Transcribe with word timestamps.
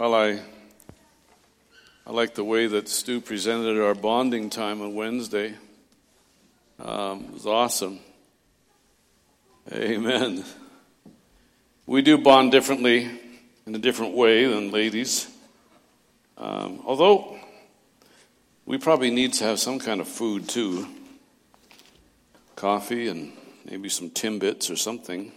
Well, 0.00 0.14
I 0.14 0.40
I 2.06 2.10
like 2.10 2.34
the 2.34 2.42
way 2.42 2.66
that 2.66 2.88
Stu 2.88 3.20
presented 3.20 3.78
our 3.78 3.94
bonding 3.94 4.48
time 4.48 4.80
on 4.80 4.94
Wednesday. 4.94 5.52
Um, 6.82 7.24
it 7.24 7.34
was 7.34 7.44
awesome. 7.44 7.98
Amen. 9.70 10.42
We 11.84 12.00
do 12.00 12.16
bond 12.16 12.50
differently 12.50 13.10
in 13.66 13.74
a 13.74 13.78
different 13.78 14.14
way 14.14 14.46
than 14.46 14.70
ladies. 14.70 15.28
Um, 16.38 16.80
although 16.86 17.38
we 18.64 18.78
probably 18.78 19.10
need 19.10 19.34
to 19.34 19.44
have 19.44 19.60
some 19.60 19.78
kind 19.78 20.00
of 20.00 20.08
food 20.08 20.48
too 20.48 20.88
coffee 22.56 23.08
and 23.08 23.34
maybe 23.70 23.90
some 23.90 24.08
Timbits 24.08 24.70
or 24.70 24.76
something. 24.76 25.30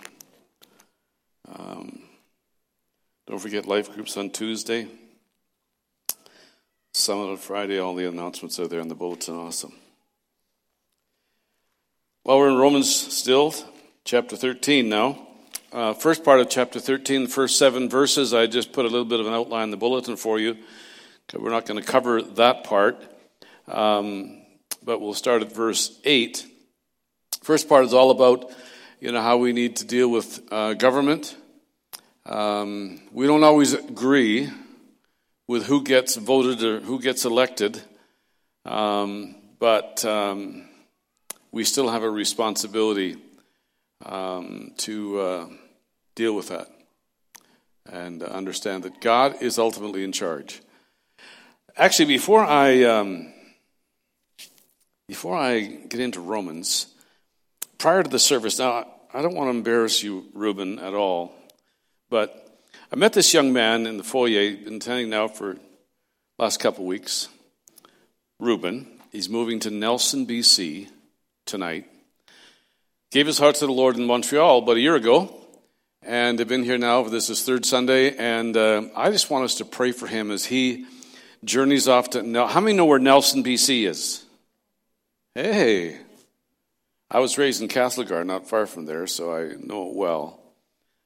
Um, 1.53 2.02
don't 3.25 3.39
forget 3.39 3.65
life 3.65 3.93
groups 3.93 4.17
on 4.17 4.29
Tuesday. 4.29 4.87
Summit 6.93 7.31
on 7.31 7.37
Friday. 7.37 7.79
All 7.79 7.95
the 7.95 8.07
announcements 8.07 8.59
are 8.59 8.67
there 8.67 8.81
in 8.81 8.89
the 8.89 8.95
bulletin. 8.95 9.35
Awesome. 9.35 9.73
Well, 12.25 12.37
we're 12.37 12.49
in 12.49 12.57
Romans 12.57 12.93
still, 12.93 13.53
chapter 14.05 14.35
13 14.35 14.87
now. 14.89 15.27
Uh, 15.71 15.93
first 15.93 16.23
part 16.23 16.39
of 16.39 16.49
chapter 16.49 16.79
13, 16.79 17.23
the 17.23 17.29
first 17.29 17.57
seven 17.57 17.89
verses, 17.89 18.33
I 18.33 18.45
just 18.45 18.73
put 18.73 18.85
a 18.85 18.89
little 18.89 19.05
bit 19.05 19.19
of 19.19 19.25
an 19.25 19.33
outline 19.33 19.63
in 19.63 19.71
the 19.71 19.77
bulletin 19.77 20.15
for 20.17 20.39
you. 20.39 20.57
We're 21.33 21.49
not 21.49 21.65
going 21.65 21.81
to 21.81 21.85
cover 21.85 22.21
that 22.21 22.63
part, 22.63 23.03
um, 23.67 24.41
but 24.83 25.01
we'll 25.01 25.15
start 25.15 25.41
at 25.41 25.51
verse 25.51 25.99
8. 26.03 26.45
First 27.41 27.67
part 27.67 27.85
is 27.85 27.93
all 27.93 28.11
about, 28.11 28.51
you 28.99 29.11
know, 29.11 29.21
how 29.21 29.37
we 29.37 29.51
need 29.51 29.77
to 29.77 29.85
deal 29.85 30.09
with 30.09 30.41
uh, 30.51 30.75
government. 30.75 31.35
Um, 32.25 33.01
we 33.11 33.27
don't 33.27 33.43
always 33.43 33.73
agree 33.73 34.49
with 35.47 35.65
who 35.65 35.83
gets 35.83 36.15
voted 36.15 36.63
or 36.63 36.79
who 36.79 37.01
gets 37.01 37.25
elected, 37.25 37.81
um, 38.65 39.35
but 39.59 40.05
um, 40.05 40.69
we 41.51 41.65
still 41.65 41.89
have 41.89 42.03
a 42.03 42.09
responsibility 42.09 43.17
um, 44.05 44.71
to 44.77 45.19
uh, 45.19 45.47
deal 46.15 46.33
with 46.33 46.47
that 46.47 46.69
and 47.91 48.23
understand 48.23 48.83
that 48.83 49.01
God 49.01 49.41
is 49.41 49.59
ultimately 49.59 50.05
in 50.05 50.13
charge. 50.13 50.61
Actually, 51.75 52.05
before 52.05 52.45
I 52.45 52.83
um, 52.83 53.33
before 55.09 55.35
I 55.35 55.59
get 55.59 55.99
into 55.99 56.21
Romans, 56.21 56.87
prior 57.77 58.01
to 58.01 58.09
the 58.09 58.19
service, 58.19 58.59
now 58.59 58.87
I 59.13 59.21
don't 59.21 59.35
want 59.35 59.47
to 59.47 59.57
embarrass 59.57 60.01
you, 60.01 60.25
Reuben, 60.33 60.79
at 60.79 60.93
all, 60.93 61.33
but 62.13 62.61
I 62.91 62.95
met 62.95 63.13
this 63.13 63.33
young 63.33 63.53
man 63.53 63.87
in 63.87 63.97
the 63.97 64.03
foyer, 64.03 64.55
been 64.55 64.75
attending 64.75 65.09
now 65.09 65.27
for 65.27 65.57
last 66.37 66.59
couple 66.59 66.85
weeks. 66.85 67.27
Reuben, 68.39 68.85
he's 69.11 69.29
moving 69.29 69.59
to 69.61 69.71
Nelson, 69.71 70.27
BC 70.27 70.89
tonight. 71.47 71.87
Gave 73.09 73.25
his 73.25 73.39
heart 73.39 73.55
to 73.55 73.65
the 73.65 73.71
Lord 73.71 73.97
in 73.97 74.05
Montreal 74.05 74.59
about 74.59 74.77
a 74.77 74.79
year 74.79 74.95
ago, 74.95 75.35
and 76.03 76.37
have 76.37 76.47
been 76.47 76.63
here 76.63 76.77
now. 76.77 77.01
This 77.01 77.31
is 77.31 77.41
third 77.41 77.65
Sunday, 77.65 78.15
and 78.15 78.55
uh, 78.55 78.83
I 78.95 79.09
just 79.09 79.31
want 79.31 79.45
us 79.45 79.55
to 79.55 79.65
pray 79.65 79.91
for 79.91 80.05
him 80.05 80.29
as 80.29 80.45
he 80.45 80.85
journeys 81.43 81.87
off 81.87 82.11
to. 82.11 82.21
Now, 82.21 82.45
how 82.45 82.59
many 82.59 82.77
know 82.77 82.85
where 82.85 82.99
Nelson, 82.99 83.43
BC 83.43 83.87
is? 83.87 84.23
Hey, 85.33 85.97
I 87.09 87.19
was 87.19 87.39
raised 87.39 87.63
in 87.63 87.69
Castlegar, 87.69 88.23
not 88.23 88.47
far 88.47 88.67
from 88.67 88.85
there, 88.85 89.07
so 89.07 89.35
I 89.35 89.55
know 89.59 89.89
it 89.89 89.95
well. 89.95 90.42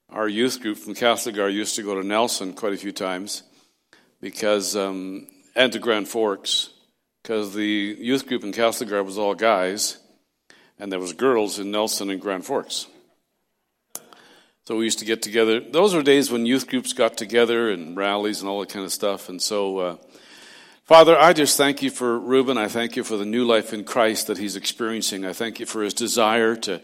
Our 0.10 0.30
youth 0.30 0.62
group 0.62 0.78
from 0.78 0.96
Castlegar 0.96 1.52
used 1.52 1.76
to 1.76 1.84
go 1.84 2.00
to 2.00 2.08
Nelson 2.08 2.54
quite 2.54 2.72
a 2.72 2.78
few 2.78 2.94
times 2.94 3.44
because, 4.22 4.74
um, 4.74 5.28
and 5.54 5.72
to 5.74 5.80
Grand 5.80 6.08
Forks, 6.08 6.70
because 7.22 7.54
the 7.54 7.98
youth 8.00 8.26
group 8.26 8.46
in 8.46 8.54
Castlegar 8.54 9.04
was 9.04 9.18
all 9.18 9.36
guys, 9.36 9.98
and 10.80 10.90
there 10.90 11.00
was 11.00 11.12
girls 11.12 11.60
in 11.60 11.72
Nelson 11.72 12.10
and 12.10 12.22
Grand 12.22 12.46
Forks. 12.46 12.88
So 14.66 14.78
we 14.78 14.86
used 14.86 15.00
to 15.00 15.06
get 15.06 15.22
together. 15.22 15.60
Those 15.60 15.94
were 15.94 16.04
days 16.04 16.32
when 16.32 16.46
youth 16.46 16.68
groups 16.68 16.94
got 16.94 17.18
together 17.18 17.70
and 17.70 17.98
rallies 17.98 18.40
and 18.40 18.50
all 18.50 18.62
that 18.62 18.70
kind 18.70 18.86
of 18.86 18.94
stuff. 18.94 19.28
And 19.28 19.42
so, 19.42 19.78
uh, 19.78 19.96
Father, 20.86 21.18
I 21.18 21.34
just 21.34 21.58
thank 21.58 21.82
you 21.82 21.90
for 21.90 22.18
Reuben. 22.18 22.58
I 22.58 22.70
thank 22.70 22.96
you 22.96 23.04
for 23.04 23.18
the 23.18 23.26
new 23.26 23.44
life 23.44 23.74
in 23.74 23.84
Christ 23.84 24.28
that 24.28 24.38
he's 24.38 24.56
experiencing. 24.56 25.26
I 25.26 25.34
thank 25.34 25.60
you 25.60 25.66
for 25.66 25.84
his 25.84 25.94
desire 25.94 26.56
to 26.56 26.82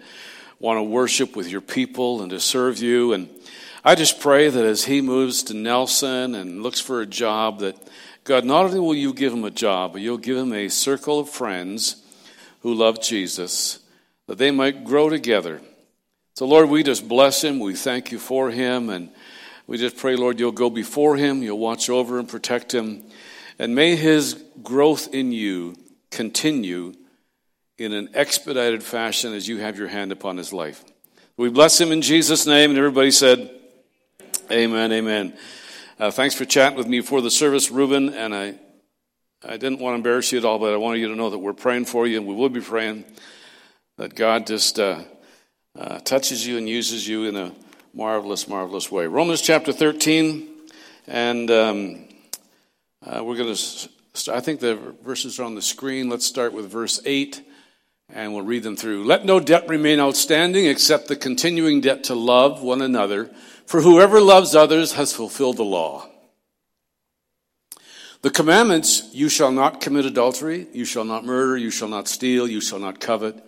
want 0.64 0.78
to 0.78 0.84
worship 0.84 1.36
with 1.36 1.50
your 1.50 1.60
people 1.60 2.22
and 2.22 2.30
to 2.30 2.40
serve 2.40 2.80
you. 2.80 3.12
And 3.12 3.28
I 3.84 3.96
just 3.96 4.22
pray 4.22 4.48
that 4.48 4.64
as 4.64 4.86
he 4.86 5.02
moves 5.02 5.44
to 5.44 5.54
Nelson 5.54 6.36
and 6.36 6.64
looks 6.64 6.80
for 6.80 7.02
a 7.02 7.06
job, 7.06 7.60
that 7.60 7.76
God, 8.24 8.46
not 8.46 8.68
only 8.68 8.80
will 8.80 8.96
you 8.96 9.14
give 9.14 9.34
him 9.34 9.44
a 9.44 9.52
job, 9.52 9.92
but 9.92 10.02
you'll 10.02 10.18
give 10.18 10.38
him 10.38 10.54
a 10.54 10.70
circle 10.70 11.20
of 11.20 11.30
friends 11.30 12.02
who 12.62 12.74
love 12.74 13.02
Jesus, 13.02 13.80
that 14.28 14.38
they 14.38 14.52
might 14.52 14.86
grow 14.86 15.10
together. 15.10 15.60
So, 16.36 16.46
Lord, 16.46 16.70
we 16.70 16.82
just 16.82 17.10
bless 17.10 17.44
him. 17.44 17.60
We 17.60 17.76
thank 17.76 18.14
you 18.14 18.18
for 18.18 18.50
him. 18.50 18.90
And 18.90 19.10
we 19.68 19.78
just 19.78 19.98
pray, 19.98 20.16
Lord, 20.16 20.40
you'll 20.40 20.54
go 20.54 20.70
before 20.70 21.18
him, 21.18 21.44
you'll 21.44 21.60
watch 21.60 21.90
over 21.90 22.20
and 22.20 22.30
protect 22.30 22.74
him. 22.74 23.04
And 23.60 23.76
may 23.76 23.98
his 23.98 24.42
growth 24.64 25.14
in 25.14 25.34
you 25.34 25.76
continue 26.10 26.94
in 27.78 27.92
an 27.92 28.10
expedited 28.14 28.84
fashion 28.84 29.34
as 29.34 29.48
you 29.48 29.58
have 29.58 29.78
your 29.78 29.88
hand 29.88 30.12
upon 30.12 30.38
his 30.38 30.54
life. 30.54 30.84
We 31.38 31.50
bless 31.50 31.82
him 31.82 31.92
in 31.92 32.02
Jesus' 32.02 32.46
name. 32.46 32.70
And 32.70 32.78
everybody 32.78 33.10
said, 33.10 33.50
Amen, 34.52 34.92
amen. 34.92 35.36
Uh, 36.00 36.12
thanks 36.12 36.36
for 36.36 36.46
chatting 36.46 36.78
with 36.78 36.88
me 36.88 37.00
before 37.00 37.22
the 37.22 37.32
service, 37.32 37.72
Reuben. 37.72 38.14
And 38.14 38.36
I, 38.36 38.56
I 39.44 39.58
didn't 39.58 39.80
want 39.80 39.94
to 39.94 39.96
embarrass 39.96 40.32
you 40.32 40.38
at 40.38 40.46
all, 40.46 40.60
but 40.60 40.74
I 40.74 40.78
wanted 40.78 41.00
you 41.00 41.08
to 41.08 41.16
know 41.16 41.32
that 41.32 41.40
we're 41.40 41.54
praying 41.54 41.86
for 41.86 42.06
you 42.06 42.18
and 42.18 42.28
we 42.28 42.36
will 42.36 42.50
be 42.50 42.62
praying 42.62 43.06
that 43.98 44.14
God 44.14 44.46
just 44.46 44.80
uh, 44.80 45.02
uh, 45.78 46.00
touches 46.00 46.46
you 46.46 46.58
and 46.58 46.70
uses 46.70 47.08
you 47.08 47.26
in 47.26 47.36
a 47.36 47.52
marvelous, 47.94 48.48
marvelous 48.48 48.92
way. 48.92 49.08
Romans 49.08 49.42
chapter 49.42 49.72
13. 49.72 50.50
And 51.08 51.50
um, 51.50 52.06
uh, 53.06 53.24
we're 53.24 53.38
going 53.38 53.56
to, 53.56 53.90
I 54.32 54.40
think 54.40 54.60
the 54.60 54.76
verses 55.04 55.40
are 55.40 55.44
on 55.44 55.56
the 55.56 55.62
screen. 55.62 56.10
Let's 56.10 56.26
start 56.26 56.54
with 56.54 56.70
verse 56.70 57.02
8 57.06 57.42
and 58.10 58.34
we'll 58.34 58.44
read 58.44 58.64
them 58.64 58.76
through. 58.76 59.04
Let 59.04 59.26
no 59.26 59.40
debt 59.40 59.68
remain 59.68 60.00
outstanding 60.00 60.66
except 60.66 61.08
the 61.08 61.16
continuing 61.16 61.82
debt 61.82 62.06
to 62.06 62.16
love 62.16 62.62
one 62.62 62.82
another, 62.82 63.32
for 63.66 63.82
whoever 63.82 64.20
loves 64.20 64.56
others 64.56 64.94
has 64.94 65.14
fulfilled 65.14 65.58
the 65.58 65.64
law. 65.64 66.08
The 68.22 68.30
commandments 68.30 69.10
you 69.12 69.28
shall 69.28 69.52
not 69.52 69.82
commit 69.82 70.06
adultery, 70.06 70.68
you 70.72 70.86
shall 70.86 71.04
not 71.04 71.26
murder, 71.26 71.58
you 71.58 71.70
shall 71.70 71.90
not 71.90 72.08
steal, 72.08 72.48
you 72.48 72.62
shall 72.62 72.80
not 72.80 73.02
covet, 73.02 73.44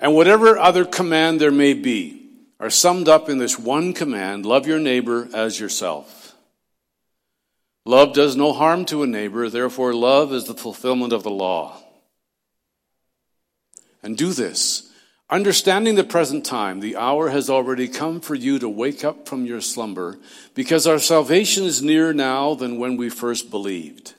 and 0.00 0.14
whatever 0.14 0.58
other 0.58 0.84
command 0.84 1.40
there 1.40 1.50
may 1.50 1.72
be 1.72 2.28
are 2.60 2.70
summed 2.70 3.08
up 3.08 3.28
in 3.28 3.38
this 3.38 3.58
one 3.58 3.92
command 3.94 4.44
love 4.44 4.66
your 4.66 4.78
neighbor 4.78 5.28
as 5.32 5.58
yourself. 5.58 6.34
Love 7.86 8.12
does 8.12 8.36
no 8.36 8.52
harm 8.52 8.84
to 8.84 9.02
a 9.02 9.06
neighbor, 9.06 9.48
therefore, 9.48 9.94
love 9.94 10.30
is 10.30 10.44
the 10.44 10.52
fulfillment 10.52 11.14
of 11.14 11.22
the 11.22 11.30
law. 11.30 11.82
And 14.02 14.16
do 14.16 14.32
this, 14.32 14.90
understanding 15.28 15.94
the 15.96 16.04
present 16.04 16.46
time, 16.46 16.80
the 16.80 16.96
hour 16.96 17.30
has 17.30 17.50
already 17.50 17.88
come 17.88 18.20
for 18.20 18.34
you 18.34 18.58
to 18.58 18.68
wake 18.68 19.04
up 19.04 19.28
from 19.28 19.44
your 19.44 19.60
slumber, 19.60 20.18
because 20.54 20.86
our 20.86 20.98
salvation 20.98 21.64
is 21.64 21.82
nearer 21.82 22.14
now 22.14 22.54
than 22.54 22.78
when 22.78 22.96
we 22.96 23.10
first 23.10 23.50
believed. 23.50 24.14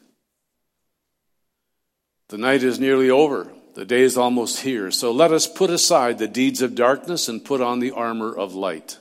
The 2.28 2.38
night 2.38 2.62
is 2.62 2.80
nearly 2.80 3.10
over, 3.10 3.52
the 3.76 3.86
day 3.86 4.02
is 4.02 4.18
almost 4.18 4.60
here, 4.60 4.92
so 4.92 5.12
let 5.12 5.32
us 5.32 5.48
put 5.48 5.70
aside 5.70 6.20
the 6.20 6.28
deeds 6.28 6.62
of 6.62 6.76
darkness 6.76 7.28
and 7.28 7.44
put 7.44 7.62
on 7.62 7.80
the 7.80 7.92
armor 7.92 8.36
of 8.36 8.54
light. 8.54 8.98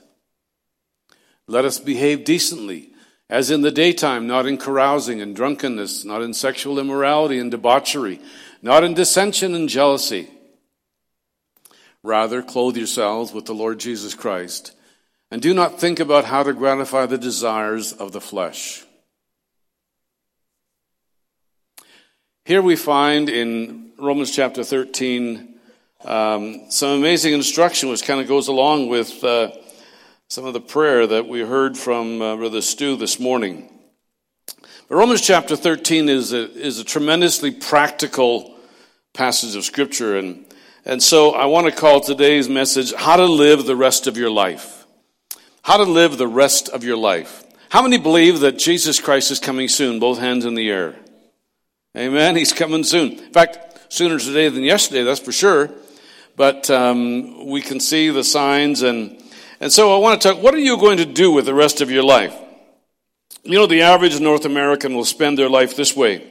Let 1.46 1.64
us 1.64 1.78
behave 1.78 2.24
decently 2.24 2.92
as 3.30 3.50
in 3.50 3.60
the 3.60 3.70
daytime, 3.70 4.26
not 4.26 4.46
in 4.46 4.56
carousing 4.56 5.20
and 5.20 5.36
drunkenness, 5.36 6.04
not 6.04 6.22
in 6.22 6.32
sexual 6.32 6.78
immorality 6.78 7.38
and 7.38 7.50
debauchery, 7.50 8.20
not 8.62 8.84
in 8.84 8.94
dissension 8.94 9.54
and 9.54 9.68
jealousy. 9.68 10.28
Rather, 12.08 12.42
clothe 12.42 12.78
yourselves 12.78 13.34
with 13.34 13.44
the 13.44 13.54
Lord 13.54 13.78
Jesus 13.78 14.14
Christ, 14.14 14.72
and 15.30 15.42
do 15.42 15.52
not 15.52 15.78
think 15.78 16.00
about 16.00 16.24
how 16.24 16.42
to 16.42 16.54
gratify 16.54 17.04
the 17.04 17.18
desires 17.18 17.92
of 17.92 18.12
the 18.12 18.20
flesh. 18.20 18.82
Here 22.46 22.62
we 22.62 22.76
find 22.76 23.28
in 23.28 23.92
Romans 23.98 24.34
chapter 24.34 24.64
13 24.64 25.54
um, 26.06 26.70
some 26.70 26.98
amazing 26.98 27.34
instruction 27.34 27.90
which 27.90 28.04
kind 28.04 28.22
of 28.22 28.26
goes 28.26 28.48
along 28.48 28.88
with. 28.88 29.22
Uh, 29.22 29.50
some 30.30 30.44
of 30.44 30.52
the 30.52 30.60
prayer 30.60 31.06
that 31.06 31.26
we 31.26 31.40
heard 31.40 31.74
from 31.76 32.20
uh, 32.20 32.36
Brother 32.36 32.60
Stu 32.60 32.96
this 32.96 33.18
morning. 33.18 33.66
But 34.86 34.96
Romans 34.96 35.22
chapter 35.22 35.56
13 35.56 36.10
is 36.10 36.34
a, 36.34 36.52
is 36.52 36.78
a 36.78 36.84
tremendously 36.84 37.50
practical 37.50 38.54
passage 39.14 39.56
of 39.56 39.64
Scripture. 39.64 40.18
And, 40.18 40.44
and 40.88 41.02
so 41.02 41.32
I 41.32 41.44
want 41.44 41.66
to 41.66 41.72
call 41.72 42.00
today's 42.00 42.48
message 42.48 42.94
How 42.94 43.16
to 43.16 43.26
Live 43.26 43.66
the 43.66 43.76
Rest 43.76 44.06
of 44.06 44.16
Your 44.16 44.30
Life. 44.30 44.86
How 45.60 45.76
to 45.76 45.82
Live 45.82 46.16
the 46.16 46.26
Rest 46.26 46.70
of 46.70 46.82
Your 46.82 46.96
Life. 46.96 47.44
How 47.68 47.82
many 47.82 47.98
believe 47.98 48.40
that 48.40 48.58
Jesus 48.58 48.98
Christ 48.98 49.30
is 49.30 49.38
coming 49.38 49.68
soon? 49.68 50.00
Both 50.00 50.18
hands 50.18 50.46
in 50.46 50.54
the 50.54 50.70
air. 50.70 50.96
Amen. 51.94 52.36
He's 52.36 52.54
coming 52.54 52.84
soon. 52.84 53.18
In 53.18 53.32
fact, 53.32 53.92
sooner 53.92 54.18
today 54.18 54.48
than 54.48 54.62
yesterday, 54.62 55.02
that's 55.02 55.20
for 55.20 55.30
sure. 55.30 55.68
But 56.36 56.70
um, 56.70 57.46
we 57.46 57.60
can 57.60 57.80
see 57.80 58.08
the 58.08 58.24
signs, 58.24 58.80
and 58.80 59.22
and 59.60 59.70
so 59.70 59.94
I 59.94 59.98
want 59.98 60.22
to 60.22 60.28
talk. 60.28 60.42
What 60.42 60.54
are 60.54 60.58
you 60.58 60.78
going 60.78 60.96
to 60.98 61.04
do 61.04 61.30
with 61.30 61.44
the 61.44 61.54
rest 61.54 61.82
of 61.82 61.90
your 61.90 62.04
life? 62.04 62.34
You 63.42 63.58
know, 63.58 63.66
the 63.66 63.82
average 63.82 64.18
North 64.20 64.46
American 64.46 64.94
will 64.94 65.04
spend 65.04 65.36
their 65.36 65.50
life 65.50 65.76
this 65.76 65.94
way. 65.94 66.24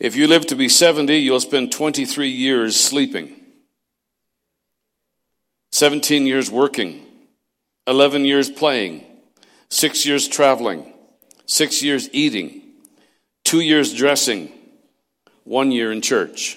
If 0.00 0.16
you 0.16 0.28
live 0.28 0.46
to 0.46 0.56
be 0.56 0.70
70, 0.70 1.14
you'll 1.18 1.40
spend 1.40 1.72
23 1.72 2.28
years 2.28 2.80
sleeping, 2.80 3.36
17 5.82 6.28
years 6.28 6.48
working, 6.48 7.04
11 7.88 8.24
years 8.24 8.48
playing, 8.48 9.04
six 9.68 10.06
years 10.06 10.28
traveling, 10.28 10.92
six 11.46 11.82
years 11.82 12.08
eating, 12.12 12.62
two 13.42 13.60
years 13.60 13.92
dressing, 13.92 14.52
one 15.42 15.72
year 15.72 15.90
in 15.90 16.00
church. 16.00 16.56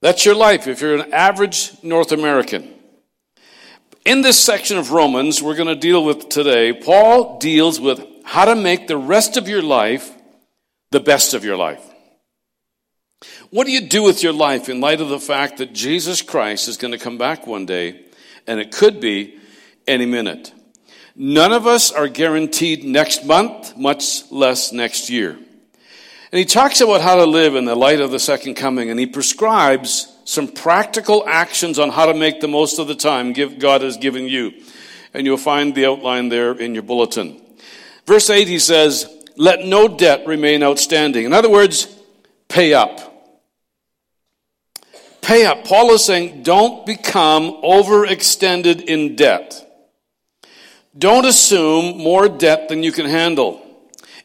That's 0.00 0.24
your 0.24 0.34
life 0.34 0.66
if 0.66 0.80
you're 0.80 0.94
an 0.94 1.12
average 1.12 1.72
North 1.82 2.10
American. 2.10 2.72
In 4.06 4.22
this 4.22 4.40
section 4.40 4.78
of 4.78 4.92
Romans 4.92 5.42
we're 5.42 5.54
going 5.54 5.68
to 5.68 5.76
deal 5.76 6.02
with 6.02 6.30
today, 6.30 6.72
Paul 6.72 7.38
deals 7.38 7.78
with 7.78 8.02
how 8.24 8.46
to 8.46 8.54
make 8.54 8.86
the 8.86 8.96
rest 8.96 9.36
of 9.36 9.46
your 9.46 9.60
life 9.60 10.10
the 10.90 11.00
best 11.00 11.34
of 11.34 11.44
your 11.44 11.58
life. 11.58 11.84
What 13.50 13.66
do 13.66 13.72
you 13.72 13.82
do 13.82 14.02
with 14.02 14.22
your 14.22 14.32
life 14.32 14.70
in 14.70 14.80
light 14.80 15.02
of 15.02 15.10
the 15.10 15.20
fact 15.20 15.58
that 15.58 15.74
Jesus 15.74 16.22
Christ 16.22 16.66
is 16.66 16.78
going 16.78 16.92
to 16.92 16.98
come 16.98 17.18
back 17.18 17.46
one 17.46 17.66
day, 17.66 18.07
and 18.48 18.58
it 18.58 18.72
could 18.72 19.00
be 19.00 19.38
any 19.86 20.06
minute? 20.06 20.52
None 21.14 21.52
of 21.52 21.66
us 21.66 21.90
are 21.90 22.08
guaranteed 22.08 22.84
next 22.84 23.24
month, 23.24 23.76
much 23.76 24.30
less 24.30 24.72
next 24.72 25.10
year. 25.10 25.38
And 26.30 26.38
he 26.38 26.44
talks 26.44 26.80
about 26.80 27.00
how 27.00 27.16
to 27.16 27.24
live 27.24 27.54
in 27.54 27.64
the 27.64 27.74
light 27.74 28.00
of 28.00 28.10
the 28.10 28.18
second 28.18 28.54
coming, 28.54 28.90
and 28.90 29.00
he 29.00 29.06
prescribes 29.06 30.14
some 30.24 30.46
practical 30.46 31.24
actions 31.26 31.78
on 31.78 31.88
how 31.88 32.06
to 32.06 32.14
make 32.14 32.40
the 32.40 32.48
most 32.48 32.78
of 32.78 32.86
the 32.86 32.94
time 32.94 33.32
God 33.32 33.80
has 33.80 33.96
given 33.96 34.24
you. 34.24 34.52
And 35.14 35.26
you'll 35.26 35.38
find 35.38 35.74
the 35.74 35.86
outline 35.86 36.28
there 36.28 36.52
in 36.52 36.74
your 36.74 36.82
bulletin. 36.82 37.40
Verse 38.04 38.28
8, 38.28 38.46
he 38.46 38.58
says, 38.58 39.08
Let 39.36 39.64
no 39.64 39.88
debt 39.88 40.26
remain 40.26 40.62
outstanding. 40.62 41.24
In 41.24 41.32
other 41.32 41.50
words, 41.50 41.86
pay 42.48 42.74
up. 42.74 43.07
Pay 45.28 45.44
up. 45.44 45.66
Paul 45.66 45.90
is 45.90 46.06
saying, 46.06 46.42
don't 46.42 46.86
become 46.86 47.60
overextended 47.62 48.86
in 48.86 49.14
debt. 49.14 49.62
Don't 50.96 51.26
assume 51.26 51.98
more 51.98 52.30
debt 52.30 52.70
than 52.70 52.82
you 52.82 52.92
can 52.92 53.04
handle. 53.04 53.62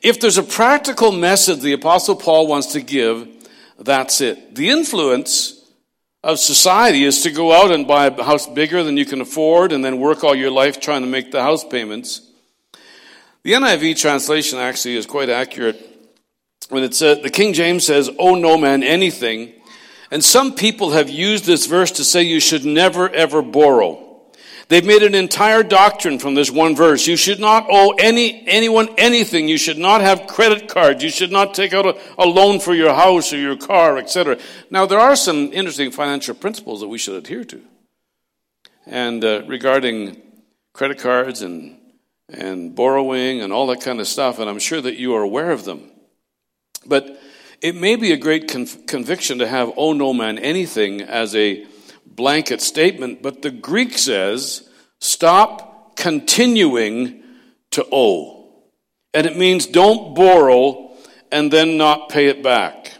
If 0.02 0.22
there's 0.22 0.38
a 0.38 0.44
practical 0.44 1.12
message 1.12 1.60
the 1.60 1.74
Apostle 1.74 2.16
Paul 2.16 2.48
wants 2.48 2.68
to 2.68 2.80
give, 2.80 3.28
that's 3.78 4.22
it. 4.22 4.56
The 4.56 4.70
influence 4.70 5.62
of 6.24 6.40
society 6.40 7.04
is 7.04 7.22
to 7.24 7.32
go 7.32 7.52
out 7.52 7.74
and 7.74 7.86
buy 7.86 8.06
a 8.06 8.24
house 8.24 8.48
bigger 8.48 8.82
than 8.82 8.96
you 8.96 9.06
can 9.06 9.20
afford 9.20 9.74
and 9.74 9.84
then 9.84 10.00
work 10.00 10.24
all 10.24 10.34
your 10.34 10.52
life 10.52 10.80
trying 10.80 11.02
to 11.02 11.08
make 11.10 11.32
the 11.34 11.42
house 11.42 11.66
payments. 11.66 12.22
The 13.44 13.52
NIV 13.52 14.00
translation 14.00 14.58
actually 14.58 14.96
is 14.96 15.06
quite 15.06 15.30
accurate 15.30 15.86
when 16.70 16.82
it 16.82 16.96
says, 16.96 17.22
the 17.22 17.30
King 17.30 17.52
James 17.52 17.86
says, 17.86 18.10
owe 18.18 18.36
no 18.36 18.58
man 18.58 18.84
anything. 18.84 19.52
And 20.14 20.24
some 20.24 20.54
people 20.54 20.92
have 20.92 21.10
used 21.10 21.46
this 21.46 21.66
verse 21.66 21.90
to 21.94 22.04
say 22.04 22.22
you 22.22 22.40
should 22.40 22.66
never 22.66 23.10
ever 23.10 23.42
borrow. 23.42 24.22
They've 24.68 24.86
made 24.86 25.02
an 25.02 25.16
entire 25.16 25.64
doctrine 25.64 26.20
from 26.20 26.36
this 26.36 26.52
one 26.52 26.76
verse. 26.76 27.08
You 27.08 27.16
should 27.16 27.40
not 27.40 27.66
owe 27.68 27.96
any, 27.98 28.48
anyone 28.48 28.90
anything. 29.00 29.48
You 29.48 29.58
should 29.58 29.80
not 29.80 30.02
have 30.02 30.28
credit 30.28 30.70
cards. 30.70 31.04
You 31.04 31.10
should 31.10 31.32
not 31.32 31.56
take 31.56 31.74
out 31.74 31.88
a, 31.88 32.00
a 32.20 32.28
loan 32.28 32.60
for 32.60 32.76
your 32.76 32.94
house 32.94 33.34
or 33.34 33.38
your 33.38 33.58
car, 33.58 33.98
etc. 33.98 34.38
Now, 34.70 34.86
there 34.86 35.00
are 35.00 35.16
some 35.16 35.52
interesting 35.52 35.90
financial 35.90 36.36
principles 36.36 36.82
that 36.82 36.90
we 36.90 37.00
should 37.00 37.16
adhere 37.16 37.44
to. 37.46 37.62
And 38.86 39.26
uh, 39.26 39.42
regarding 39.48 40.22
credit 40.74 41.00
cards 41.00 41.42
and, 41.42 41.76
and 42.30 42.76
borrowing 42.76 43.42
and 43.42 43.52
all 43.52 43.66
that 43.66 43.82
kind 43.82 44.00
of 44.00 44.08
stuff, 44.08 44.38
and 44.38 44.48
I'm 44.48 44.60
sure 44.60 44.80
that 44.80 44.96
you 44.96 45.16
are 45.16 45.24
aware 45.24 45.50
of 45.50 45.66
them. 45.66 45.90
But 46.86 47.20
it 47.64 47.76
may 47.76 47.96
be 47.96 48.12
a 48.12 48.18
great 48.18 48.50
conviction 48.50 49.40
to 49.40 49.48
have 49.48 49.72
owe 49.78 49.94
no 49.94 50.14
man 50.14 50.38
anything 50.38 51.02
as 51.02 51.34
a 51.34 51.66
blanket 52.06 52.62
statement, 52.62 53.24
but 53.24 53.42
the 53.42 53.50
Greek 53.50 53.98
says, 53.98 54.70
stop 55.00 55.96
continuing 55.96 57.24
to 57.72 57.88
owe. 57.90 58.52
And 59.14 59.26
it 59.26 59.38
means 59.38 59.66
don't 59.66 60.14
borrow 60.14 60.92
and 61.32 61.52
then 61.52 61.78
not 61.78 62.10
pay 62.10 62.28
it 62.28 62.44
back. 62.44 62.92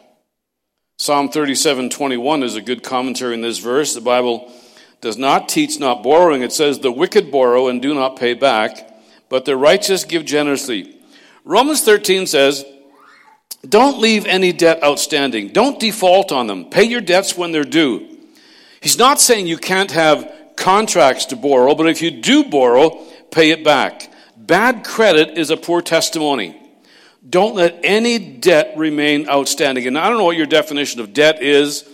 Psalm 0.98 1.28
37 1.28 1.90
21 1.90 2.44
is 2.44 2.56
a 2.56 2.62
good 2.62 2.84
commentary 2.84 3.34
in 3.34 3.42
this 3.42 3.58
verse. 3.58 3.94
The 3.94 4.00
Bible 4.00 4.50
does 5.02 5.18
not 5.18 5.50
teach 5.50 5.78
not 5.78 6.04
borrowing. 6.04 6.42
It 6.42 6.54
says, 6.54 6.80
The 6.80 6.92
wicked 6.92 7.32
borrow 7.32 7.68
and 7.68 7.82
do 7.82 7.94
not 7.94 8.18
pay 8.18 8.34
back, 8.34 8.90
but 9.28 9.44
the 9.44 9.58
righteous 9.58 10.06
give 10.06 10.24
generously. 10.24 10.98
Romans 11.44 11.82
13 11.84 12.28
says, 12.28 12.64
Don't 13.68 14.00
leave 14.00 14.26
any 14.26 14.52
debt 14.52 14.84
outstanding. 14.84 15.50
Don't 15.50 15.80
default 15.80 16.32
on 16.32 16.48
them. 16.48 16.66
Pay 16.66 16.84
your 16.84 17.02
debts 17.02 17.38
when 17.38 17.52
they're 17.52 17.64
due. 17.64 18.18
He's 18.82 18.98
not 18.98 19.22
saying 19.22 19.48
you 19.48 19.58
can't 19.58 19.92
have 19.92 20.30
contracts 20.58 21.28
to 21.28 21.38
borrow, 21.38 21.74
but 21.74 21.88
if 21.88 22.02
you 22.02 22.12
do 22.12 22.44
borrow, 22.44 23.06
pay 23.32 23.52
it 23.52 23.64
back. 23.64 24.12
Bad 24.36 24.84
credit 24.84 25.38
is 25.38 25.50
a 25.50 25.58
poor 25.58 25.82
testimony. 25.82 26.60
Don't 27.28 27.56
let 27.56 27.80
any 27.84 28.20
debt 28.20 28.74
remain 28.76 29.30
outstanding. 29.30 29.88
And 29.88 29.98
I 29.98 30.10
don't 30.10 30.18
know 30.18 30.26
what 30.26 30.36
your 30.36 30.46
definition 30.46 31.00
of 31.00 31.14
debt 31.14 31.42
is. 31.42 31.88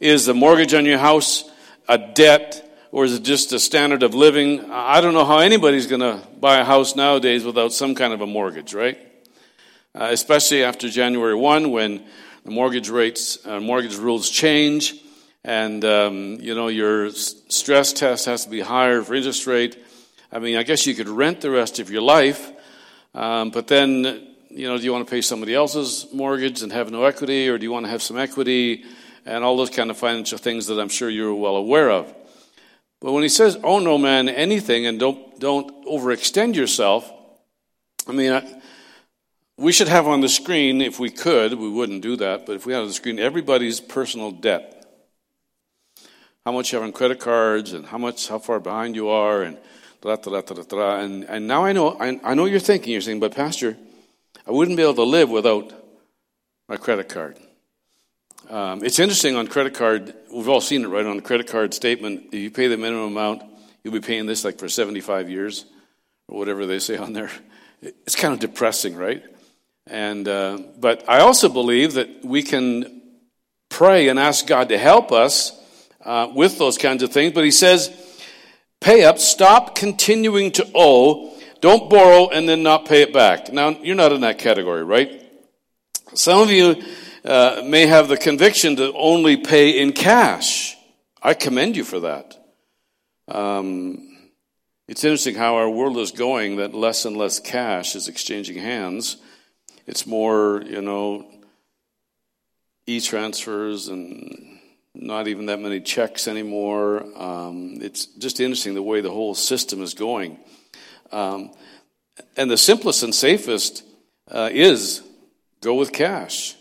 Is 0.00 0.24
the 0.24 0.34
mortgage 0.34 0.72
on 0.72 0.86
your 0.86 0.98
house 0.98 1.44
a 1.88 1.98
debt, 1.98 2.74
or 2.90 3.04
is 3.04 3.14
it 3.14 3.22
just 3.22 3.52
a 3.52 3.60
standard 3.60 4.02
of 4.02 4.14
living? 4.14 4.70
I 4.70 5.02
don't 5.02 5.12
know 5.12 5.26
how 5.26 5.38
anybody's 5.38 5.86
going 5.86 6.00
to 6.00 6.26
buy 6.40 6.58
a 6.58 6.64
house 6.64 6.96
nowadays 6.96 7.44
without 7.44 7.74
some 7.74 7.94
kind 7.94 8.14
of 8.14 8.22
a 8.22 8.26
mortgage, 8.26 8.72
right? 8.72 8.98
Uh, 9.94 10.08
especially 10.10 10.64
after 10.64 10.88
January 10.88 11.34
1 11.34 11.70
when 11.70 12.02
the 12.44 12.50
mortgage 12.50 12.88
rates, 12.88 13.44
uh, 13.44 13.60
mortgage 13.60 13.96
rules 13.96 14.30
change 14.30 14.94
and 15.44 15.84
um, 15.84 16.38
you 16.40 16.54
know 16.54 16.68
your 16.68 17.10
stress 17.10 17.92
test 17.92 18.24
has 18.24 18.44
to 18.44 18.50
be 18.50 18.60
higher 18.60 19.02
for 19.02 19.14
interest 19.14 19.46
rate. 19.46 19.76
I 20.32 20.38
mean, 20.38 20.56
I 20.56 20.62
guess 20.62 20.86
you 20.86 20.94
could 20.94 21.08
rent 21.08 21.42
the 21.42 21.50
rest 21.50 21.78
of 21.78 21.90
your 21.90 22.00
life, 22.00 22.50
um, 23.14 23.50
but 23.50 23.66
then 23.66 24.28
you 24.48 24.66
know, 24.66 24.78
do 24.78 24.84
you 24.84 24.92
want 24.92 25.06
to 25.06 25.10
pay 25.10 25.20
somebody 25.20 25.54
else's 25.54 26.06
mortgage 26.12 26.62
and 26.62 26.72
have 26.72 26.90
no 26.90 27.04
equity, 27.04 27.48
or 27.48 27.58
do 27.58 27.64
you 27.64 27.72
want 27.72 27.86
to 27.86 27.90
have 27.90 28.02
some 28.02 28.18
equity, 28.18 28.84
and 29.26 29.44
all 29.44 29.56
those 29.56 29.70
kind 29.70 29.90
of 29.90 29.98
financial 29.98 30.38
things 30.38 30.68
that 30.68 30.78
I'm 30.80 30.88
sure 30.88 31.10
you're 31.10 31.34
well 31.34 31.56
aware 31.56 31.90
of. 31.90 32.14
But 33.00 33.12
when 33.12 33.24
he 33.24 33.28
says, 33.28 33.58
"Oh 33.62 33.78
no, 33.78 33.98
man, 33.98 34.30
anything," 34.30 34.86
and 34.86 34.98
don't 34.98 35.38
don't 35.38 35.84
overextend 35.84 36.54
yourself, 36.54 37.10
I 38.06 38.12
mean. 38.12 38.32
I, 38.32 38.61
we 39.62 39.72
should 39.72 39.88
have 39.88 40.06
on 40.06 40.20
the 40.20 40.28
screen, 40.28 40.80
if 40.80 40.98
we 40.98 41.08
could, 41.08 41.54
we 41.54 41.70
wouldn't 41.70 42.02
do 42.02 42.16
that, 42.16 42.46
but 42.46 42.56
if 42.56 42.66
we 42.66 42.72
had 42.72 42.82
on 42.82 42.88
the 42.88 42.92
screen 42.92 43.18
everybody's 43.18 43.80
personal 43.80 44.30
debt 44.30 44.82
how 46.44 46.52
much 46.52 46.72
you 46.72 46.78
have 46.78 46.84
on 46.84 46.92
credit 46.92 47.20
cards 47.20 47.72
and 47.72 47.86
how 47.86 47.98
much 47.98 48.28
how 48.28 48.38
far 48.38 48.58
behind 48.58 48.96
you 48.96 49.08
are 49.08 49.42
and 49.42 49.56
da, 50.00 50.16
da, 50.16 50.40
da, 50.40 50.54
da, 50.54 50.62
da, 50.62 51.00
and 51.00 51.24
and 51.24 51.46
now 51.46 51.64
I 51.64 51.72
know 51.72 51.96
I, 51.98 52.18
I 52.24 52.34
know 52.34 52.46
you're 52.46 52.60
thinking 52.60 52.92
you're 52.92 53.00
saying, 53.00 53.20
but 53.20 53.34
Pastor, 53.34 53.76
I 54.46 54.50
wouldn't 54.50 54.76
be 54.76 54.82
able 54.82 54.94
to 54.94 55.04
live 55.04 55.30
without 55.30 55.72
my 56.68 56.76
credit 56.76 57.08
card. 57.08 57.38
Um, 58.50 58.84
it's 58.84 58.98
interesting 58.98 59.36
on 59.36 59.46
credit 59.46 59.74
card. 59.74 60.14
We've 60.32 60.48
all 60.48 60.60
seen 60.60 60.82
it 60.82 60.88
right 60.88 61.06
on 61.06 61.16
the 61.16 61.22
credit 61.22 61.46
card 61.46 61.74
statement. 61.74 62.28
If 62.32 62.34
you 62.34 62.50
pay 62.50 62.66
the 62.66 62.76
minimum 62.76 63.16
amount, 63.16 63.42
you'll 63.84 63.94
be 63.94 64.00
paying 64.00 64.26
this 64.26 64.44
like 64.44 64.58
for 64.58 64.68
75 64.68 65.30
years 65.30 65.64
or 66.28 66.38
whatever 66.38 66.66
they 66.66 66.80
say 66.80 66.96
on 66.96 67.12
there. 67.12 67.30
It's 67.80 68.16
kind 68.16 68.34
of 68.34 68.40
depressing, 68.40 68.96
right? 68.96 69.22
And 69.86 70.28
uh, 70.28 70.58
but 70.78 71.08
I 71.08 71.20
also 71.20 71.48
believe 71.48 71.94
that 71.94 72.24
we 72.24 72.42
can 72.42 73.02
pray 73.68 74.08
and 74.08 74.18
ask 74.18 74.46
God 74.46 74.68
to 74.68 74.78
help 74.78 75.12
us 75.12 75.58
uh, 76.04 76.30
with 76.34 76.58
those 76.58 76.78
kinds 76.78 77.02
of 77.02 77.12
things. 77.12 77.32
But 77.32 77.44
he 77.44 77.50
says, 77.50 77.90
pay 78.80 79.04
up, 79.04 79.18
stop 79.18 79.74
continuing 79.74 80.52
to 80.52 80.70
owe, 80.74 81.36
don't 81.60 81.88
borrow 81.88 82.28
and 82.28 82.48
then 82.48 82.62
not 82.62 82.86
pay 82.86 83.02
it 83.02 83.12
back. 83.12 83.52
Now, 83.52 83.70
you're 83.70 83.96
not 83.96 84.12
in 84.12 84.20
that 84.20 84.38
category, 84.38 84.84
right? 84.84 85.22
Some 86.14 86.40
of 86.40 86.50
you 86.50 86.82
uh, 87.24 87.62
may 87.64 87.86
have 87.86 88.08
the 88.08 88.16
conviction 88.16 88.76
to 88.76 88.92
only 88.92 89.36
pay 89.36 89.80
in 89.80 89.92
cash. 89.92 90.76
I 91.22 91.34
commend 91.34 91.76
you 91.76 91.84
for 91.84 92.00
that. 92.00 92.36
Um, 93.28 94.08
it's 94.88 95.04
interesting 95.04 95.36
how 95.36 95.56
our 95.56 95.70
world 95.70 95.96
is 95.98 96.10
going 96.10 96.56
that 96.56 96.74
less 96.74 97.04
and 97.04 97.16
less 97.16 97.38
cash 97.38 97.94
is 97.94 98.08
exchanging 98.08 98.58
hands. 98.58 99.16
It's 99.86 100.06
more, 100.06 100.62
you 100.66 100.82
know, 100.82 101.26
e 102.86 103.00
transfers 103.00 103.88
and 103.88 104.58
not 104.94 105.28
even 105.28 105.46
that 105.46 105.60
many 105.60 105.80
checks 105.80 106.28
anymore. 106.28 107.04
Um, 107.16 107.78
it's 107.80 108.06
just 108.06 108.40
interesting 108.40 108.74
the 108.74 108.82
way 108.82 109.00
the 109.00 109.10
whole 109.10 109.34
system 109.34 109.82
is 109.82 109.94
going. 109.94 110.38
Um, 111.10 111.50
And 112.36 112.50
the 112.50 112.58
simplest 112.58 113.02
and 113.02 113.14
safest 113.14 113.84
uh, 114.30 114.50
is 114.52 115.02
go 115.60 115.74
with 115.74 115.92
cash. 115.92 116.56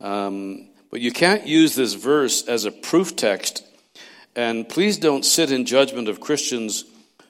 Um, 0.00 0.70
but 0.90 1.00
you 1.00 1.12
can't 1.12 1.46
use 1.46 1.74
this 1.74 1.94
verse 1.94 2.48
as 2.48 2.64
a 2.64 2.70
proof 2.70 3.14
text. 3.14 3.64
And 4.34 4.68
please 4.68 4.98
don't 4.98 5.24
sit 5.24 5.50
in 5.50 5.66
judgment 5.66 6.08
of 6.08 6.20
Christians 6.20 6.84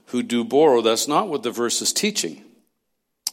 who 0.06 0.22
do 0.22 0.44
borrow. 0.44 0.82
That's 0.82 1.08
not 1.08 1.28
what 1.28 1.42
the 1.42 1.50
verse 1.50 1.82
is 1.82 1.92
teaching. 1.92 2.42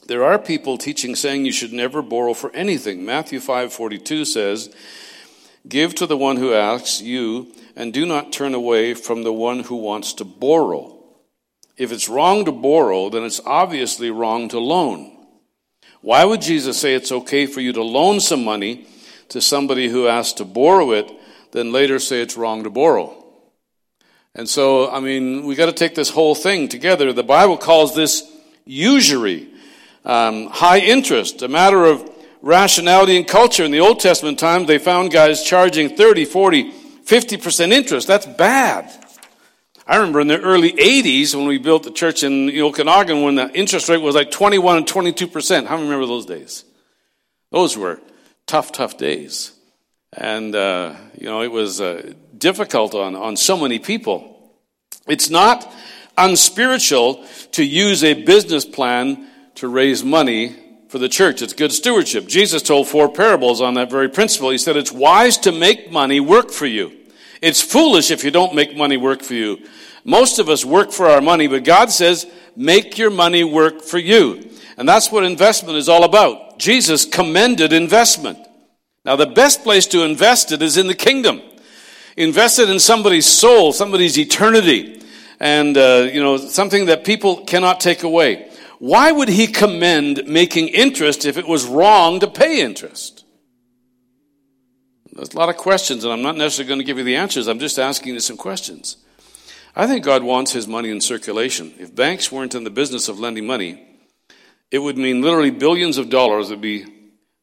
There 0.07 0.23
are 0.23 0.39
people 0.39 0.77
teaching 0.77 1.15
saying 1.15 1.45
you 1.45 1.51
should 1.51 1.73
never 1.73 2.01
borrow 2.01 2.33
for 2.33 2.51
anything. 2.53 3.05
Matthew 3.05 3.39
5:42 3.39 4.25
says, 4.25 4.69
"Give 5.67 5.93
to 5.95 6.05
the 6.05 6.17
one 6.17 6.37
who 6.37 6.53
asks 6.53 7.01
you, 7.01 7.47
and 7.75 7.93
do 7.93 8.05
not 8.05 8.33
turn 8.33 8.53
away 8.53 8.93
from 8.93 9.23
the 9.23 9.33
one 9.33 9.61
who 9.61 9.75
wants 9.75 10.13
to 10.13 10.25
borrow." 10.25 10.97
If 11.77 11.91
it's 11.91 12.09
wrong 12.09 12.45
to 12.45 12.51
borrow, 12.51 13.09
then 13.09 13.23
it's 13.23 13.41
obviously 13.45 14.11
wrong 14.11 14.49
to 14.49 14.59
loan. 14.59 15.11
Why 16.01 16.25
would 16.25 16.41
Jesus 16.41 16.77
say 16.77 16.95
it's 16.95 17.11
okay 17.11 17.45
for 17.45 17.61
you 17.61 17.73
to 17.73 17.83
loan 17.83 18.19
some 18.19 18.43
money 18.43 18.85
to 19.29 19.39
somebody 19.39 19.87
who 19.87 20.07
asks 20.07 20.33
to 20.33 20.45
borrow 20.45 20.91
it, 20.91 21.09
then 21.51 21.71
later 21.71 21.99
say 21.99 22.21
it's 22.21 22.37
wrong 22.37 22.63
to 22.63 22.69
borrow? 22.69 23.15
And 24.33 24.49
so, 24.49 24.89
I 24.89 24.99
mean, 24.99 25.45
we 25.45 25.55
got 25.55 25.67
to 25.67 25.71
take 25.73 25.93
this 25.93 26.09
whole 26.09 26.35
thing 26.35 26.67
together. 26.67 27.13
The 27.13 27.23
Bible 27.23 27.57
calls 27.57 27.93
this 27.93 28.23
usury, 28.65 29.49
um, 30.05 30.47
high 30.47 30.79
interest, 30.79 31.41
a 31.41 31.47
matter 31.47 31.85
of 31.85 32.09
rationality 32.41 33.17
and 33.17 33.27
culture. 33.27 33.63
In 33.63 33.71
the 33.71 33.79
Old 33.79 33.99
Testament 33.99 34.39
times, 34.39 34.67
they 34.67 34.77
found 34.77 35.11
guys 35.11 35.43
charging 35.43 35.95
30, 35.95 36.25
40, 36.25 36.71
50% 36.71 37.71
interest. 37.71 38.07
That's 38.07 38.25
bad. 38.25 38.91
I 39.87 39.97
remember 39.97 40.21
in 40.21 40.27
the 40.27 40.39
early 40.39 40.71
80s 40.73 41.35
when 41.35 41.47
we 41.47 41.57
built 41.57 41.83
the 41.83 41.91
church 41.91 42.23
in 42.23 42.49
Okanagan 42.49 43.23
when 43.23 43.35
the 43.35 43.51
interest 43.51 43.89
rate 43.89 44.01
was 44.01 44.15
like 44.15 44.31
21 44.31 44.77
and 44.77 44.85
22%. 44.85 45.65
How 45.65 45.77
remember 45.77 46.05
those 46.05 46.25
days? 46.25 46.63
Those 47.51 47.77
were 47.77 47.99
tough, 48.45 48.71
tough 48.71 48.97
days. 48.97 49.51
And, 50.13 50.55
uh, 50.55 50.95
you 51.17 51.25
know, 51.25 51.41
it 51.41 51.51
was 51.51 51.81
uh, 51.81 52.13
difficult 52.37 52.95
on, 52.95 53.15
on 53.15 53.35
so 53.35 53.57
many 53.57 53.79
people. 53.79 54.53
It's 55.07 55.29
not 55.29 55.71
unspiritual 56.17 57.25
to 57.53 57.65
use 57.65 58.03
a 58.03 58.13
business 58.13 58.65
plan 58.65 59.27
to 59.55 59.67
raise 59.67 60.03
money 60.03 60.55
for 60.89 60.97
the 60.97 61.09
church. 61.09 61.41
It's 61.41 61.53
good 61.53 61.71
stewardship. 61.71 62.27
Jesus 62.27 62.61
told 62.61 62.87
four 62.87 63.09
parables 63.09 63.61
on 63.61 63.75
that 63.75 63.89
very 63.89 64.09
principle. 64.09 64.49
He 64.49 64.57
said, 64.57 64.77
It's 64.77 64.91
wise 64.91 65.37
to 65.39 65.51
make 65.51 65.91
money 65.91 66.19
work 66.19 66.51
for 66.51 66.65
you. 66.65 66.91
It's 67.41 67.61
foolish 67.61 68.11
if 68.11 68.23
you 68.23 68.31
don't 68.31 68.53
make 68.53 68.75
money 68.75 68.97
work 68.97 69.21
for 69.21 69.33
you. 69.33 69.65
Most 70.03 70.39
of 70.39 70.49
us 70.49 70.65
work 70.65 70.91
for 70.91 71.07
our 71.07 71.21
money, 71.21 71.47
but 71.47 71.63
God 71.63 71.91
says, 71.91 72.25
make 72.55 72.97
your 72.97 73.09
money 73.09 73.43
work 73.43 73.81
for 73.81 73.97
you. 73.97 74.49
And 74.77 74.87
that's 74.87 75.11
what 75.11 75.23
investment 75.23 75.77
is 75.77 75.89
all 75.89 76.03
about. 76.03 76.59
Jesus 76.59 77.05
commended 77.05 77.73
investment. 77.73 78.39
Now, 79.05 79.15
the 79.15 79.27
best 79.27 79.63
place 79.63 79.87
to 79.87 80.03
invest 80.03 80.51
it 80.51 80.61
is 80.61 80.77
in 80.77 80.87
the 80.87 80.95
kingdom. 80.95 81.41
Invest 82.17 82.59
it 82.59 82.69
in 82.69 82.79
somebody's 82.79 83.25
soul, 83.25 83.73
somebody's 83.73 84.17
eternity, 84.17 85.01
and, 85.39 85.77
uh, 85.77 86.09
you 86.11 86.21
know, 86.21 86.37
something 86.37 86.85
that 86.85 87.03
people 87.03 87.45
cannot 87.45 87.79
take 87.79 88.03
away. 88.03 88.50
Why 88.81 89.11
would 89.11 89.29
he 89.29 89.45
commend 89.45 90.23
making 90.25 90.69
interest 90.69 91.23
if 91.23 91.37
it 91.37 91.47
was 91.47 91.65
wrong 91.65 92.19
to 92.19 92.27
pay 92.27 92.61
interest? 92.61 93.23
There's 95.13 95.35
a 95.35 95.37
lot 95.37 95.49
of 95.49 95.57
questions, 95.57 96.03
and 96.03 96.11
I'm 96.11 96.23
not 96.23 96.35
necessarily 96.35 96.67
going 96.67 96.79
to 96.79 96.83
give 96.83 96.97
you 96.97 97.03
the 97.03 97.15
answers. 97.15 97.47
I'm 97.47 97.59
just 97.59 97.77
asking 97.77 98.15
you 98.15 98.19
some 98.19 98.37
questions. 98.37 98.97
I 99.75 99.85
think 99.85 100.03
God 100.03 100.23
wants 100.23 100.53
his 100.53 100.67
money 100.67 100.89
in 100.89 100.99
circulation. 100.99 101.75
If 101.77 101.93
banks 101.93 102.31
weren't 102.31 102.55
in 102.55 102.63
the 102.63 102.71
business 102.71 103.07
of 103.07 103.19
lending 103.19 103.45
money, 103.45 103.85
it 104.71 104.79
would 104.79 104.97
mean 104.97 105.21
literally 105.21 105.51
billions 105.51 105.99
of 105.99 106.09
dollars 106.09 106.49
would 106.49 106.59
be 106.61 106.87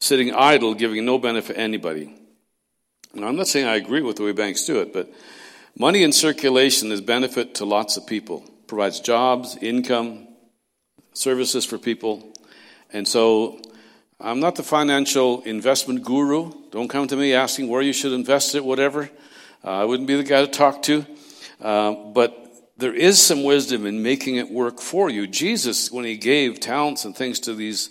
sitting 0.00 0.34
idle, 0.34 0.74
giving 0.74 1.04
no 1.04 1.18
benefit 1.18 1.54
to 1.54 1.60
anybody. 1.60 2.12
Now, 3.14 3.28
I'm 3.28 3.36
not 3.36 3.46
saying 3.46 3.68
I 3.68 3.76
agree 3.76 4.02
with 4.02 4.16
the 4.16 4.24
way 4.24 4.32
banks 4.32 4.64
do 4.64 4.80
it, 4.80 4.92
but 4.92 5.08
money 5.78 6.02
in 6.02 6.10
circulation 6.10 6.90
is 6.90 7.00
benefit 7.00 7.54
to 7.54 7.64
lots 7.64 7.96
of 7.96 8.08
people. 8.08 8.42
provides 8.66 8.98
jobs, 8.98 9.56
income, 9.60 10.27
services 11.18 11.64
for 11.64 11.78
people. 11.78 12.32
And 12.92 13.06
so 13.06 13.60
I'm 14.20 14.40
not 14.40 14.56
the 14.56 14.62
financial 14.62 15.42
investment 15.42 16.04
guru. 16.04 16.52
Don't 16.70 16.88
come 16.88 17.06
to 17.08 17.16
me 17.16 17.34
asking 17.34 17.68
where 17.68 17.82
you 17.82 17.92
should 17.92 18.12
invest 18.12 18.54
it, 18.54 18.64
whatever. 18.64 19.10
Uh, 19.64 19.70
I 19.70 19.84
wouldn't 19.84 20.06
be 20.06 20.16
the 20.16 20.24
guy 20.24 20.40
to 20.40 20.50
talk 20.50 20.82
to. 20.84 21.04
Uh, 21.60 21.92
but 21.92 22.48
there 22.76 22.94
is 22.94 23.20
some 23.20 23.42
wisdom 23.42 23.86
in 23.86 24.02
making 24.02 24.36
it 24.36 24.50
work 24.50 24.80
for 24.80 25.10
you. 25.10 25.26
Jesus, 25.26 25.90
when 25.90 26.04
he 26.04 26.16
gave 26.16 26.60
talents 26.60 27.04
and 27.04 27.14
things 27.14 27.40
to 27.40 27.54
these 27.54 27.90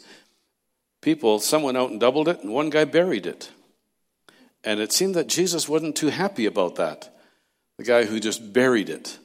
people, 1.02 1.40
some 1.40 1.64
went 1.64 1.78
out 1.78 1.92
and 1.92 2.00
doubled 2.00 2.30
it, 2.30 2.42
and 2.42 2.54
one 2.54 2.70
guy 2.70 2.86
buried 2.86 3.26
it. 3.26 3.52
And 4.64 4.80
it 4.80 4.92
seemed 4.92 5.16
that 5.16 5.28
Jesus 5.28 5.70
wasn't 5.70 5.96
too 5.96 6.08
happy 6.08 6.46
about 6.46 6.76
that. 6.76 7.14
The 7.78 7.84
guy 7.84 8.06
who 8.06 8.20
just 8.20 8.54
buried 8.54 8.90
it 8.90 9.18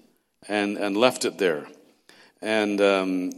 and, 0.49 0.77
and 0.77 0.97
left 0.97 1.25
it 1.25 1.39
there. 1.39 1.67
And 2.41 2.81
um, 2.81 3.33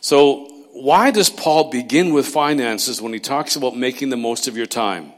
so, 0.00 0.46
why 0.72 1.10
does 1.10 1.28
Paul 1.28 1.70
begin 1.70 2.12
with 2.12 2.26
finances 2.26 3.02
when 3.02 3.12
he 3.12 3.20
talks 3.20 3.56
about 3.56 3.76
making 3.76 4.08
the 4.08 4.16
most 4.16 4.48
of 4.48 4.56
your 4.56 4.66
time? 4.66 5.12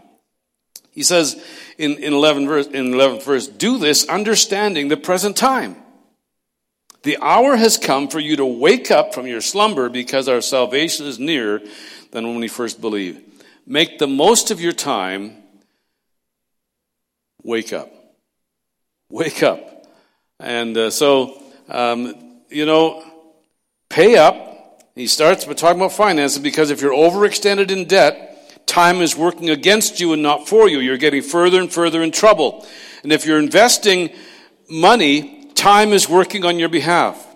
He 0.91 1.03
says 1.03 1.43
in, 1.79 1.93
in 1.99 2.13
11 2.13 2.47
verse, 2.47 2.67
in 2.67 2.93
11th 2.93 3.25
verse, 3.25 3.47
do 3.47 3.79
this 3.79 4.09
understanding 4.09 4.89
the 4.89 4.97
present 4.97 5.37
time. 5.37 5.77
The 7.03 7.19
hour 7.21 7.57
has 7.57 7.79
come 7.79 8.09
for 8.09 8.21
you 8.21 8.37
to 8.37 8.47
wake 8.47 8.91
up 8.91 9.15
from 9.15 9.27
your 9.27 9.41
slumber 9.41 9.89
because 9.89 10.29
our 10.29 10.41
salvation 10.41 11.07
is 11.07 11.19
nearer 11.19 11.61
than 12.13 12.27
when 12.27 12.39
we 12.39 12.49
first 12.49 12.81
believed. 12.81 13.21
Make 13.67 13.99
the 13.99 14.07
most 14.07 14.51
of 14.51 14.61
your 14.61 14.73
time. 14.73 15.37
Wake 17.43 17.73
up. 17.73 17.93
Wake 19.09 19.43
up. 19.43 19.87
And 20.39 20.77
uh, 20.77 20.91
so, 20.91 21.43
um, 21.69 22.15
you 22.51 22.67
know, 22.67 23.05
pay 23.89 24.17
up. 24.17 24.52
He 24.95 25.07
starts 25.07 25.47
by 25.47 25.55
talking 25.55 25.81
about 25.81 25.93
finances 25.93 26.39
because 26.39 26.71
if 26.71 26.83
you're 26.83 26.93
overextended 26.93 27.71
in 27.71 27.87
debt, 27.87 28.67
time 28.67 29.01
is 29.01 29.17
working 29.17 29.49
against 29.49 30.01
you 30.01 30.13
and 30.13 30.23
not 30.23 30.49
for 30.49 30.69
you. 30.69 30.81
You're 30.81 30.99
getting 30.99 31.23
further 31.23 31.61
and 31.61 31.73
further 31.73 32.03
in 32.03 32.11
trouble. 32.11 32.67
And 33.03 33.11
if 33.11 33.25
you're 33.25 33.39
investing 33.39 34.11
money, 34.69 35.51
time 35.55 35.95
is 35.95 36.11
working 36.11 36.45
on 36.45 36.59
your 36.59 36.69
behalf. 36.69 37.27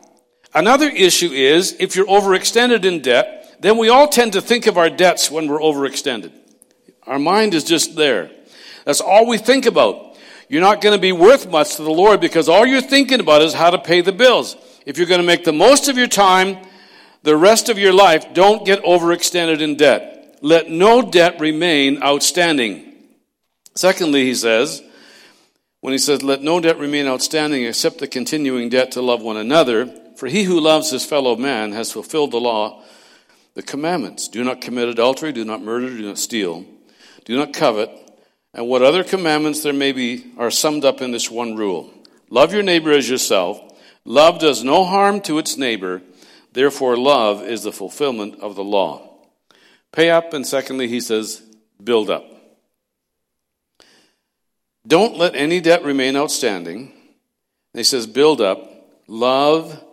Another 0.55 0.89
issue 0.89 1.31
is 1.31 1.75
if 1.81 1.97
you're 1.97 2.07
overextended 2.07 2.85
in 2.85 3.01
debt, 3.01 3.57
then 3.61 3.79
we 3.79 3.89
all 3.89 4.09
tend 4.09 4.35
to 4.35 4.43
think 4.43 4.67
of 4.67 4.77
our 4.77 4.91
debts 4.91 5.31
when 5.31 5.49
we're 5.49 5.59
overextended. 5.59 6.33
Our 7.07 7.19
mind 7.19 7.55
is 7.55 7.65
just 7.65 7.97
there. 7.97 8.31
That's 8.85 9.01
all 9.01 9.27
we 9.27 9.39
think 9.39 9.65
about. 9.65 10.19
You're 10.49 10.61
not 10.61 10.83
going 10.83 10.95
to 10.95 11.01
be 11.01 11.13
worth 11.13 11.51
much 11.51 11.77
to 11.77 11.83
the 11.83 11.91
Lord 11.91 12.21
because 12.21 12.51
all 12.51 12.67
you're 12.67 12.83
thinking 12.83 13.21
about 13.21 13.41
is 13.41 13.55
how 13.55 13.71
to 13.71 13.79
pay 13.79 14.03
the 14.03 14.13
bills. 14.13 14.57
If 14.85 14.99
you're 14.99 15.07
going 15.07 15.21
to 15.21 15.27
make 15.27 15.45
the 15.45 15.53
most 15.53 15.89
of 15.89 15.97
your 15.97 16.07
time, 16.07 16.59
the 17.27 17.37
rest 17.37 17.69
of 17.69 17.79
your 17.79 17.93
life, 17.93 18.33
don't 18.33 18.65
get 18.65 18.83
overextended 18.83 19.61
in 19.61 19.77
debt 19.77 20.17
let 20.41 20.71
no 20.71 21.03
debt 21.03 21.41
remain 21.41 22.03
outstanding. 22.03 22.95
Secondly, 23.75 24.25
he 24.25 24.35
says, 24.35 24.83
when 25.81 25.93
he 25.93 25.99
says, 25.99 26.23
let 26.23 26.43
no 26.43 26.61
debt 26.61 26.79
remain 26.79 27.07
outstanding 27.07 27.65
except 27.65 27.99
the 27.99 28.07
continuing 28.07 28.69
debt 28.69 28.93
to 28.93 29.03
love 29.03 29.23
one 29.23 29.37
another, 29.37 29.87
for 30.17 30.27
he 30.27 30.45
who 30.45 30.61
loves 30.61 30.91
his 30.91 31.05
fellow 31.05 31.37
man 31.37 31.73
has 31.73 31.93
fulfilled 31.93 32.31
the 32.31 32.41
law, 32.41 32.83
the 33.55 33.63
commandments. 33.63 34.29
Do 34.29 34.45
not 34.45 34.61
commit 34.61 34.89
adultery, 34.89 35.33
do 35.33 35.45
not 35.45 35.63
murder, 35.63 35.89
do 35.89 36.07
not 36.07 36.19
steal, 36.19 36.65
do 37.25 37.37
not 37.37 37.53
covet, 37.53 37.91
and 38.55 38.69
what 38.69 38.83
other 38.83 39.05
commandments 39.05 39.63
there 39.63 39.73
may 39.73 39.93
be 39.93 40.33
are 40.39 40.51
summed 40.51 40.85
up 40.85 41.03
in 41.03 41.11
this 41.11 41.31
one 41.31 41.57
rule. 41.57 41.93
Love 42.31 42.53
your 42.53 42.63
neighbor 42.63 42.93
as 42.93 43.09
yourself. 43.09 43.61
Love 44.05 44.39
does 44.39 44.65
no 44.65 44.85
harm 44.85 45.21
to 45.21 45.39
its 45.39 45.57
neighbor. 45.57 46.01
Therefore, 46.57 46.97
love 46.97 47.43
is 47.43 47.65
the 47.65 47.71
fulfillment 47.71 48.41
of 48.41 48.57
the 48.57 48.65
law. 48.65 49.11
Pay 49.93 50.09
up, 50.09 50.33
and 50.33 50.47
secondly, 50.47 50.89
he 50.89 51.03
says, 51.03 51.43
build 51.85 52.09
up. 52.09 52.25
Don't 54.87 55.19
let 55.19 55.37
any 55.37 55.61
debt 55.61 55.85
remain 55.85 56.17
outstanding. 56.17 56.79
And 57.75 57.79
he 57.79 57.85
says, 57.85 58.07
build 58.07 58.41
up. 58.41 58.89
Love 59.07 59.85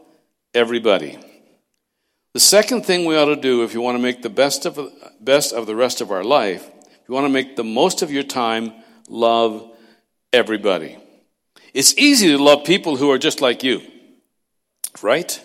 everybody. 0.53 1.17
The 2.31 2.39
second 2.39 2.85
thing 2.85 3.03
we 3.03 3.17
ought 3.17 3.25
to 3.25 3.35
do 3.35 3.65
if 3.65 3.73
you 3.73 3.81
want 3.81 3.97
to 3.97 4.01
make 4.01 4.21
the 4.21 4.29
best 4.29 4.65
of, 4.65 4.79
best 5.19 5.51
of 5.51 5.67
the 5.67 5.75
rest 5.75 5.99
of 5.99 6.11
our 6.11 6.23
life, 6.23 6.65
if 6.65 7.09
you 7.09 7.13
want 7.13 7.25
to 7.25 7.29
make 7.29 7.57
the 7.57 7.65
most 7.65 8.01
of 8.01 8.09
your 8.09 8.23
time, 8.23 8.71
love 9.09 9.69
everybody. 10.31 10.97
It's 11.73 11.93
easy 11.97 12.27
to 12.27 12.37
love 12.37 12.63
people 12.63 12.95
who 12.95 13.11
are 13.11 13.19
just 13.19 13.41
like 13.41 13.63
you, 13.63 13.81
right? 15.01 15.43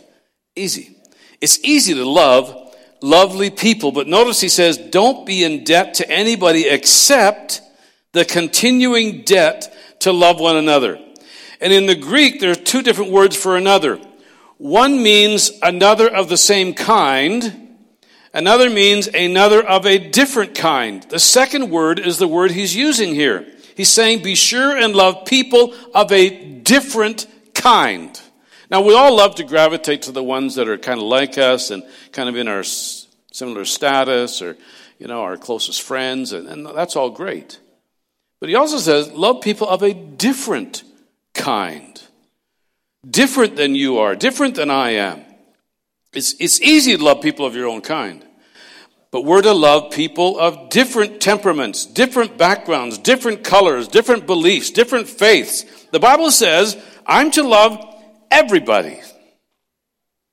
Easy. 0.55 0.95
It's 1.41 1.59
easy 1.61 1.95
to 1.95 2.05
love 2.05 2.75
lovely 3.01 3.51
people. 3.51 3.93
But 3.93 4.09
notice 4.09 4.41
he 4.41 4.49
says, 4.49 4.79
don't 4.79 5.27
be 5.27 5.45
in 5.45 5.65
debt 5.65 5.95
to 5.95 6.11
anybody 6.11 6.69
except 6.69 7.61
the 8.13 8.25
continuing 8.25 9.23
debt 9.23 9.75
to 10.01 10.13
love 10.13 10.41
one 10.41 10.57
another. 10.57 10.99
And 11.61 11.73
in 11.73 11.87
the 11.87 11.95
Greek, 11.95 12.41
there 12.41 12.53
are 12.53 12.57
two 12.57 12.83
different 12.83 13.11
words 13.11 13.37
for 13.37 13.57
another. 13.57 14.01
One 14.59 15.03
means 15.03 15.53
another 15.63 16.13
of 16.13 16.29
the 16.29 16.37
same 16.37 16.75
kind, 16.75 17.69
Another 18.35 18.69
means 18.69 19.09
another 19.09 19.67
of 19.67 19.87
a 19.87 19.99
different 19.99 20.55
kind. 20.55 21.03
The 21.05 21.19
second 21.19 21.71
word 21.71 21.99
is 21.99 22.19
the 22.19 22.29
word 22.29 22.51
he's 22.51 22.77
using 22.77 23.15
here. 23.15 23.47
He's 23.75 23.89
saying, 23.89 24.23
be 24.23 24.35
sure 24.35 24.77
and 24.77 24.95
love 24.95 25.25
people 25.25 25.75
of 25.95 26.13
a 26.13 26.61
different 26.61 27.27
kind. 27.55 28.21
Now, 28.71 28.83
we 28.83 28.95
all 28.95 29.17
love 29.17 29.37
to 29.37 29.45
gravitate 29.45 30.03
to 30.03 30.13
the 30.13 30.23
ones 30.23 30.57
that 30.57 30.69
are 30.69 30.77
kind 30.77 31.01
of 31.01 31.07
like 31.07 31.39
us 31.39 31.71
and 31.71 31.83
kind 32.13 32.29
of 32.29 32.37
in 32.37 32.49
our 32.49 32.65
similar 32.65 33.65
status 33.65 34.43
or, 34.43 34.57
you 34.99 35.07
know, 35.07 35.23
our 35.23 35.37
closest 35.37 35.83
friends, 35.83 36.33
and, 36.33 36.47
and 36.49 36.67
that's 36.67 36.97
all 36.97 37.11
great. 37.11 37.61
But 38.41 38.51
he 38.51 38.55
also 38.55 38.79
says, 38.79 39.11
love 39.13 39.41
people 39.41 39.69
of 39.69 39.83
a 39.83 39.95
different 39.95 40.83
kind. 41.35 42.03
Different 43.09 43.57
than 43.57 43.75
you 43.75 43.99
are, 43.99 44.15
different 44.15 44.57
than 44.57 44.71
I 44.71 44.91
am. 44.91 45.25
It's, 46.13 46.35
it's 46.39 46.61
easy 46.61 46.97
to 46.97 47.03
love 47.03 47.23
people 47.23 47.47
of 47.47 47.55
your 47.55 47.69
own 47.69 47.81
kind. 47.81 48.25
But 49.11 49.25
we're 49.25 49.43
to 49.43 49.55
love 49.55 49.93
people 49.93 50.39
of 50.39 50.69
different 50.69 51.21
temperaments, 51.21 51.87
different 51.87 52.37
backgrounds, 52.37 52.99
different 52.99 53.43
colors, 53.45 53.89
different 53.89 54.27
beliefs, 54.27 54.71
different 54.71 55.09
faiths. 55.09 55.65
The 55.93 56.01
Bible 56.01 56.31
says, 56.31 56.77
I'm 57.07 57.31
to 57.31 57.43
love 57.43 57.98
everybody. 58.31 59.01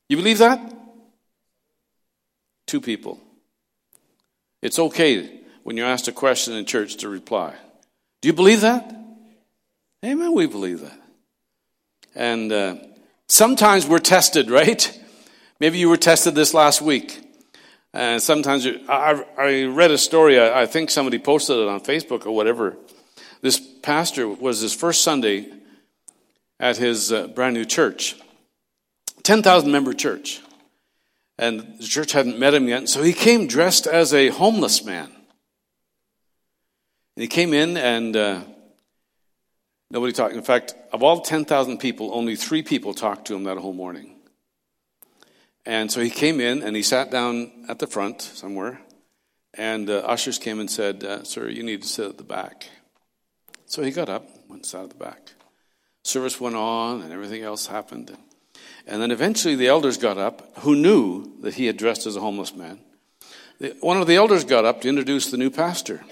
You 0.09 0.17
believe 0.17 0.39
that? 0.39 0.73
Two 2.67 2.81
people. 2.81 3.19
It's 4.61 4.79
okay 4.79 5.41
when 5.63 5.77
you're 5.77 5.87
asked 5.87 6.07
a 6.07 6.11
question 6.11 6.53
in 6.53 6.65
church 6.65 6.97
to 6.97 7.09
reply. 7.09 7.53
Do 8.21 8.27
you 8.27 8.33
believe 8.33 8.61
that? 8.61 8.95
Amen. 10.03 10.33
We 10.33 10.47
believe 10.47 10.81
that. 10.81 10.99
And 12.15 12.51
uh, 12.51 12.75
sometimes 13.27 13.87
we're 13.87 13.99
tested, 13.99 14.49
right? 14.49 14.99
Maybe 15.59 15.77
you 15.77 15.89
were 15.89 15.97
tested 15.97 16.35
this 16.35 16.53
last 16.53 16.81
week. 16.81 17.21
And 17.93 18.21
sometimes 18.21 18.67
I, 18.89 19.23
I, 19.37 19.63
read 19.63 19.91
a 19.91 19.97
story, 19.97 20.39
I, 20.39 20.63
I 20.63 20.65
think 20.65 20.89
somebody 20.89 21.17
posted 21.17 21.57
it 21.57 21.67
on 21.67 21.79
Facebook 21.79 22.25
or 22.25 22.31
whatever. 22.31 22.75
This 23.41 23.59
pastor 23.59 24.27
was 24.27 24.59
his 24.59 24.73
first 24.73 25.01
Sunday 25.01 25.49
at 26.59 26.77
his 26.77 27.11
uh, 27.11 27.27
brand 27.27 27.53
new 27.53 27.65
church, 27.65 28.15
10,000 29.23 29.71
member 29.71 29.93
church. 29.93 30.41
And 31.37 31.77
the 31.79 31.85
church 31.85 32.13
hadn't 32.13 32.39
met 32.39 32.53
him 32.53 32.67
yet, 32.69 32.87
so 32.87 33.03
he 33.03 33.11
came 33.11 33.47
dressed 33.47 33.87
as 33.87 34.13
a 34.13 34.29
homeless 34.29 34.85
man. 34.85 35.11
And 37.15 37.21
he 37.21 37.27
came 37.27 37.53
in 37.53 37.75
and 37.75 38.15
uh, 38.15 38.41
nobody 39.91 40.13
talked. 40.13 40.33
In 40.33 40.43
fact, 40.43 40.75
of 40.93 41.03
all 41.03 41.21
10,000 41.21 41.77
people, 41.77 42.11
only 42.13 42.35
three 42.35 42.63
people 42.63 42.93
talked 42.93 43.27
to 43.27 43.35
him 43.35 43.43
that 43.45 43.57
whole 43.57 43.73
morning. 43.73 44.15
And 45.65 45.91
so 45.91 46.01
he 46.01 46.09
came 46.09 46.39
in 46.39 46.61
and 46.61 46.75
he 46.75 46.83
sat 46.83 47.11
down 47.11 47.65
at 47.67 47.79
the 47.79 47.87
front 47.87 48.21
somewhere. 48.21 48.79
And 49.53 49.89
uh, 49.89 49.99
ushers 49.99 50.37
came 50.37 50.59
and 50.59 50.69
said, 50.69 51.03
uh, 51.03 51.23
Sir, 51.23 51.47
you 51.49 51.63
need 51.63 51.81
to 51.81 51.87
sit 51.87 52.09
at 52.09 52.17
the 52.17 52.23
back. 52.23 52.69
So 53.65 53.81
he 53.81 53.91
got 53.91 54.09
up, 54.09 54.27
went 54.49 54.65
sat 54.65 54.83
at 54.83 54.89
the 54.89 54.95
back. 54.95 55.34
Service 56.05 56.39
went 56.39 56.55
on 56.55 57.01
and 57.01 57.11
everything 57.11 57.41
else 57.41 57.65
happened. 57.65 58.15
And 58.85 59.01
then 59.01 59.09
eventually 59.09 59.55
the 59.55 59.67
elders 59.67 59.97
got 59.97 60.19
up 60.19 60.59
who 60.59 60.75
knew 60.75 61.31
that 61.41 61.55
he 61.55 61.65
had 61.65 61.77
dressed 61.77 62.05
as 62.05 62.15
a 62.15 62.21
homeless 62.21 62.55
man. 62.55 62.79
One 63.79 63.99
of 63.99 64.05
the 64.05 64.15
elders 64.15 64.43
got 64.43 64.65
up 64.65 64.81
to 64.81 64.87
introduce 64.87 65.31
the 65.31 65.37
new 65.37 65.49
pastor. 65.49 66.03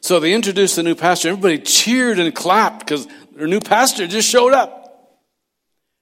So 0.00 0.20
they 0.20 0.32
introduced 0.32 0.76
the 0.76 0.82
new 0.82 0.94
pastor. 0.94 1.28
Everybody 1.28 1.58
cheered 1.58 2.18
and 2.18 2.34
clapped 2.34 2.78
because 2.78 3.06
their 3.36 3.46
new 3.46 3.60
pastor 3.60 4.06
just 4.06 4.26
showed 4.26 4.54
up. 4.54 5.20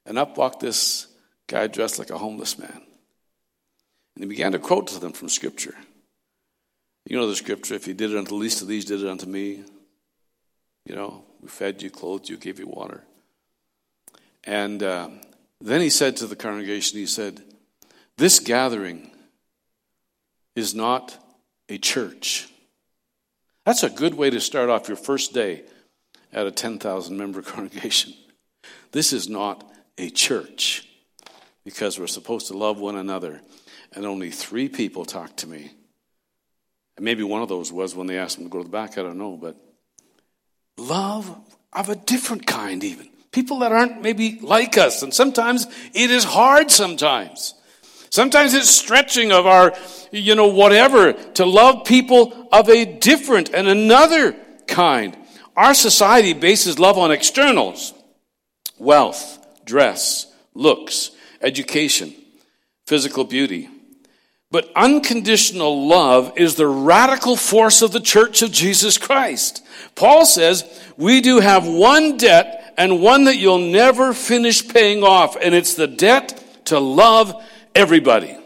And 0.06 0.16
up 0.16 0.36
walked 0.36 0.60
this 0.60 1.08
guy 1.48 1.66
dressed 1.66 1.98
like 1.98 2.10
a 2.10 2.18
homeless 2.18 2.56
man. 2.56 2.82
And 4.14 4.22
he 4.22 4.26
began 4.26 4.52
to 4.52 4.60
quote 4.60 4.86
to 4.88 5.00
them 5.00 5.12
from 5.12 5.28
Scripture. 5.28 5.74
You 7.04 7.16
know 7.16 7.26
the 7.26 7.34
Scripture, 7.34 7.74
if 7.74 7.88
you 7.88 7.94
did 7.94 8.12
it 8.12 8.16
unto 8.16 8.28
the 8.28 8.36
least 8.36 8.62
of 8.62 8.68
these, 8.68 8.84
did 8.84 9.02
it 9.02 9.08
unto 9.08 9.26
me. 9.26 9.64
You 10.86 10.94
know, 10.94 11.24
we 11.40 11.48
fed 11.48 11.82
you, 11.82 11.90
clothed 11.90 12.28
you, 12.28 12.36
gave 12.36 12.60
you 12.60 12.68
water. 12.68 13.02
And 14.48 14.82
uh, 14.82 15.10
then 15.60 15.82
he 15.82 15.90
said 15.90 16.16
to 16.16 16.26
the 16.26 16.34
congregation, 16.34 16.98
he 16.98 17.04
said, 17.04 17.42
This 18.16 18.40
gathering 18.40 19.10
is 20.56 20.74
not 20.74 21.18
a 21.68 21.76
church. 21.76 22.48
That's 23.66 23.82
a 23.82 23.90
good 23.90 24.14
way 24.14 24.30
to 24.30 24.40
start 24.40 24.70
off 24.70 24.88
your 24.88 24.96
first 24.96 25.34
day 25.34 25.64
at 26.32 26.46
a 26.46 26.50
10,000 26.50 27.14
member 27.14 27.42
congregation. 27.56 28.14
This 28.90 29.12
is 29.12 29.28
not 29.28 29.70
a 29.98 30.08
church 30.08 30.88
because 31.62 31.98
we're 31.98 32.06
supposed 32.06 32.46
to 32.46 32.56
love 32.56 32.80
one 32.80 32.96
another. 32.96 33.42
And 33.92 34.06
only 34.06 34.30
three 34.30 34.70
people 34.70 35.04
talked 35.04 35.36
to 35.40 35.46
me. 35.46 35.72
And 36.96 37.04
maybe 37.04 37.22
one 37.22 37.42
of 37.42 37.50
those 37.50 37.70
was 37.70 37.94
when 37.94 38.06
they 38.06 38.16
asked 38.16 38.36
them 38.38 38.46
to 38.46 38.50
go 38.50 38.58
to 38.58 38.64
the 38.64 38.70
back, 38.70 38.96
I 38.96 39.02
don't 39.02 39.18
know. 39.18 39.36
But 39.36 39.56
love 40.78 41.38
of 41.70 41.90
a 41.90 41.96
different 41.96 42.46
kind, 42.46 42.82
even. 42.82 43.10
People 43.38 43.60
that 43.60 43.70
aren't 43.70 44.02
maybe 44.02 44.40
like 44.42 44.76
us. 44.76 45.04
And 45.04 45.14
sometimes 45.14 45.68
it 45.94 46.10
is 46.10 46.24
hard 46.24 46.72
sometimes. 46.72 47.54
Sometimes 48.10 48.52
it's 48.52 48.68
stretching 48.68 49.30
of 49.30 49.46
our, 49.46 49.76
you 50.10 50.34
know, 50.34 50.48
whatever, 50.48 51.12
to 51.12 51.44
love 51.46 51.84
people 51.84 52.48
of 52.50 52.68
a 52.68 52.84
different 52.84 53.54
and 53.54 53.68
another 53.68 54.34
kind. 54.66 55.16
Our 55.56 55.72
society 55.72 56.32
bases 56.32 56.80
love 56.80 56.98
on 56.98 57.12
externals 57.12 57.94
wealth, 58.76 59.38
dress, 59.64 60.26
looks, 60.52 61.12
education, 61.40 62.12
physical 62.88 63.22
beauty. 63.22 63.68
But 64.50 64.70
unconditional 64.74 65.86
love 65.86 66.32
is 66.36 66.54
the 66.54 66.66
radical 66.66 67.36
force 67.36 67.82
of 67.82 67.92
the 67.92 68.00
church 68.00 68.40
of 68.40 68.50
Jesus 68.50 68.96
Christ. 68.96 69.64
Paul 69.94 70.24
says, 70.24 70.64
we 70.96 71.20
do 71.20 71.40
have 71.40 71.66
one 71.66 72.16
debt 72.16 72.74
and 72.78 73.02
one 73.02 73.24
that 73.24 73.36
you'll 73.36 73.58
never 73.58 74.14
finish 74.14 74.66
paying 74.66 75.02
off, 75.02 75.36
and 75.36 75.54
it's 75.54 75.74
the 75.74 75.86
debt 75.86 76.42
to 76.66 76.78
love 76.78 77.34
everybody. 77.74 78.38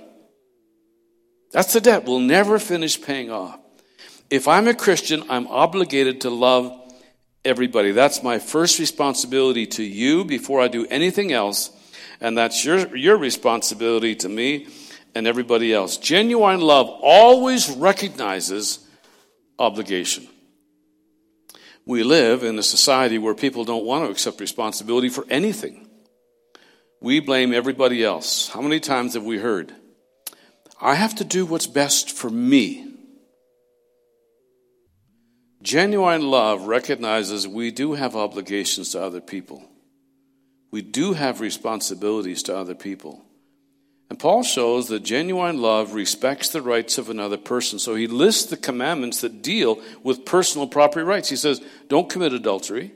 That's 1.53 1.73
the 1.73 1.81
debt 1.81 2.05
we'll 2.05 2.19
never 2.19 2.59
finish 2.59 3.01
paying 3.01 3.31
off. 3.31 3.61
If 4.31 4.49
I'm 4.49 4.67
a 4.67 4.75
Christian, 4.75 5.23
I'm 5.29 5.47
obligated 5.47 6.23
to 6.23 6.31
love 6.31 6.73
everybody. 7.45 7.93
That's 7.93 8.23
my 8.23 8.39
first 8.39 8.79
responsibility 8.79 9.67
to 9.67 9.85
you 9.85 10.25
before 10.25 10.61
I 10.63 10.69
do 10.69 10.87
anything 10.87 11.31
else 11.33 11.71
and 12.23 12.39
that's 12.39 12.65
your, 12.65 12.97
your 12.97 13.17
responsibility 13.17 14.15
to 14.15 14.29
me 14.29 14.69
and 15.15 15.27
everybody 15.27 15.73
else. 15.73 15.97
Genuine 15.97 16.61
love 16.61 16.89
always 17.03 17.71
recognizes 17.71 18.79
obligation. 19.59 20.27
We 21.85 22.03
live 22.03 22.43
in 22.43 22.59
a 22.59 22.63
society 22.63 23.19
where 23.19 23.35
people 23.35 23.65
don't 23.65 23.85
want 23.85 24.05
to 24.05 24.11
accept 24.11 24.41
responsibility 24.41 25.09
for 25.09 25.27
anything. 25.29 25.89
We 27.01 27.21
blame 27.21 27.53
everybody 27.53 28.05
else. 28.05 28.49
How 28.49 28.61
many 28.61 28.79
times 28.79 29.15
have 29.15 29.25
we 29.25 29.39
heard, 29.39 29.75
I 30.81 30.95
have 30.95 31.17
to 31.17 31.25
do 31.25 31.45
what's 31.45 31.67
best 31.67 32.11
for 32.11 32.31
me? 32.31 32.89
Genuine 35.63 36.23
love 36.23 36.67
recognizes 36.67 37.47
we 37.47 37.71
do 37.71 37.95
have 37.95 38.17
obligations 38.17 38.91
to 38.91 39.03
other 39.03 39.21
people 39.21 39.69
we 40.73 40.81
do 40.81 41.13
have 41.13 41.41
responsibilities 41.41 42.43
to 42.45 42.57
other 42.57 42.75
people. 42.75 43.23
And 44.13 44.19
Paul 44.19 44.43
shows 44.43 44.89
that 44.89 45.05
genuine 45.05 45.63
love 45.63 45.95
respects 45.95 46.51
the 46.51 46.61
rights 46.61 46.99
of 46.99 47.09
another 47.09 47.39
person. 47.39 47.79
So 47.79 47.95
he 47.95 48.07
lists 48.07 48.45
the 48.45 48.59
commandments 48.59 49.23
that 49.23 49.41
deal 49.41 49.81
with 50.03 50.27
personal 50.27 50.67
property 50.67 51.03
rights. 51.03 51.31
He 51.31 51.37
says, 51.37 51.63
don't 51.89 52.11
commit 52.11 52.35
adultery, 52.35 52.93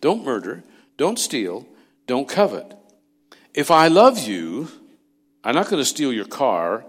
don't 0.00 0.24
murder, 0.24 0.64
don't 0.96 1.16
steal, 1.16 1.64
don't 2.08 2.28
covet. 2.28 2.74
If 3.54 3.70
I 3.70 3.86
love 3.86 4.18
you, 4.18 4.66
I'm 5.44 5.54
not 5.54 5.66
going 5.68 5.80
to 5.80 5.84
steal 5.84 6.12
your 6.12 6.24
car, 6.24 6.84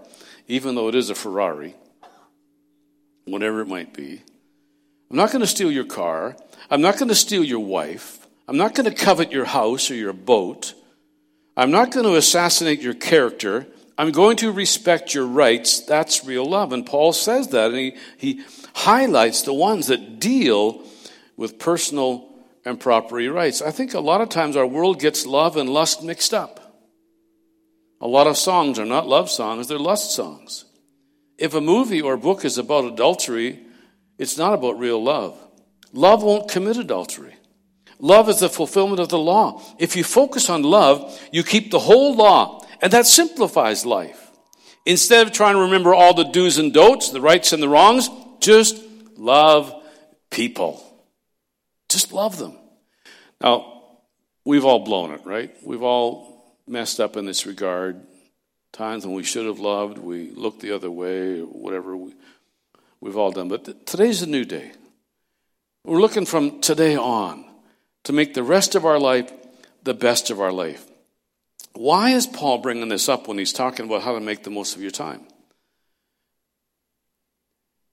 even 0.48 0.74
though 0.74 0.88
it 0.88 0.96
is 0.96 1.08
a 1.08 1.14
Ferrari, 1.14 1.76
whatever 3.24 3.60
it 3.60 3.68
might 3.68 3.94
be. 3.94 4.20
I'm 5.12 5.16
not 5.16 5.30
going 5.30 5.42
to 5.42 5.46
steal 5.46 5.70
your 5.70 5.84
car. 5.84 6.36
I'm 6.72 6.80
not 6.80 6.98
going 6.98 7.10
to 7.10 7.14
steal 7.14 7.44
your 7.44 7.60
wife. 7.60 8.26
I'm 8.48 8.56
not 8.56 8.74
going 8.74 8.92
to 8.92 9.04
covet 9.04 9.30
your 9.30 9.44
house 9.44 9.92
or 9.92 9.94
your 9.94 10.12
boat. 10.12 10.74
I'm 11.60 11.70
not 11.70 11.90
going 11.90 12.06
to 12.06 12.16
assassinate 12.16 12.80
your 12.80 12.94
character. 12.94 13.66
I'm 13.98 14.12
going 14.12 14.38
to 14.38 14.50
respect 14.50 15.12
your 15.12 15.26
rights. 15.26 15.80
That's 15.80 16.24
real 16.24 16.46
love. 16.46 16.72
And 16.72 16.86
Paul 16.86 17.12
says 17.12 17.48
that, 17.48 17.70
and 17.70 17.78
he, 17.78 17.96
he 18.16 18.42
highlights 18.74 19.42
the 19.42 19.52
ones 19.52 19.88
that 19.88 20.18
deal 20.18 20.82
with 21.36 21.58
personal 21.58 22.34
and 22.64 22.80
property 22.80 23.28
rights. 23.28 23.60
I 23.60 23.72
think 23.72 23.92
a 23.92 24.00
lot 24.00 24.22
of 24.22 24.30
times 24.30 24.56
our 24.56 24.66
world 24.66 25.00
gets 25.00 25.26
love 25.26 25.58
and 25.58 25.68
lust 25.68 26.02
mixed 26.02 26.32
up. 26.32 26.80
A 28.00 28.08
lot 28.08 28.26
of 28.26 28.38
songs 28.38 28.78
are 28.78 28.86
not 28.86 29.06
love 29.06 29.28
songs, 29.28 29.68
they're 29.68 29.78
lust 29.78 30.12
songs. 30.12 30.64
If 31.36 31.52
a 31.52 31.60
movie 31.60 32.00
or 32.00 32.16
book 32.16 32.46
is 32.46 32.56
about 32.56 32.86
adultery, 32.86 33.60
it's 34.16 34.38
not 34.38 34.54
about 34.54 34.78
real 34.78 35.02
love. 35.02 35.38
Love 35.92 36.22
won't 36.22 36.50
commit 36.50 36.78
adultery. 36.78 37.34
Love 38.00 38.28
is 38.28 38.40
the 38.40 38.48
fulfillment 38.48 38.98
of 38.98 39.10
the 39.10 39.18
law. 39.18 39.62
If 39.78 39.94
you 39.94 40.04
focus 40.04 40.48
on 40.48 40.62
love, 40.62 41.20
you 41.32 41.42
keep 41.42 41.70
the 41.70 41.78
whole 41.78 42.14
law, 42.16 42.64
and 42.80 42.92
that 42.92 43.06
simplifies 43.06 43.84
life. 43.84 44.30
Instead 44.86 45.26
of 45.26 45.32
trying 45.32 45.54
to 45.54 45.62
remember 45.62 45.94
all 45.94 46.14
the 46.14 46.24
do's 46.24 46.58
and 46.58 46.72
don'ts, 46.72 47.10
the 47.10 47.20
rights 47.20 47.52
and 47.52 47.62
the 47.62 47.68
wrongs, 47.68 48.08
just 48.40 48.82
love 49.16 49.74
people. 50.30 50.82
Just 51.90 52.12
love 52.12 52.38
them. 52.38 52.56
Now, 53.42 53.82
we've 54.44 54.64
all 54.64 54.80
blown 54.80 55.12
it, 55.12 55.20
right? 55.26 55.54
We've 55.62 55.82
all 55.82 56.56
messed 56.66 57.00
up 57.00 57.16
in 57.16 57.26
this 57.26 57.44
regard. 57.44 58.00
Times 58.72 59.04
when 59.04 59.14
we 59.14 59.24
should 59.24 59.46
have 59.46 59.58
loved, 59.58 59.98
we 59.98 60.30
looked 60.30 60.60
the 60.60 60.72
other 60.72 60.90
way, 60.90 61.40
whatever 61.40 61.96
we, 61.96 62.14
we've 63.00 63.16
all 63.16 63.32
done. 63.32 63.48
But 63.48 63.86
today's 63.86 64.22
a 64.22 64.26
new 64.26 64.44
day. 64.46 64.72
We're 65.84 66.00
looking 66.00 66.24
from 66.26 66.60
today 66.60 66.96
on 66.96 67.49
to 68.04 68.12
make 68.12 68.34
the 68.34 68.42
rest 68.42 68.74
of 68.74 68.84
our 68.84 68.98
life 68.98 69.32
the 69.82 69.94
best 69.94 70.30
of 70.30 70.40
our 70.40 70.52
life. 70.52 70.86
Why 71.72 72.10
is 72.10 72.26
Paul 72.26 72.58
bringing 72.58 72.88
this 72.88 73.08
up 73.08 73.28
when 73.28 73.38
he's 73.38 73.52
talking 73.52 73.86
about 73.86 74.02
how 74.02 74.14
to 74.14 74.20
make 74.20 74.42
the 74.42 74.50
most 74.50 74.76
of 74.76 74.82
your 74.82 74.90
time? 74.90 75.22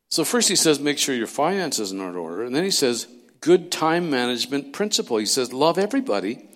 So, 0.10 0.24
first 0.24 0.50
he 0.50 0.56
says, 0.56 0.80
make 0.80 0.98
sure 0.98 1.14
your 1.14 1.28
finances 1.28 1.92
are 1.92 1.96
in 1.96 2.16
order. 2.16 2.44
And 2.44 2.56
then 2.56 2.64
he 2.64 2.72
says, 2.72 3.08
good 3.42 3.72
time 3.72 4.10
management 4.10 4.74
principle. 4.74 5.18
He 5.18 5.26
says, 5.26 5.54
love 5.54 5.78
everybody 5.78 6.48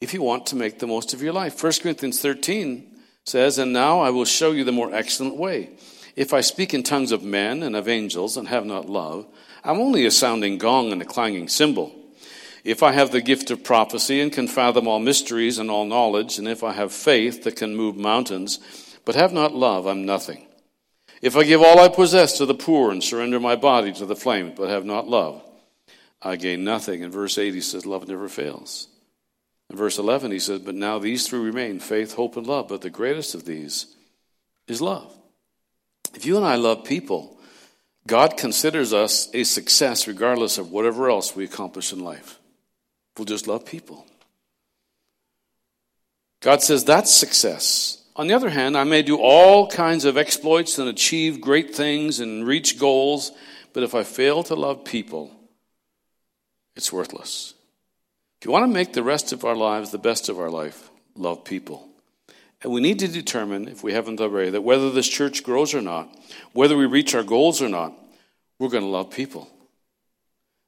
if 0.00 0.14
you 0.14 0.22
want 0.22 0.46
to 0.46 0.56
make 0.56 0.78
the 0.78 0.86
most 0.86 1.12
of 1.12 1.22
your 1.22 1.32
life. 1.32 1.62
1 1.62 1.72
Corinthians 1.82 2.20
13 2.20 2.92
says, 3.24 3.58
And 3.58 3.72
now 3.72 4.00
I 4.00 4.10
will 4.10 4.24
show 4.24 4.52
you 4.52 4.64
the 4.64 4.72
more 4.72 4.94
excellent 4.94 5.36
way. 5.36 5.70
If 6.16 6.32
I 6.32 6.40
speak 6.40 6.74
in 6.74 6.82
tongues 6.82 7.12
of 7.12 7.22
men 7.22 7.62
and 7.62 7.74
of 7.76 7.88
angels 7.88 8.36
and 8.36 8.48
have 8.48 8.66
not 8.66 8.88
love, 8.88 9.26
I'm 9.64 9.78
only 9.78 10.04
a 10.04 10.10
sounding 10.10 10.58
gong 10.58 10.92
and 10.92 11.00
a 11.00 11.06
clanging 11.06 11.48
cymbal. 11.48 11.94
If 12.64 12.82
I 12.82 12.92
have 12.92 13.10
the 13.10 13.20
gift 13.20 13.50
of 13.50 13.64
prophecy 13.64 14.20
and 14.20 14.32
can 14.32 14.46
fathom 14.46 14.86
all 14.86 15.00
mysteries 15.00 15.58
and 15.58 15.70
all 15.70 15.84
knowledge, 15.84 16.38
and 16.38 16.46
if 16.46 16.62
I 16.62 16.72
have 16.72 16.92
faith 16.92 17.42
that 17.44 17.56
can 17.56 17.74
move 17.74 17.96
mountains, 17.96 18.60
but 19.04 19.16
have 19.16 19.32
not 19.32 19.54
love, 19.54 19.86
I'm 19.86 20.06
nothing. 20.06 20.46
If 21.20 21.36
I 21.36 21.44
give 21.44 21.60
all 21.60 21.80
I 21.80 21.88
possess 21.88 22.38
to 22.38 22.46
the 22.46 22.54
poor 22.54 22.90
and 22.90 23.02
surrender 23.02 23.40
my 23.40 23.56
body 23.56 23.92
to 23.92 24.06
the 24.06 24.16
flames, 24.16 24.54
but 24.56 24.68
have 24.68 24.84
not 24.84 25.08
love, 25.08 25.42
I 26.20 26.36
gain 26.36 26.62
nothing. 26.62 27.02
In 27.02 27.10
verse 27.10 27.36
8, 27.36 27.52
he 27.52 27.60
says, 27.60 27.84
Love 27.84 28.06
never 28.06 28.28
fails. 28.28 28.88
In 29.70 29.76
verse 29.76 29.98
11, 29.98 30.30
he 30.30 30.38
says, 30.38 30.60
But 30.60 30.74
now 30.74 30.98
these 30.98 31.26
three 31.26 31.40
remain 31.40 31.80
faith, 31.80 32.14
hope, 32.14 32.36
and 32.36 32.46
love. 32.46 32.68
But 32.68 32.80
the 32.82 32.90
greatest 32.90 33.34
of 33.34 33.44
these 33.44 33.86
is 34.68 34.80
love. 34.80 35.12
If 36.14 36.26
you 36.26 36.36
and 36.36 36.44
I 36.44 36.56
love 36.56 36.84
people, 36.84 37.38
God 38.06 38.36
considers 38.36 38.92
us 38.92 39.28
a 39.32 39.44
success 39.44 40.06
regardless 40.06 40.58
of 40.58 40.70
whatever 40.70 41.08
else 41.10 41.34
we 41.34 41.44
accomplish 41.44 41.92
in 41.92 42.00
life. 42.00 42.38
We'll 43.16 43.24
just 43.24 43.46
love 43.46 43.66
people. 43.66 44.06
God 46.40 46.62
says 46.62 46.84
that's 46.84 47.14
success. 47.14 48.02
On 48.16 48.26
the 48.26 48.34
other 48.34 48.50
hand, 48.50 48.76
I 48.76 48.84
may 48.84 49.02
do 49.02 49.16
all 49.16 49.68
kinds 49.68 50.04
of 50.04 50.18
exploits 50.18 50.78
and 50.78 50.88
achieve 50.88 51.40
great 51.40 51.74
things 51.74 52.20
and 52.20 52.46
reach 52.46 52.78
goals, 52.78 53.32
but 53.72 53.82
if 53.82 53.94
I 53.94 54.02
fail 54.02 54.42
to 54.44 54.54
love 54.54 54.84
people, 54.84 55.30
it's 56.76 56.92
worthless. 56.92 57.54
If 58.40 58.46
you 58.46 58.52
want 58.52 58.64
to 58.64 58.74
make 58.74 58.92
the 58.92 59.02
rest 59.02 59.32
of 59.32 59.44
our 59.44 59.54
lives 59.54 59.90
the 59.90 59.98
best 59.98 60.28
of 60.28 60.38
our 60.38 60.50
life, 60.50 60.90
love 61.14 61.44
people. 61.44 61.88
And 62.62 62.72
we 62.72 62.80
need 62.80 62.98
to 63.00 63.08
determine, 63.08 63.68
if 63.68 63.82
we 63.82 63.92
haven't 63.92 64.20
already, 64.20 64.50
that 64.50 64.62
whether 64.62 64.90
this 64.90 65.08
church 65.08 65.42
grows 65.42 65.74
or 65.74 65.80
not, 65.80 66.14
whether 66.52 66.76
we 66.76 66.86
reach 66.86 67.14
our 67.14 67.22
goals 67.22 67.62
or 67.62 67.68
not, 67.68 67.92
we're 68.58 68.68
going 68.68 68.84
to 68.84 68.88
love 68.88 69.10
people. 69.10 69.48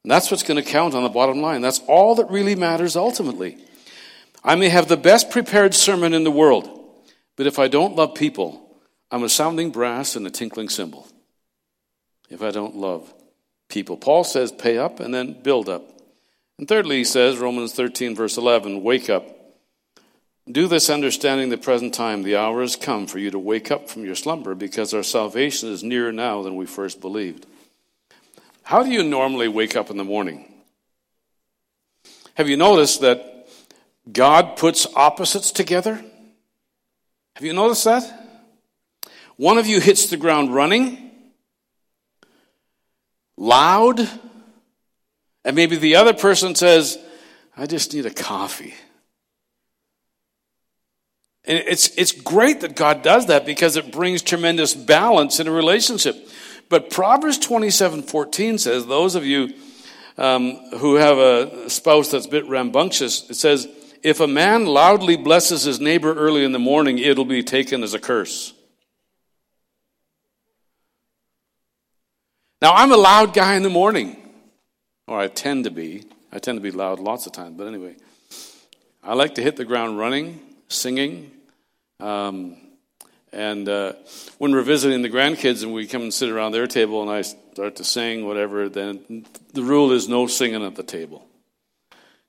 And 0.04 0.10
that's 0.10 0.30
what's 0.30 0.42
going 0.42 0.62
to 0.62 0.70
count 0.70 0.94
on 0.94 1.02
the 1.02 1.08
bottom 1.08 1.40
line. 1.40 1.62
That's 1.62 1.80
all 1.88 2.14
that 2.16 2.30
really 2.30 2.54
matters 2.54 2.94
ultimately. 2.94 3.58
I 4.44 4.54
may 4.54 4.68
have 4.68 4.86
the 4.86 4.98
best 4.98 5.30
prepared 5.30 5.74
sermon 5.74 6.12
in 6.12 6.24
the 6.24 6.30
world, 6.30 6.68
but 7.36 7.46
if 7.46 7.58
I 7.58 7.68
don't 7.68 7.96
love 7.96 8.14
people, 8.14 8.78
I'm 9.10 9.24
a 9.24 9.28
sounding 9.28 9.70
brass 9.70 10.14
and 10.14 10.26
a 10.26 10.30
tinkling 10.30 10.68
cymbal. 10.68 11.08
If 12.28 12.42
I 12.42 12.50
don't 12.50 12.76
love 12.76 13.12
people. 13.68 13.96
Paul 13.96 14.24
says, 14.24 14.52
pay 14.52 14.76
up 14.76 15.00
and 15.00 15.14
then 15.14 15.42
build 15.42 15.68
up. 15.68 15.90
And 16.58 16.68
thirdly, 16.68 16.98
he 16.98 17.04
says, 17.04 17.38
Romans 17.38 17.72
13, 17.72 18.14
verse 18.14 18.36
11, 18.36 18.82
wake 18.82 19.08
up. 19.10 19.26
Do 20.50 20.68
this 20.68 20.90
understanding 20.90 21.48
the 21.48 21.56
present 21.56 21.94
time. 21.94 22.22
The 22.22 22.36
hour 22.36 22.60
has 22.60 22.76
come 22.76 23.06
for 23.06 23.18
you 23.18 23.30
to 23.30 23.38
wake 23.38 23.70
up 23.70 23.88
from 23.88 24.04
your 24.04 24.14
slumber 24.14 24.54
because 24.54 24.92
our 24.92 25.02
salvation 25.02 25.70
is 25.70 25.82
nearer 25.82 26.12
now 26.12 26.42
than 26.42 26.54
we 26.54 26.66
first 26.66 27.00
believed. 27.00 27.46
How 28.64 28.82
do 28.82 28.90
you 28.90 29.02
normally 29.02 29.46
wake 29.46 29.76
up 29.76 29.90
in 29.90 29.98
the 29.98 30.04
morning? 30.04 30.50
Have 32.34 32.48
you 32.48 32.56
noticed 32.56 33.02
that 33.02 33.46
God 34.10 34.56
puts 34.56 34.86
opposites 34.96 35.50
together? 35.50 36.02
Have 37.36 37.44
you 37.44 37.52
noticed 37.52 37.84
that? 37.84 38.20
One 39.36 39.58
of 39.58 39.66
you 39.66 39.80
hits 39.80 40.06
the 40.06 40.16
ground 40.16 40.54
running, 40.54 41.10
loud, 43.36 44.00
and 45.44 45.54
maybe 45.54 45.76
the 45.76 45.96
other 45.96 46.14
person 46.14 46.54
says, 46.54 46.98
I 47.56 47.66
just 47.66 47.92
need 47.92 48.06
a 48.06 48.10
coffee. 48.10 48.74
And 51.44 51.62
it's, 51.66 51.88
it's 51.98 52.12
great 52.12 52.62
that 52.62 52.74
God 52.74 53.02
does 53.02 53.26
that 53.26 53.44
because 53.44 53.76
it 53.76 53.92
brings 53.92 54.22
tremendous 54.22 54.72
balance 54.72 55.38
in 55.40 55.46
a 55.48 55.52
relationship. 55.52 56.16
But 56.68 56.90
Proverbs 56.90 57.38
27 57.38 58.02
14 58.02 58.58
says, 58.58 58.86
those 58.86 59.14
of 59.14 59.24
you 59.24 59.54
um, 60.16 60.56
who 60.78 60.94
have 60.96 61.18
a 61.18 61.68
spouse 61.70 62.10
that's 62.10 62.26
a 62.26 62.30
bit 62.30 62.48
rambunctious, 62.48 63.28
it 63.30 63.34
says, 63.34 63.68
if 64.02 64.20
a 64.20 64.26
man 64.26 64.66
loudly 64.66 65.16
blesses 65.16 65.64
his 65.64 65.80
neighbor 65.80 66.12
early 66.12 66.44
in 66.44 66.52
the 66.52 66.58
morning, 66.58 66.98
it'll 66.98 67.24
be 67.24 67.42
taken 67.42 67.82
as 67.82 67.94
a 67.94 67.98
curse. 67.98 68.52
Now, 72.60 72.72
I'm 72.72 72.92
a 72.92 72.96
loud 72.96 73.34
guy 73.34 73.54
in 73.56 73.62
the 73.62 73.70
morning, 73.70 74.16
or 75.06 75.18
I 75.18 75.28
tend 75.28 75.64
to 75.64 75.70
be. 75.70 76.04
I 76.32 76.38
tend 76.38 76.56
to 76.56 76.62
be 76.62 76.70
loud 76.70 76.98
lots 76.98 77.26
of 77.26 77.32
times, 77.32 77.56
but 77.56 77.66
anyway. 77.66 77.96
I 79.02 79.12
like 79.14 79.34
to 79.34 79.42
hit 79.42 79.56
the 79.56 79.66
ground 79.66 79.98
running, 79.98 80.40
singing. 80.68 81.30
Um, 82.00 82.56
and 83.34 83.68
uh, 83.68 83.94
when 84.38 84.52
we're 84.52 84.62
visiting 84.62 85.02
the 85.02 85.10
grandkids 85.10 85.64
and 85.64 85.74
we 85.74 85.88
come 85.88 86.02
and 86.02 86.14
sit 86.14 86.30
around 86.30 86.52
their 86.52 86.68
table 86.68 87.02
and 87.02 87.10
I 87.10 87.22
start 87.22 87.76
to 87.76 87.84
sing, 87.84 88.26
whatever, 88.26 88.68
then 88.68 89.26
the 89.52 89.64
rule 89.64 89.90
is 89.90 90.08
no 90.08 90.28
singing 90.28 90.64
at 90.64 90.76
the 90.76 90.84
table. 90.84 91.26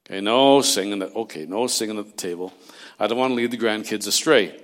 Okay, 0.05 0.19
no 0.19 0.61
singing. 0.61 1.03
At, 1.03 1.15
okay, 1.15 1.45
no 1.45 1.67
singing 1.67 1.99
at 1.99 2.07
the 2.07 2.17
table. 2.17 2.51
I 2.99 3.05
don't 3.05 3.19
want 3.19 3.31
to 3.31 3.35
lead 3.35 3.51
the 3.51 3.57
grandkids 3.57 4.07
astray. 4.07 4.59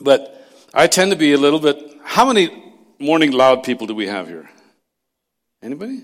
But 0.00 0.48
I 0.72 0.86
tend 0.86 1.10
to 1.10 1.16
be 1.16 1.34
a 1.34 1.38
little 1.38 1.60
bit. 1.60 1.76
How 2.04 2.26
many 2.26 2.74
morning 2.98 3.32
loud 3.32 3.62
people 3.62 3.86
do 3.86 3.94
we 3.94 4.06
have 4.06 4.28
here? 4.28 4.48
Anybody? 5.62 6.02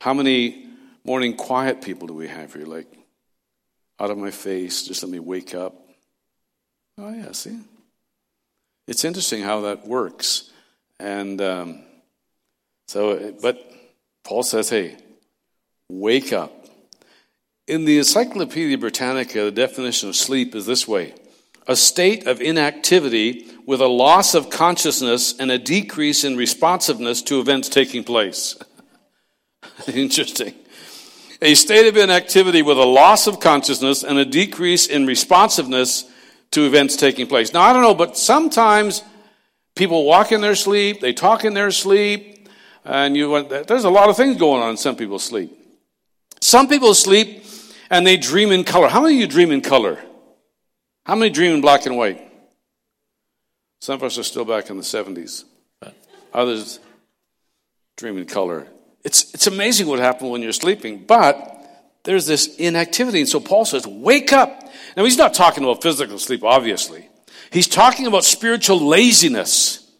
How 0.00 0.12
many 0.12 0.66
morning 1.04 1.36
quiet 1.36 1.82
people 1.82 2.08
do 2.08 2.14
we 2.14 2.26
have 2.26 2.52
here? 2.52 2.66
Like, 2.66 2.92
out 4.00 4.10
of 4.10 4.18
my 4.18 4.32
face, 4.32 4.82
just 4.88 5.04
let 5.04 5.10
me 5.10 5.20
wake 5.20 5.54
up. 5.54 5.87
Oh, 6.98 7.12
yeah, 7.12 7.30
see? 7.32 7.58
It's 8.88 9.04
interesting 9.04 9.42
how 9.42 9.60
that 9.62 9.86
works. 9.86 10.50
And 10.98 11.40
um, 11.40 11.82
so, 12.88 13.34
but 13.40 13.60
Paul 14.24 14.42
says, 14.42 14.68
hey, 14.68 14.96
wake 15.88 16.32
up. 16.32 16.52
In 17.68 17.84
the 17.84 17.98
Encyclopedia 17.98 18.78
Britannica, 18.78 19.44
the 19.44 19.50
definition 19.50 20.08
of 20.08 20.16
sleep 20.16 20.54
is 20.54 20.66
this 20.66 20.88
way 20.88 21.14
a 21.68 21.76
state 21.76 22.26
of 22.26 22.40
inactivity 22.40 23.46
with 23.66 23.82
a 23.82 23.86
loss 23.86 24.34
of 24.34 24.48
consciousness 24.48 25.38
and 25.38 25.50
a 25.50 25.58
decrease 25.58 26.24
in 26.24 26.36
responsiveness 26.36 27.20
to 27.20 27.38
events 27.38 27.68
taking 27.68 28.02
place. 28.02 28.56
Interesting. 29.86 30.54
A 31.42 31.54
state 31.54 31.86
of 31.86 31.96
inactivity 31.96 32.62
with 32.62 32.78
a 32.78 32.86
loss 32.86 33.26
of 33.26 33.38
consciousness 33.38 34.02
and 34.02 34.18
a 34.18 34.24
decrease 34.24 34.86
in 34.86 35.06
responsiveness 35.06 36.10
to 36.52 36.66
events 36.66 36.96
taking 36.96 37.26
place. 37.26 37.52
Now, 37.52 37.62
I 37.62 37.72
don't 37.72 37.82
know, 37.82 37.94
but 37.94 38.16
sometimes 38.16 39.02
people 39.74 40.04
walk 40.04 40.32
in 40.32 40.40
their 40.40 40.54
sleep, 40.54 41.00
they 41.00 41.12
talk 41.12 41.44
in 41.44 41.54
their 41.54 41.70
sleep, 41.70 42.48
and 42.84 43.16
you, 43.16 43.42
there's 43.48 43.84
a 43.84 43.90
lot 43.90 44.08
of 44.08 44.16
things 44.16 44.36
going 44.36 44.62
on 44.62 44.70
in 44.70 44.76
some 44.76 44.96
people's 44.96 45.24
sleep. 45.24 45.52
Some 46.40 46.68
people 46.68 46.94
sleep 46.94 47.44
and 47.90 48.06
they 48.06 48.16
dream 48.16 48.50
in 48.50 48.64
color. 48.64 48.88
How 48.88 49.00
many 49.00 49.14
of 49.14 49.20
you 49.20 49.26
dream 49.26 49.50
in 49.50 49.60
color? 49.60 49.98
How 51.04 51.14
many 51.14 51.30
dream 51.30 51.54
in 51.54 51.60
black 51.60 51.86
and 51.86 51.96
white? 51.96 52.22
Some 53.80 53.94
of 53.94 54.02
us 54.02 54.18
are 54.18 54.22
still 54.22 54.44
back 54.44 54.70
in 54.70 54.76
the 54.76 54.82
70s. 54.82 55.44
Others 56.32 56.80
dream 57.96 58.18
in 58.18 58.26
color. 58.26 58.66
It's, 59.04 59.32
it's 59.34 59.46
amazing 59.46 59.86
what 59.86 59.98
happens 59.98 60.30
when 60.30 60.42
you're 60.42 60.52
sleeping, 60.52 61.04
but 61.06 61.54
there's 62.04 62.26
this 62.26 62.56
inactivity. 62.56 63.20
And 63.20 63.28
so 63.28 63.40
Paul 63.40 63.64
says, 63.64 63.86
wake 63.86 64.32
up. 64.32 64.67
Now, 64.96 65.04
he's 65.04 65.18
not 65.18 65.34
talking 65.34 65.64
about 65.64 65.82
physical 65.82 66.18
sleep, 66.18 66.44
obviously. 66.44 67.08
He's 67.50 67.68
talking 67.68 68.06
about 68.06 68.24
spiritual 68.24 68.80
laziness. 68.80 69.90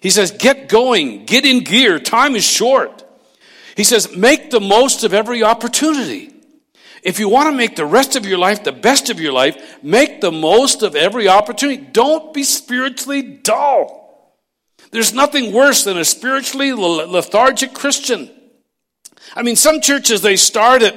He 0.00 0.10
says, 0.10 0.32
get 0.32 0.68
going, 0.68 1.26
get 1.26 1.44
in 1.44 1.64
gear. 1.64 1.98
Time 1.98 2.34
is 2.34 2.44
short. 2.44 3.04
He 3.76 3.84
says, 3.84 4.16
make 4.16 4.50
the 4.50 4.60
most 4.60 5.04
of 5.04 5.14
every 5.14 5.42
opportunity. 5.42 6.34
If 7.02 7.18
you 7.18 7.28
want 7.28 7.50
to 7.50 7.56
make 7.56 7.76
the 7.76 7.86
rest 7.86 8.16
of 8.16 8.26
your 8.26 8.38
life 8.38 8.64
the 8.64 8.72
best 8.72 9.10
of 9.10 9.20
your 9.20 9.32
life, 9.32 9.82
make 9.82 10.20
the 10.20 10.32
most 10.32 10.82
of 10.82 10.94
every 10.94 11.28
opportunity. 11.28 11.82
Don't 11.82 12.32
be 12.32 12.44
spiritually 12.44 13.22
dull. 13.22 14.36
There's 14.92 15.12
nothing 15.12 15.52
worse 15.52 15.84
than 15.84 15.98
a 15.98 16.04
spiritually 16.04 16.72
lethargic 16.72 17.72
Christian. 17.72 18.30
I 19.34 19.42
mean, 19.42 19.56
some 19.56 19.80
churches, 19.80 20.20
they 20.20 20.36
start 20.36 20.82
at, 20.82 20.94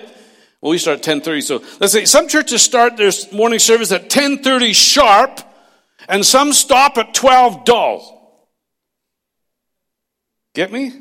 well, 0.66 0.72
we 0.72 0.80
start 0.80 1.08
at 1.08 1.22
10.30, 1.22 1.44
so 1.44 1.64
let's 1.80 1.94
say 1.94 2.06
some 2.06 2.28
churches 2.28 2.64
start 2.64 2.98
their 2.98 3.12
morning 3.32 3.60
service 3.60 3.92
at 3.92 4.10
10.30 4.10 4.74
sharp, 4.74 5.40
and 6.10 6.26
some 6.26 6.54
stop 6.54 6.98
at 6.98 7.14
12 7.14 7.66
dull. 7.66 8.50
Get 10.56 10.72
me? 10.72 10.92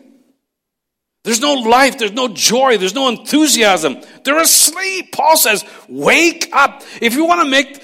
There's 1.23 1.41
no 1.41 1.55
life, 1.55 1.97
there's 1.97 2.13
no 2.13 2.29
joy, 2.29 2.77
there's 2.77 2.95
no 2.95 3.09
enthusiasm. 3.09 4.03
They're 4.23 4.39
asleep. 4.39 5.13
Paul 5.13 5.39
says, 5.39 5.65
wake 5.89 6.51
up. 6.53 6.83
If 7.01 7.15
you 7.15 7.25
want 7.25 7.41
to 7.41 7.49
make 7.49 7.83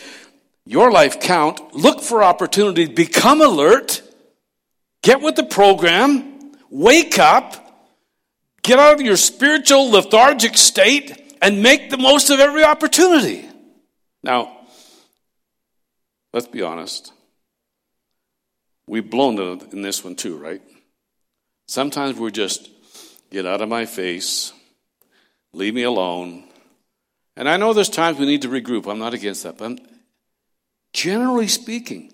your 0.66 0.90
life 0.90 1.18
count, 1.18 1.74
look 1.74 2.02
for 2.02 2.22
opportunity, 2.22 2.84
become 2.84 3.40
alert, 3.40 4.02
Get 5.02 5.22
with 5.22 5.36
the 5.36 5.44
program, 5.44 6.52
wake 6.68 7.18
up, 7.18 7.54
get 8.62 8.78
out 8.78 8.92
of 8.92 9.00
your 9.00 9.16
spiritual 9.16 9.90
lethargic 9.90 10.58
state, 10.58 11.29
and 11.40 11.62
make 11.62 11.90
the 11.90 11.98
most 11.98 12.30
of 12.30 12.40
every 12.40 12.64
opportunity. 12.64 13.48
Now, 14.22 14.58
let's 16.32 16.46
be 16.46 16.62
honest. 16.62 17.12
We've 18.86 19.08
blown 19.08 19.38
it 19.38 19.72
in 19.72 19.82
this 19.82 20.04
one 20.04 20.16
too, 20.16 20.36
right? 20.36 20.60
Sometimes 21.68 22.18
we're 22.18 22.30
just, 22.30 22.68
get 23.30 23.46
out 23.46 23.60
of 23.60 23.68
my 23.68 23.86
face, 23.86 24.52
leave 25.52 25.74
me 25.74 25.84
alone. 25.84 26.44
And 27.36 27.48
I 27.48 27.56
know 27.56 27.72
there's 27.72 27.88
times 27.88 28.18
we 28.18 28.26
need 28.26 28.42
to 28.42 28.48
regroup. 28.48 28.90
I'm 28.90 28.98
not 28.98 29.14
against 29.14 29.44
that. 29.44 29.58
But 29.58 29.80
generally 30.92 31.46
speaking, 31.46 32.12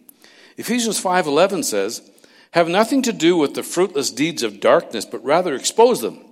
Ephesians 0.58 1.02
5.11 1.02 1.64
says, 1.64 2.02
have 2.52 2.68
nothing 2.68 3.02
to 3.02 3.12
do 3.12 3.36
with 3.36 3.54
the 3.54 3.62
fruitless 3.62 4.10
deeds 4.10 4.42
of 4.42 4.60
darkness, 4.60 5.04
but 5.04 5.24
rather 5.24 5.54
expose 5.54 6.00
them. 6.00 6.25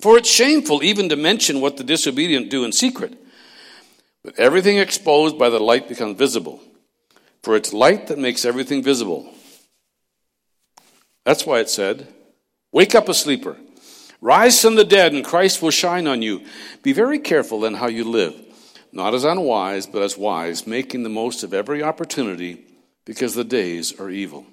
For 0.00 0.16
it's 0.16 0.30
shameful 0.30 0.82
even 0.82 1.08
to 1.08 1.16
mention 1.16 1.60
what 1.60 1.76
the 1.76 1.84
disobedient 1.84 2.50
do 2.50 2.64
in 2.64 2.72
secret. 2.72 3.14
But 4.22 4.38
everything 4.38 4.78
exposed 4.78 5.38
by 5.38 5.48
the 5.48 5.60
light 5.60 5.88
becomes 5.88 6.18
visible. 6.18 6.60
For 7.42 7.56
it's 7.56 7.72
light 7.72 8.08
that 8.08 8.18
makes 8.18 8.44
everything 8.44 8.82
visible. 8.82 9.32
That's 11.24 11.46
why 11.46 11.60
it 11.60 11.70
said, 11.70 12.08
Wake 12.72 12.94
up 12.94 13.08
a 13.08 13.14
sleeper. 13.14 13.56
Rise 14.20 14.60
from 14.60 14.74
the 14.74 14.84
dead, 14.84 15.12
and 15.12 15.24
Christ 15.24 15.62
will 15.62 15.70
shine 15.70 16.06
on 16.06 16.22
you. 16.22 16.42
Be 16.82 16.92
very 16.92 17.18
careful 17.18 17.60
then 17.60 17.74
how 17.74 17.86
you 17.86 18.04
live, 18.04 18.34
not 18.92 19.14
as 19.14 19.24
unwise, 19.24 19.86
but 19.86 20.02
as 20.02 20.18
wise, 20.18 20.66
making 20.66 21.04
the 21.04 21.08
most 21.08 21.44
of 21.44 21.54
every 21.54 21.82
opportunity, 21.82 22.64
because 23.04 23.34
the 23.34 23.44
days 23.44 23.98
are 24.00 24.10
evil. 24.10 24.44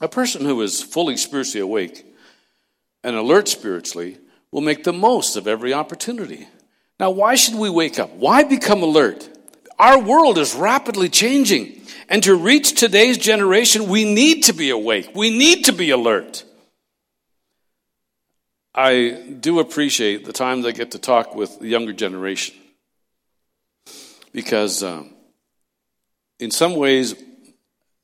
A 0.00 0.08
person 0.08 0.44
who 0.44 0.60
is 0.62 0.82
fully 0.82 1.16
spiritually 1.16 1.60
awake 1.60 2.06
and 3.04 3.14
alert 3.14 3.46
spiritually 3.46 4.18
will 4.52 4.60
make 4.60 4.84
the 4.84 4.92
most 4.92 5.34
of 5.36 5.48
every 5.48 5.72
opportunity. 5.72 6.46
Now, 7.00 7.10
why 7.10 7.34
should 7.34 7.56
we 7.56 7.70
wake 7.70 7.98
up? 7.98 8.10
Why 8.10 8.44
become 8.44 8.82
alert? 8.82 9.28
Our 9.78 9.98
world 9.98 10.38
is 10.38 10.54
rapidly 10.54 11.08
changing. 11.08 11.80
And 12.08 12.22
to 12.24 12.36
reach 12.36 12.78
today's 12.78 13.18
generation, 13.18 13.88
we 13.88 14.04
need 14.04 14.42
to 14.44 14.52
be 14.52 14.70
awake. 14.70 15.10
We 15.14 15.36
need 15.36 15.64
to 15.64 15.72
be 15.72 15.90
alert. 15.90 16.44
I 18.74 19.36
do 19.40 19.58
appreciate 19.58 20.24
the 20.24 20.32
times 20.32 20.64
I 20.64 20.72
get 20.72 20.92
to 20.92 20.98
talk 20.98 21.34
with 21.34 21.58
the 21.58 21.68
younger 21.68 21.92
generation 21.92 22.54
because, 24.32 24.82
um, 24.82 25.14
in 26.38 26.50
some 26.50 26.76
ways, 26.76 27.14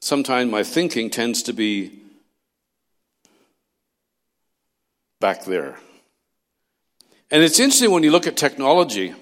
sometimes 0.00 0.50
my 0.50 0.62
thinking 0.62 1.10
tends 1.10 1.44
to 1.44 1.52
be 1.52 2.00
back 5.20 5.44
there. 5.44 5.78
And 7.30 7.42
it's 7.42 7.60
interesting 7.60 7.90
when 7.90 8.02
you 8.02 8.10
look 8.10 8.26
at 8.26 8.36
technology. 8.36 9.14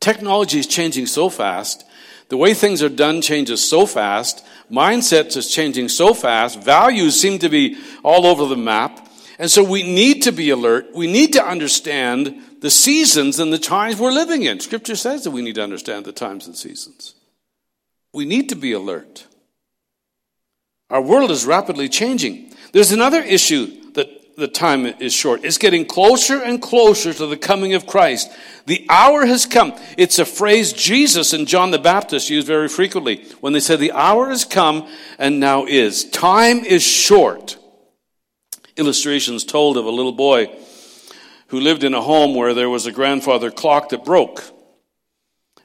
Technology 0.00 0.58
is 0.58 0.66
changing 0.66 1.06
so 1.06 1.28
fast. 1.28 1.84
The 2.28 2.36
way 2.36 2.54
things 2.54 2.82
are 2.82 2.88
done 2.88 3.22
changes 3.22 3.66
so 3.66 3.86
fast. 3.86 4.44
Mindsets 4.70 5.36
is 5.36 5.50
changing 5.50 5.88
so 5.88 6.14
fast. 6.14 6.62
Values 6.62 7.20
seem 7.20 7.38
to 7.40 7.48
be 7.48 7.76
all 8.02 8.26
over 8.26 8.46
the 8.46 8.56
map. 8.56 9.08
And 9.38 9.50
so 9.50 9.62
we 9.62 9.82
need 9.82 10.22
to 10.22 10.32
be 10.32 10.50
alert. 10.50 10.94
We 10.94 11.06
need 11.06 11.34
to 11.34 11.44
understand 11.44 12.40
the 12.60 12.70
seasons 12.70 13.38
and 13.38 13.52
the 13.52 13.58
times 13.58 13.98
we're 13.98 14.12
living 14.12 14.42
in. 14.42 14.60
Scripture 14.60 14.96
says 14.96 15.24
that 15.24 15.30
we 15.30 15.42
need 15.42 15.56
to 15.56 15.62
understand 15.62 16.04
the 16.04 16.12
times 16.12 16.46
and 16.46 16.56
seasons. 16.56 17.14
We 18.12 18.24
need 18.24 18.48
to 18.48 18.56
be 18.56 18.72
alert. 18.72 19.26
Our 20.90 21.00
world 21.00 21.30
is 21.30 21.44
rapidly 21.44 21.88
changing. 21.88 22.52
There's 22.72 22.92
another 22.92 23.22
issue 23.22 23.81
the 24.36 24.48
time 24.48 24.86
is 24.86 25.12
short. 25.12 25.44
It's 25.44 25.58
getting 25.58 25.84
closer 25.84 26.42
and 26.42 26.60
closer 26.60 27.12
to 27.12 27.26
the 27.26 27.36
coming 27.36 27.74
of 27.74 27.86
Christ. 27.86 28.30
The 28.66 28.86
hour 28.88 29.26
has 29.26 29.46
come. 29.46 29.74
It's 29.98 30.18
a 30.18 30.24
phrase 30.24 30.72
Jesus 30.72 31.32
and 31.32 31.46
John 31.46 31.70
the 31.70 31.78
Baptist 31.78 32.30
used 32.30 32.46
very 32.46 32.68
frequently 32.68 33.24
when 33.40 33.52
they 33.52 33.60
said, 33.60 33.78
The 33.78 33.92
hour 33.92 34.28
has 34.28 34.44
come 34.44 34.88
and 35.18 35.40
now 35.40 35.66
is. 35.66 36.04
Time 36.10 36.64
is 36.64 36.82
short. 36.82 37.58
Illustrations 38.76 39.44
told 39.44 39.76
of 39.76 39.84
a 39.84 39.90
little 39.90 40.12
boy 40.12 40.50
who 41.48 41.60
lived 41.60 41.84
in 41.84 41.92
a 41.92 42.00
home 42.00 42.34
where 42.34 42.54
there 42.54 42.70
was 42.70 42.86
a 42.86 42.92
grandfather 42.92 43.50
clock 43.50 43.90
that 43.90 44.04
broke. 44.04 44.42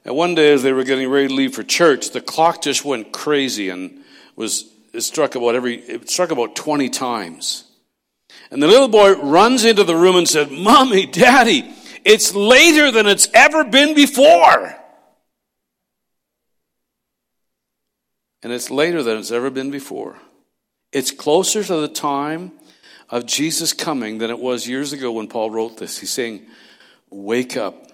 And 0.04 0.14
one 0.14 0.34
day, 0.34 0.52
as 0.52 0.62
they 0.62 0.72
were 0.72 0.84
getting 0.84 1.08
ready 1.08 1.28
to 1.28 1.34
leave 1.34 1.54
for 1.54 1.62
church, 1.62 2.10
the 2.10 2.20
clock 2.20 2.62
just 2.62 2.84
went 2.84 3.12
crazy 3.12 3.70
and 3.70 4.04
was 4.36 4.70
struck 4.98 5.34
about 5.34 5.54
every, 5.54 5.76
it 5.76 6.10
struck 6.10 6.30
about 6.30 6.56
20 6.56 6.90
times. 6.90 7.64
And 8.50 8.62
the 8.62 8.66
little 8.66 8.88
boy 8.88 9.12
runs 9.14 9.64
into 9.64 9.84
the 9.84 9.96
room 9.96 10.16
and 10.16 10.28
said, 10.28 10.50
Mommy, 10.50 11.06
Daddy, 11.06 11.70
it's 12.04 12.34
later 12.34 12.90
than 12.90 13.06
it's 13.06 13.28
ever 13.34 13.64
been 13.64 13.94
before. 13.94 14.74
And 18.42 18.52
it's 18.52 18.70
later 18.70 19.02
than 19.02 19.18
it's 19.18 19.30
ever 19.30 19.50
been 19.50 19.70
before. 19.70 20.16
It's 20.92 21.10
closer 21.10 21.62
to 21.62 21.76
the 21.76 21.88
time 21.88 22.52
of 23.10 23.26
Jesus 23.26 23.72
coming 23.72 24.18
than 24.18 24.30
it 24.30 24.38
was 24.38 24.66
years 24.68 24.92
ago 24.92 25.12
when 25.12 25.28
Paul 25.28 25.50
wrote 25.50 25.76
this. 25.76 25.98
He's 25.98 26.10
saying, 26.10 26.46
Wake 27.10 27.56
up. 27.56 27.90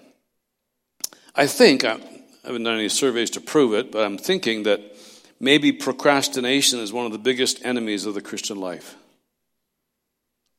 I 1.33 1.47
think, 1.47 1.83
I 1.83 1.99
haven't 2.43 2.63
done 2.63 2.75
any 2.75 2.89
surveys 2.89 3.29
to 3.31 3.41
prove 3.41 3.73
it, 3.73 3.91
but 3.91 4.05
I'm 4.05 4.17
thinking 4.17 4.63
that 4.63 4.95
Maybe 5.39 5.71
procrastination 5.71 6.79
is 6.79 6.93
one 6.93 7.05
of 7.05 7.11
the 7.11 7.17
biggest 7.17 7.63
enemies 7.65 8.05
of 8.05 8.13
the 8.13 8.21
Christian 8.21 8.59
life. 8.59 8.95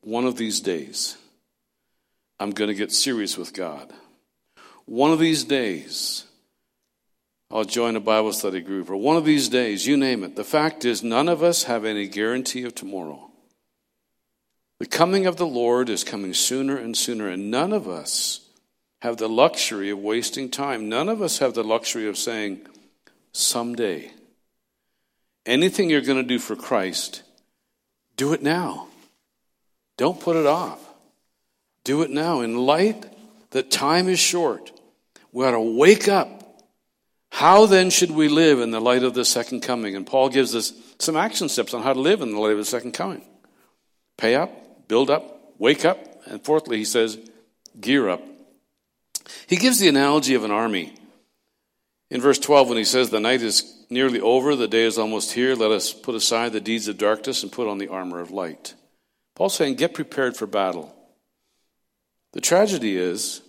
One 0.07 0.25
of 0.25 0.37
these 0.37 0.61
days, 0.61 1.17
I'm 2.39 2.53
going 2.53 2.69
to 2.69 2.77
get 2.77 2.93
serious 2.93 3.37
with 3.37 3.53
God. 3.53 3.93
One 4.85 5.11
of 5.11 5.19
these 5.19 5.43
days, 5.43 6.27
I'll 7.51 7.65
join 7.65 7.97
a 7.97 8.01
Bible 8.01 8.33
study 8.33 8.61
group, 8.61 8.89
or 8.89 8.95
one 8.95 9.17
of 9.17 9.25
these 9.25 9.49
days, 9.49 9.85
you 9.85 9.97
name 9.97 10.23
it. 10.23 10.37
The 10.37 10.45
fact 10.45 10.85
is, 10.85 11.03
none 11.03 11.29
of 11.29 11.43
us 11.43 11.65
have 11.65 11.85
any 11.85 12.07
guarantee 12.07 12.63
of 12.63 12.73
tomorrow. 12.77 13.33
The 14.79 14.87
coming 14.87 15.27
of 15.27 15.39
the 15.39 15.47
Lord 15.47 15.89
is 15.89 16.05
coming 16.05 16.35
sooner 16.35 16.77
and 16.77 16.97
sooner, 16.97 17.29
and 17.29 17.51
none 17.51 17.73
of 17.73 17.89
us 17.89 18.43
have 19.03 19.17
the 19.17 19.29
luxury 19.29 19.91
of 19.91 19.99
wasting 19.99 20.51
time. 20.51 20.89
None 20.89 21.09
of 21.09 21.21
us 21.21 21.41
have 21.41 21.55
the 21.55 21.65
luxury 21.65 22.07
of 22.07 22.17
saying, 22.17 22.61
someday. 23.33 24.13
Anything 25.45 25.91
you're 25.91 26.01
going 26.01 26.23
to 26.23 26.29
do 26.29 26.39
for 26.39 26.55
Christ, 26.55 27.25
do 28.17 28.33
it 28.33 28.41
now. 28.41 28.87
Don't 29.97 30.21
put 30.21 30.37
it 30.37 30.47
off. 30.47 30.81
Do 31.85 32.03
it 32.03 32.11
now. 32.11 32.41
In 32.41 32.57
light 32.57 33.07
that 33.51 33.71
time 33.71 34.09
is 34.09 34.19
short, 34.19 34.73
we 35.33 35.45
ought 35.45 35.53
to 35.53 35.61
wake 35.61 36.09
up. 36.09 36.33
How 37.31 37.67
then 37.67 37.91
should 37.91 38.11
we 38.11 38.29
live 38.29 38.61
in 38.61 38.71
the 38.71 38.81
light 38.81 39.03
of 39.03 39.15
the 39.15 39.25
second 39.25 39.61
coming? 39.61 39.95
And 39.95 40.07
Paul 40.07 40.29
gives 40.29 40.55
us 40.55 40.73
some 40.99 41.17
action 41.17 41.49
steps 41.49 41.75
on 41.75 41.83
how 41.83 41.93
to 41.93 42.01
live 42.01 42.23
in 42.23 42.33
the 42.33 42.41
light 42.41 42.53
of 42.53 42.59
the 42.59 42.65
second 42.65 42.93
coming. 42.93 43.23
Pay 44.17 44.35
up, 44.35 44.89
build 44.89 45.11
up, 45.11 45.53
wake 45.59 45.85
up, 45.85 45.99
and 46.27 46.43
fourthly, 46.43 46.79
he 46.79 46.85
says, 46.85 47.19
gear 47.79 48.09
up. 48.09 48.23
He 49.47 49.57
gives 49.57 49.79
the 49.79 49.89
analogy 49.89 50.35
of 50.35 50.45
an 50.45 50.51
army. 50.51 50.95
In 52.11 52.21
verse 52.21 52.39
12, 52.39 52.69
when 52.69 52.79
he 52.79 52.85
says, 52.85 53.11
The 53.11 53.21
night 53.21 53.43
is 53.43 53.85
nearly 53.91 54.21
over, 54.21 54.57
the 54.57 54.69
day 54.69 54.85
is 54.85 54.99
almost 54.99 55.33
here, 55.33 55.55
let 55.55 55.71
us 55.71 55.93
put 55.93 56.15
aside 56.15 56.53
the 56.53 56.61
deeds 56.61 56.89
of 56.89 56.99
darkness 56.99 57.43
and 57.43 57.53
put 57.53 57.69
on 57.69 57.79
the 57.79 57.89
armor 57.89 58.21
of 58.21 58.31
light. 58.31 58.75
Paul's 59.37 59.55
saying, 59.55 59.77
Get 59.77 59.95
prepared 59.95 60.37
for 60.37 60.47
battle. 60.47 60.93
The 62.33 62.41
tragedy 62.41 62.97
is, 62.97 63.43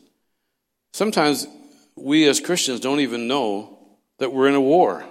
sometimes 0.93 1.47
we 1.95 2.27
as 2.27 2.39
Christians 2.39 2.79
don't 2.79 2.99
even 2.99 3.27
know 3.27 3.79
that 4.19 4.31
we're 4.31 4.47
in 4.47 4.55
a 4.55 4.61
war. 4.61 5.03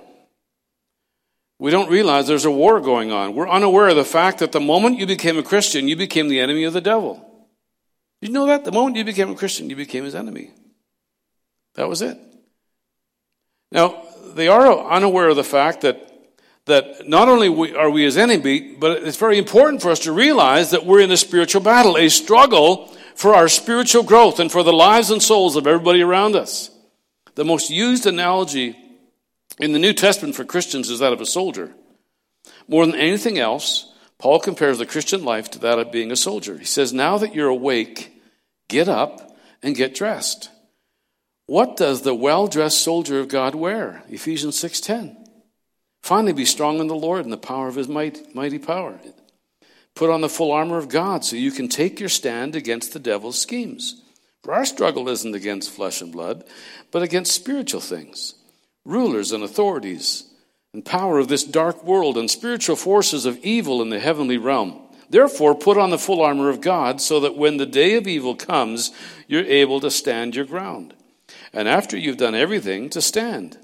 We 1.58 1.70
don't 1.70 1.90
realize 1.90 2.28
there's 2.28 2.44
a 2.44 2.50
war 2.50 2.80
going 2.80 3.10
on. 3.10 3.34
We're 3.34 3.48
unaware 3.48 3.88
of 3.88 3.96
the 3.96 4.04
fact 4.04 4.38
that 4.38 4.52
the 4.52 4.60
moment 4.60 4.98
you 4.98 5.06
became 5.06 5.38
a 5.38 5.42
Christian, 5.42 5.88
you 5.88 5.96
became 5.96 6.28
the 6.28 6.40
enemy 6.40 6.64
of 6.64 6.74
the 6.74 6.82
devil. 6.82 7.14
Did 8.20 8.28
you 8.28 8.34
know 8.34 8.46
that? 8.46 8.64
The 8.64 8.72
moment 8.72 8.96
you 8.96 9.04
became 9.04 9.30
a 9.30 9.34
Christian, 9.34 9.70
you 9.70 9.76
became 9.76 10.04
his 10.04 10.14
enemy. 10.14 10.50
That 11.74 11.88
was 11.88 12.02
it. 12.02 12.18
Now, 13.72 14.02
they 14.34 14.48
are 14.48 14.90
unaware 14.90 15.30
of 15.30 15.36
the 15.36 15.44
fact 15.44 15.80
that, 15.82 16.12
that 16.66 17.08
not 17.08 17.28
only 17.28 17.74
are 17.74 17.90
we 17.90 18.02
his 18.02 18.16
enemy, 18.16 18.74
but 18.78 19.02
it's 19.04 19.16
very 19.16 19.38
important 19.38 19.82
for 19.82 19.90
us 19.90 20.00
to 20.00 20.12
realize 20.12 20.70
that 20.72 20.84
we're 20.84 21.00
in 21.00 21.12
a 21.12 21.16
spiritual 21.16 21.62
battle, 21.62 21.96
a 21.96 22.08
struggle 22.08 22.88
for 23.14 23.34
our 23.34 23.48
spiritual 23.48 24.02
growth 24.02 24.40
and 24.40 24.52
for 24.52 24.62
the 24.62 24.72
lives 24.72 25.10
and 25.10 25.22
souls 25.22 25.56
of 25.56 25.66
everybody 25.66 26.02
around 26.02 26.36
us. 26.36 26.70
The 27.36 27.44
most 27.44 27.70
used 27.70 28.06
analogy 28.06 28.76
in 29.58 29.72
the 29.72 29.78
New 29.78 29.92
Testament 29.92 30.34
for 30.34 30.44
Christians 30.44 30.90
is 30.90 30.98
that 30.98 31.12
of 31.12 31.20
a 31.20 31.26
soldier. 31.26 31.72
More 32.68 32.84
than 32.84 32.96
anything 32.96 33.38
else, 33.38 33.92
Paul 34.18 34.40
compares 34.40 34.78
the 34.78 34.86
Christian 34.86 35.24
life 35.24 35.50
to 35.52 35.58
that 35.60 35.78
of 35.78 35.92
being 35.92 36.10
a 36.10 36.16
soldier. 36.16 36.58
He 36.58 36.64
says, 36.64 36.92
Now 36.92 37.18
that 37.18 37.34
you're 37.34 37.48
awake, 37.48 38.12
get 38.68 38.88
up 38.88 39.36
and 39.62 39.76
get 39.76 39.94
dressed. 39.94 40.50
What 41.46 41.76
does 41.76 42.02
the 42.02 42.14
well-dressed 42.14 42.82
soldier 42.82 43.20
of 43.20 43.28
God 43.28 43.54
wear? 43.54 44.02
Ephesians 44.08 44.58
6:10. 44.60 45.25
Finally 46.06 46.32
be 46.32 46.44
strong 46.44 46.78
in 46.78 46.86
the 46.86 46.94
Lord 46.94 47.24
and 47.24 47.32
the 47.32 47.36
power 47.36 47.66
of 47.66 47.74
his 47.74 47.88
might, 47.88 48.32
mighty 48.32 48.60
power. 48.60 49.00
Put 49.96 50.08
on 50.08 50.20
the 50.20 50.28
full 50.28 50.52
armor 50.52 50.78
of 50.78 50.88
God 50.88 51.24
so 51.24 51.34
you 51.34 51.50
can 51.50 51.68
take 51.68 51.98
your 51.98 52.08
stand 52.08 52.54
against 52.54 52.92
the 52.92 53.00
devil's 53.00 53.40
schemes. 53.40 54.02
For 54.44 54.54
our 54.54 54.64
struggle 54.64 55.08
isn't 55.08 55.34
against 55.34 55.72
flesh 55.72 56.00
and 56.00 56.12
blood, 56.12 56.44
but 56.92 57.02
against 57.02 57.32
spiritual 57.32 57.80
things, 57.80 58.36
rulers 58.84 59.32
and 59.32 59.42
authorities, 59.42 60.30
and 60.72 60.84
power 60.84 61.18
of 61.18 61.26
this 61.26 61.42
dark 61.42 61.82
world 61.82 62.16
and 62.16 62.30
spiritual 62.30 62.76
forces 62.76 63.26
of 63.26 63.38
evil 63.38 63.82
in 63.82 63.90
the 63.90 63.98
heavenly 63.98 64.38
realm. 64.38 64.80
Therefore, 65.10 65.56
put 65.56 65.76
on 65.76 65.90
the 65.90 65.98
full 65.98 66.22
armor 66.22 66.50
of 66.50 66.60
God 66.60 67.00
so 67.00 67.18
that 67.18 67.36
when 67.36 67.56
the 67.56 67.66
day 67.66 67.96
of 67.96 68.06
evil 68.06 68.36
comes, 68.36 68.92
you're 69.26 69.44
able 69.44 69.80
to 69.80 69.90
stand 69.90 70.36
your 70.36 70.44
ground 70.44 70.94
and 71.52 71.68
after 71.68 71.96
you've 71.96 72.18
done 72.18 72.34
everything, 72.34 72.90
to 72.90 73.00
stand. 73.00 73.58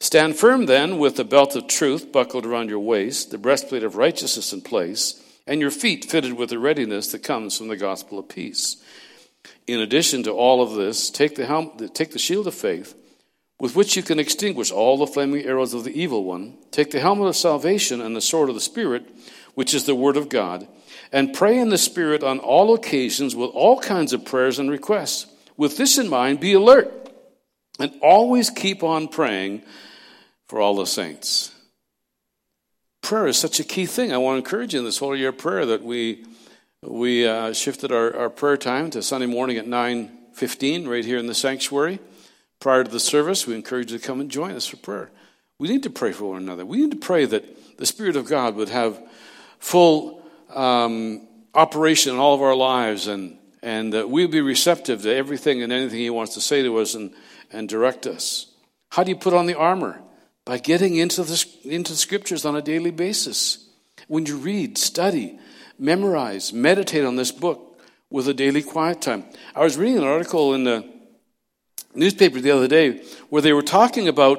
Stand 0.00 0.36
firm 0.36 0.66
then 0.66 0.98
with 0.98 1.16
the 1.16 1.24
belt 1.24 1.56
of 1.56 1.66
truth 1.66 2.12
buckled 2.12 2.46
around 2.46 2.70
your 2.70 2.78
waist, 2.78 3.30
the 3.30 3.38
breastplate 3.38 3.82
of 3.82 3.96
righteousness 3.96 4.52
in 4.52 4.60
place, 4.60 5.22
and 5.46 5.60
your 5.60 5.72
feet 5.72 6.04
fitted 6.04 6.34
with 6.34 6.50
the 6.50 6.58
readiness 6.58 7.10
that 7.10 7.24
comes 7.24 7.58
from 7.58 7.68
the 7.68 7.76
gospel 7.76 8.18
of 8.18 8.28
peace. 8.28 8.76
In 9.66 9.80
addition 9.80 10.22
to 10.22 10.30
all 10.30 10.62
of 10.62 10.74
this, 10.74 11.10
take 11.10 11.34
the, 11.34 11.46
helm, 11.46 11.72
take 11.94 12.12
the 12.12 12.18
shield 12.18 12.46
of 12.46 12.54
faith, 12.54 12.94
with 13.58 13.74
which 13.74 13.96
you 13.96 14.04
can 14.04 14.20
extinguish 14.20 14.70
all 14.70 14.96
the 14.96 15.06
flaming 15.06 15.44
arrows 15.44 15.74
of 15.74 15.82
the 15.82 16.00
evil 16.00 16.24
one. 16.24 16.56
Take 16.70 16.92
the 16.92 17.00
helmet 17.00 17.28
of 17.28 17.36
salvation 17.36 18.00
and 18.00 18.14
the 18.14 18.20
sword 18.20 18.48
of 18.48 18.54
the 18.54 18.60
Spirit, 18.60 19.04
which 19.54 19.74
is 19.74 19.84
the 19.84 19.96
word 19.96 20.16
of 20.16 20.28
God, 20.28 20.68
and 21.10 21.34
pray 21.34 21.58
in 21.58 21.70
the 21.70 21.78
Spirit 21.78 22.22
on 22.22 22.38
all 22.38 22.72
occasions 22.72 23.34
with 23.34 23.50
all 23.50 23.80
kinds 23.80 24.12
of 24.12 24.24
prayers 24.24 24.60
and 24.60 24.70
requests. 24.70 25.26
With 25.56 25.76
this 25.76 25.98
in 25.98 26.08
mind, 26.08 26.38
be 26.38 26.52
alert 26.52 26.92
and 27.80 27.92
always 28.00 28.48
keep 28.48 28.84
on 28.84 29.08
praying 29.08 29.62
for 30.48 30.60
all 30.60 30.74
the 30.74 30.86
saints. 30.86 31.54
Prayer 33.02 33.26
is 33.26 33.38
such 33.38 33.60
a 33.60 33.64
key 33.64 33.86
thing. 33.86 34.12
I 34.12 34.18
want 34.18 34.34
to 34.34 34.38
encourage 34.38 34.74
you 34.74 34.80
in 34.80 34.84
this 34.84 34.98
whole 34.98 35.16
year 35.16 35.28
of 35.30 35.38
prayer 35.38 35.64
that 35.66 35.82
we 35.82 36.24
we 36.82 37.26
uh, 37.26 37.52
shifted 37.52 37.90
our, 37.90 38.16
our 38.16 38.30
prayer 38.30 38.56
time 38.56 38.90
to 38.90 39.02
Sunday 39.02 39.26
morning 39.26 39.56
at 39.56 39.66
9.15 39.66 40.86
right 40.86 41.04
here 41.04 41.18
in 41.18 41.26
the 41.26 41.34
sanctuary. 41.34 41.98
Prior 42.60 42.84
to 42.84 42.90
the 42.90 43.00
service, 43.00 43.48
we 43.48 43.56
encourage 43.56 43.90
you 43.90 43.98
to 43.98 44.06
come 44.06 44.20
and 44.20 44.30
join 44.30 44.52
us 44.52 44.66
for 44.66 44.76
prayer. 44.76 45.10
We 45.58 45.68
need 45.68 45.82
to 45.82 45.90
pray 45.90 46.12
for 46.12 46.30
one 46.30 46.42
another. 46.42 46.64
We 46.64 46.78
need 46.78 46.92
to 46.92 46.96
pray 46.96 47.24
that 47.24 47.78
the 47.78 47.86
Spirit 47.86 48.14
of 48.14 48.28
God 48.28 48.54
would 48.54 48.68
have 48.68 49.00
full 49.58 50.22
um, 50.54 51.26
operation 51.52 52.12
in 52.14 52.20
all 52.20 52.34
of 52.34 52.42
our 52.42 52.54
lives 52.54 53.08
and, 53.08 53.38
and 53.60 53.92
that 53.92 54.08
we 54.08 54.22
would 54.22 54.30
be 54.30 54.40
receptive 54.40 55.02
to 55.02 55.12
everything 55.12 55.62
and 55.62 55.72
anything 55.72 55.98
He 55.98 56.10
wants 56.10 56.34
to 56.34 56.40
say 56.40 56.62
to 56.62 56.78
us 56.78 56.94
and 56.94 57.12
and 57.50 57.68
direct 57.68 58.06
us. 58.06 58.46
How 58.90 59.04
do 59.04 59.10
you 59.10 59.16
put 59.16 59.34
on 59.34 59.46
the 59.46 59.54
armor? 59.54 60.00
By 60.48 60.56
getting 60.56 60.96
into 60.96 61.24
the, 61.24 61.46
into 61.64 61.92
the 61.92 61.98
scriptures 61.98 62.46
on 62.46 62.56
a 62.56 62.62
daily 62.62 62.90
basis. 62.90 63.68
When 64.06 64.24
you 64.24 64.38
read, 64.38 64.78
study, 64.78 65.38
memorize, 65.78 66.54
meditate 66.54 67.04
on 67.04 67.16
this 67.16 67.30
book 67.30 67.78
with 68.08 68.28
a 68.28 68.32
daily 68.32 68.62
quiet 68.62 69.02
time. 69.02 69.24
I 69.54 69.62
was 69.62 69.76
reading 69.76 69.98
an 69.98 70.04
article 70.04 70.54
in 70.54 70.64
the 70.64 70.90
newspaper 71.94 72.40
the 72.40 72.52
other 72.52 72.66
day 72.66 73.02
where 73.28 73.42
they 73.42 73.52
were 73.52 73.60
talking 73.60 74.08
about 74.08 74.38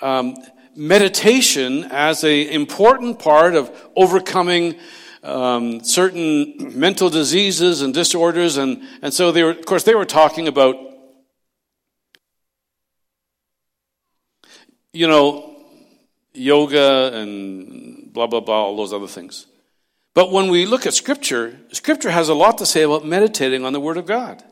um, 0.00 0.36
meditation 0.76 1.82
as 1.90 2.22
an 2.22 2.30
important 2.30 3.18
part 3.18 3.56
of 3.56 3.72
overcoming 3.96 4.76
um, 5.24 5.82
certain 5.82 6.78
mental 6.78 7.10
diseases 7.10 7.82
and 7.82 7.92
disorders. 7.92 8.56
And, 8.56 8.84
and 9.02 9.12
so 9.12 9.32
they 9.32 9.42
were, 9.42 9.50
of 9.50 9.66
course, 9.66 9.82
they 9.82 9.96
were 9.96 10.04
talking 10.04 10.46
about 10.46 10.76
you 14.92 15.06
know, 15.06 15.56
yoga 16.32 17.12
and 17.14 18.12
blah, 18.12 18.26
blah, 18.26 18.40
blah, 18.40 18.64
all 18.64 18.76
those 18.76 18.92
other 18.92 19.06
things. 19.06 19.46
But 20.14 20.32
when 20.32 20.50
we 20.50 20.66
look 20.66 20.86
at 20.86 20.94
Scripture, 20.94 21.58
Scripture 21.72 22.10
has 22.10 22.28
a 22.28 22.34
lot 22.34 22.58
to 22.58 22.66
say 22.66 22.82
about 22.82 23.04
meditating 23.04 23.64
on 23.64 23.72
the 23.72 23.80
Word 23.80 23.96
of 23.96 24.06
God. 24.06 24.42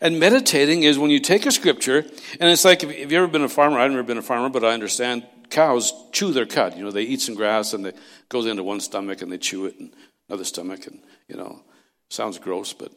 And 0.00 0.18
meditating 0.18 0.82
is 0.82 0.98
when 0.98 1.10
you 1.10 1.20
take 1.20 1.46
a 1.46 1.52
Scripture, 1.52 1.98
and 2.40 2.50
it's 2.50 2.64
like, 2.64 2.82
if 2.82 2.98
you've 2.98 3.12
ever 3.12 3.28
been 3.28 3.42
a 3.42 3.48
farmer, 3.48 3.78
I've 3.78 3.90
never 3.90 4.02
been 4.02 4.18
a 4.18 4.22
farmer, 4.22 4.48
but 4.48 4.64
I 4.64 4.72
understand 4.72 5.24
cows 5.50 5.92
chew 6.12 6.32
their 6.32 6.46
cud. 6.46 6.76
You 6.76 6.84
know, 6.84 6.90
they 6.90 7.02
eat 7.02 7.20
some 7.20 7.34
grass 7.34 7.72
and 7.72 7.86
it 7.86 7.96
goes 8.28 8.46
into 8.46 8.62
one 8.62 8.80
stomach 8.80 9.22
and 9.22 9.32
they 9.32 9.38
chew 9.38 9.66
it 9.66 9.78
and 9.78 9.94
another 10.28 10.44
stomach, 10.44 10.86
and, 10.86 11.00
you 11.26 11.36
know, 11.36 11.62
sounds 12.10 12.38
gross, 12.38 12.72
but 12.72 12.92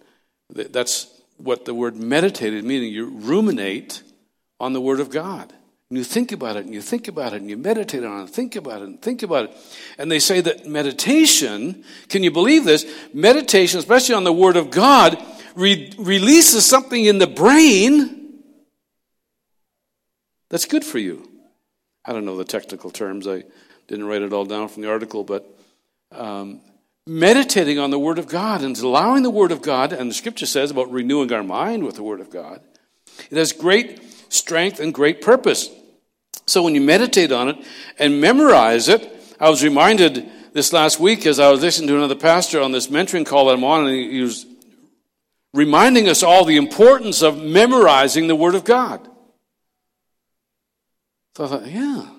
that's 0.50 1.08
what 1.38 1.66
the 1.66 1.74
word 1.74 1.96
meditated 1.96 2.64
meaning. 2.64 2.92
You 2.92 3.06
ruminate 3.06 4.04
on 4.60 4.74
the 4.74 4.82
Word 4.82 5.00
of 5.00 5.10
God. 5.10 5.54
And 5.92 5.98
you 5.98 6.06
think 6.06 6.32
about 6.32 6.56
it 6.56 6.64
and 6.64 6.74
you 6.74 6.82
think 6.82 7.10
about 7.10 7.34
it 7.34 7.42
and 7.42 7.50
you 7.50 7.58
meditate 7.58 8.06
on 8.06 8.20
it 8.20 8.22
and 8.22 8.30
think 8.30 8.56
about 8.56 8.82
it 8.82 8.86
and 8.86 9.02
think 9.02 9.24
about 9.24 9.50
it. 9.50 9.58
And 9.98 10.10
they 10.10 10.20
say 10.20 10.40
that 10.40 10.66
meditation, 10.66 11.84
can 12.08 12.24
you 12.24 12.32
believe 12.32 12.64
this? 12.64 12.86
Meditation, 13.14 13.78
especially 13.78 14.16
on 14.16 14.24
the 14.24 14.32
Word 14.32 14.56
of 14.56 14.72
God, 14.72 15.22
re- 15.54 15.92
releases 15.98 16.66
something 16.66 17.04
in 17.04 17.18
the 17.18 17.28
brain 17.28 18.40
that's 20.50 20.64
good 20.64 20.86
for 20.86 20.98
you. 20.98 21.30
I 22.06 22.14
don't 22.14 22.24
know 22.24 22.38
the 22.38 22.46
technical 22.46 22.90
terms. 22.90 23.28
I 23.28 23.44
didn't 23.90 24.06
write 24.06 24.22
it 24.22 24.32
all 24.32 24.46
down 24.46 24.70
from 24.70 24.84
the 24.84 24.90
article, 24.90 25.26
but 25.26 25.46
um, 26.14 26.62
meditating 27.06 27.80
on 27.80 27.92
the 27.92 28.00
Word 28.00 28.18
of 28.18 28.30
God 28.30 28.62
and 28.62 28.78
allowing 28.80 29.24
the 29.24 29.30
Word 29.30 29.52
of 29.52 29.62
God, 29.62 29.92
and 29.92 30.10
the 30.10 30.16
Scripture 30.16 30.46
says 30.46 30.72
about 30.72 30.90
renewing 30.90 31.34
our 31.34 31.44
mind 31.44 31.84
with 31.84 31.96
the 31.96 32.04
Word 32.04 32.22
of 32.22 32.30
God, 32.30 32.62
it 33.30 33.36
has 33.36 33.52
great 33.52 34.00
strength 34.32 34.80
and 34.80 34.94
great 34.94 35.22
purpose. 35.22 35.70
So 36.52 36.64
when 36.64 36.76
you 36.76 36.82
meditate 36.82 37.32
on 37.32 37.48
it 37.48 37.56
and 37.98 38.20
memorize 38.20 38.90
it, 38.90 39.10
I 39.40 39.50
was 39.50 39.64
reminded 39.64 40.30
this 40.52 40.74
last 40.74 41.00
week 41.00 41.26
as 41.26 41.40
I 41.40 41.50
was 41.50 41.62
listening 41.62 41.88
to 41.88 41.96
another 41.96 42.16
pastor 42.16 42.60
on 42.60 42.74
this 42.74 42.88
mentoring 42.88 43.26
call 43.26 43.46
that 43.46 43.54
I'm 43.54 43.64
on, 43.64 43.88
and 43.88 43.96
he 43.96 44.20
was 44.20 44.46
reminding 45.54 46.10
us 46.10 46.24
all 46.24 46.44
the 46.44 46.58
importance 46.58 47.22
of 47.22 47.42
memorizing 47.42 48.28
the 48.28 48.36
Word 48.36 48.56
of 48.56 48.66
God. 48.66 49.08
So 51.38 51.46
I 51.46 51.48
thought, 51.48 51.68
yeah, 51.68 52.10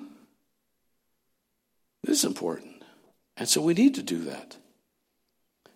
this 2.03 2.21
is 2.21 2.25
important. 2.25 2.83
And 3.37 3.47
so 3.47 3.61
we 3.61 3.75
need 3.75 3.97
to 3.97 4.03
do 4.03 4.21
that. 4.21 4.57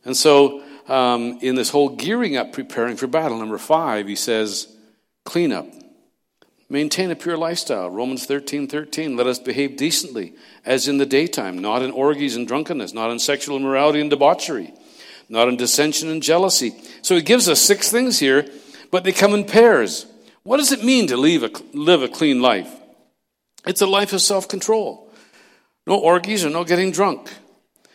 And 0.02 0.16
so, 0.16 0.62
um, 0.88 1.40
in 1.42 1.56
this 1.56 1.68
whole 1.68 1.90
gearing 1.90 2.38
up, 2.38 2.54
preparing 2.54 2.96
for 2.96 3.06
battle, 3.06 3.38
number 3.38 3.58
five, 3.58 4.08
he 4.08 4.16
says, 4.16 4.74
clean 5.26 5.52
up. 5.52 5.66
Maintain 6.68 7.10
a 7.10 7.16
pure 7.16 7.36
lifestyle. 7.36 7.88
Romans 7.88 8.26
13 8.26 8.66
13. 8.66 9.16
Let 9.16 9.26
us 9.26 9.38
behave 9.38 9.76
decently, 9.76 10.34
as 10.64 10.88
in 10.88 10.98
the 10.98 11.06
daytime, 11.06 11.58
not 11.58 11.82
in 11.82 11.92
orgies 11.92 12.34
and 12.34 12.46
drunkenness, 12.46 12.92
not 12.92 13.10
in 13.10 13.18
sexual 13.18 13.56
immorality 13.56 14.00
and 14.00 14.10
debauchery, 14.10 14.74
not 15.28 15.48
in 15.48 15.56
dissension 15.56 16.08
and 16.08 16.22
jealousy. 16.22 16.74
So 17.02 17.14
he 17.14 17.22
gives 17.22 17.48
us 17.48 17.60
six 17.60 17.90
things 17.90 18.18
here, 18.18 18.46
but 18.90 19.04
they 19.04 19.12
come 19.12 19.32
in 19.32 19.44
pairs. 19.44 20.06
What 20.42 20.56
does 20.56 20.72
it 20.72 20.84
mean 20.84 21.06
to 21.08 21.16
live 21.16 21.44
a, 21.44 21.50
live 21.72 22.02
a 22.02 22.08
clean 22.08 22.42
life? 22.42 22.72
It's 23.66 23.80
a 23.80 23.86
life 23.86 24.12
of 24.12 24.20
self 24.20 24.48
control. 24.48 25.12
No 25.86 25.98
orgies 25.98 26.44
or 26.44 26.50
no 26.50 26.64
getting 26.64 26.90
drunk. 26.90 27.32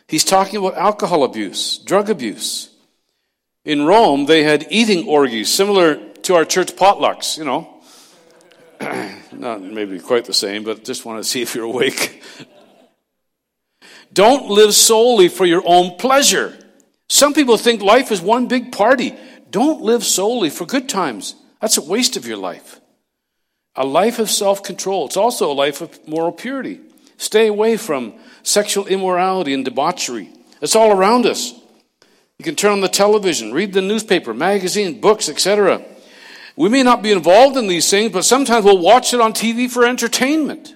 He's 0.07 0.23
talking 0.23 0.57
about 0.57 0.77
alcohol 0.77 1.23
abuse, 1.23 1.77
drug 1.77 2.09
abuse. 2.09 2.69
In 3.63 3.85
Rome, 3.85 4.25
they 4.25 4.43
had 4.43 4.67
eating 4.69 5.07
orgies, 5.07 5.51
similar 5.51 5.95
to 5.95 6.35
our 6.35 6.45
church 6.45 6.75
potlucks, 6.75 7.37
you 7.37 7.45
know. 7.45 7.70
Not 9.31 9.61
maybe 9.61 9.99
quite 9.99 10.25
the 10.25 10.33
same, 10.33 10.63
but 10.63 10.83
just 10.83 11.05
want 11.05 11.23
to 11.23 11.29
see 11.29 11.41
if 11.41 11.55
you're 11.55 11.65
awake. 11.65 12.23
Don't 14.13 14.49
live 14.49 14.73
solely 14.73 15.27
for 15.29 15.45
your 15.45 15.63
own 15.65 15.97
pleasure. 15.97 16.57
Some 17.07 17.33
people 17.33 17.57
think 17.57 17.81
life 17.81 18.11
is 18.11 18.21
one 18.21 18.47
big 18.47 18.71
party. 18.71 19.15
Don't 19.49 19.81
live 19.81 20.03
solely 20.03 20.49
for 20.49 20.65
good 20.65 20.89
times. 20.89 21.35
That's 21.59 21.77
a 21.77 21.81
waste 21.81 22.17
of 22.17 22.25
your 22.25 22.37
life. 22.37 22.79
A 23.75 23.85
life 23.85 24.19
of 24.19 24.29
self 24.29 24.63
control. 24.63 25.05
It's 25.05 25.17
also 25.17 25.51
a 25.51 25.53
life 25.53 25.81
of 25.81 26.07
moral 26.07 26.31
purity. 26.31 26.81
Stay 27.17 27.47
away 27.47 27.77
from 27.77 28.15
sexual 28.43 28.87
immorality 28.87 29.53
and 29.53 29.63
debauchery. 29.63 30.29
It's 30.61 30.75
all 30.75 30.91
around 30.91 31.25
us. 31.25 31.53
You 32.37 32.43
can 32.43 32.55
turn 32.55 32.71
on 32.71 32.81
the 32.81 32.87
television, 32.87 33.53
read 33.53 33.71
the 33.73 33.81
newspaper, 33.81 34.33
magazine, 34.33 34.99
books, 34.99 35.29
etc. 35.29 35.85
We 36.55 36.69
may 36.69 36.83
not 36.83 37.01
be 37.01 37.11
involved 37.11 37.57
in 37.57 37.67
these 37.67 37.89
things, 37.89 38.11
but 38.11 38.25
sometimes 38.25 38.65
we'll 38.65 38.77
watch 38.77 39.13
it 39.13 39.21
on 39.21 39.33
TV 39.33 39.69
for 39.69 39.85
entertainment. 39.85 40.75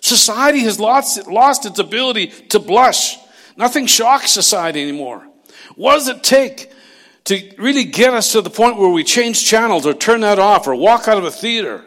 Society 0.00 0.60
has 0.60 0.80
lost, 0.80 1.26
lost 1.26 1.66
its 1.66 1.78
ability 1.78 2.28
to 2.48 2.58
blush. 2.58 3.18
Nothing 3.56 3.86
shocks 3.86 4.30
society 4.30 4.82
anymore. 4.82 5.26
What 5.74 5.94
does 5.94 6.08
it 6.08 6.22
take 6.22 6.72
to 7.24 7.54
really 7.58 7.84
get 7.84 8.14
us 8.14 8.32
to 8.32 8.40
the 8.40 8.50
point 8.50 8.78
where 8.78 8.88
we 8.88 9.04
change 9.04 9.44
channels 9.44 9.86
or 9.86 9.92
turn 9.92 10.22
that 10.22 10.38
off 10.38 10.66
or 10.66 10.74
walk 10.74 11.08
out 11.08 11.18
of 11.18 11.24
a 11.24 11.30
theater? 11.30 11.84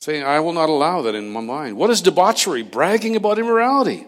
Saying, 0.00 0.22
I 0.22 0.38
will 0.40 0.52
not 0.52 0.68
allow 0.68 1.02
that 1.02 1.16
in 1.16 1.30
my 1.30 1.40
mind. 1.40 1.76
What 1.76 1.90
is 1.90 2.00
debauchery? 2.00 2.62
Bragging 2.62 3.16
about 3.16 3.38
immorality. 3.38 4.06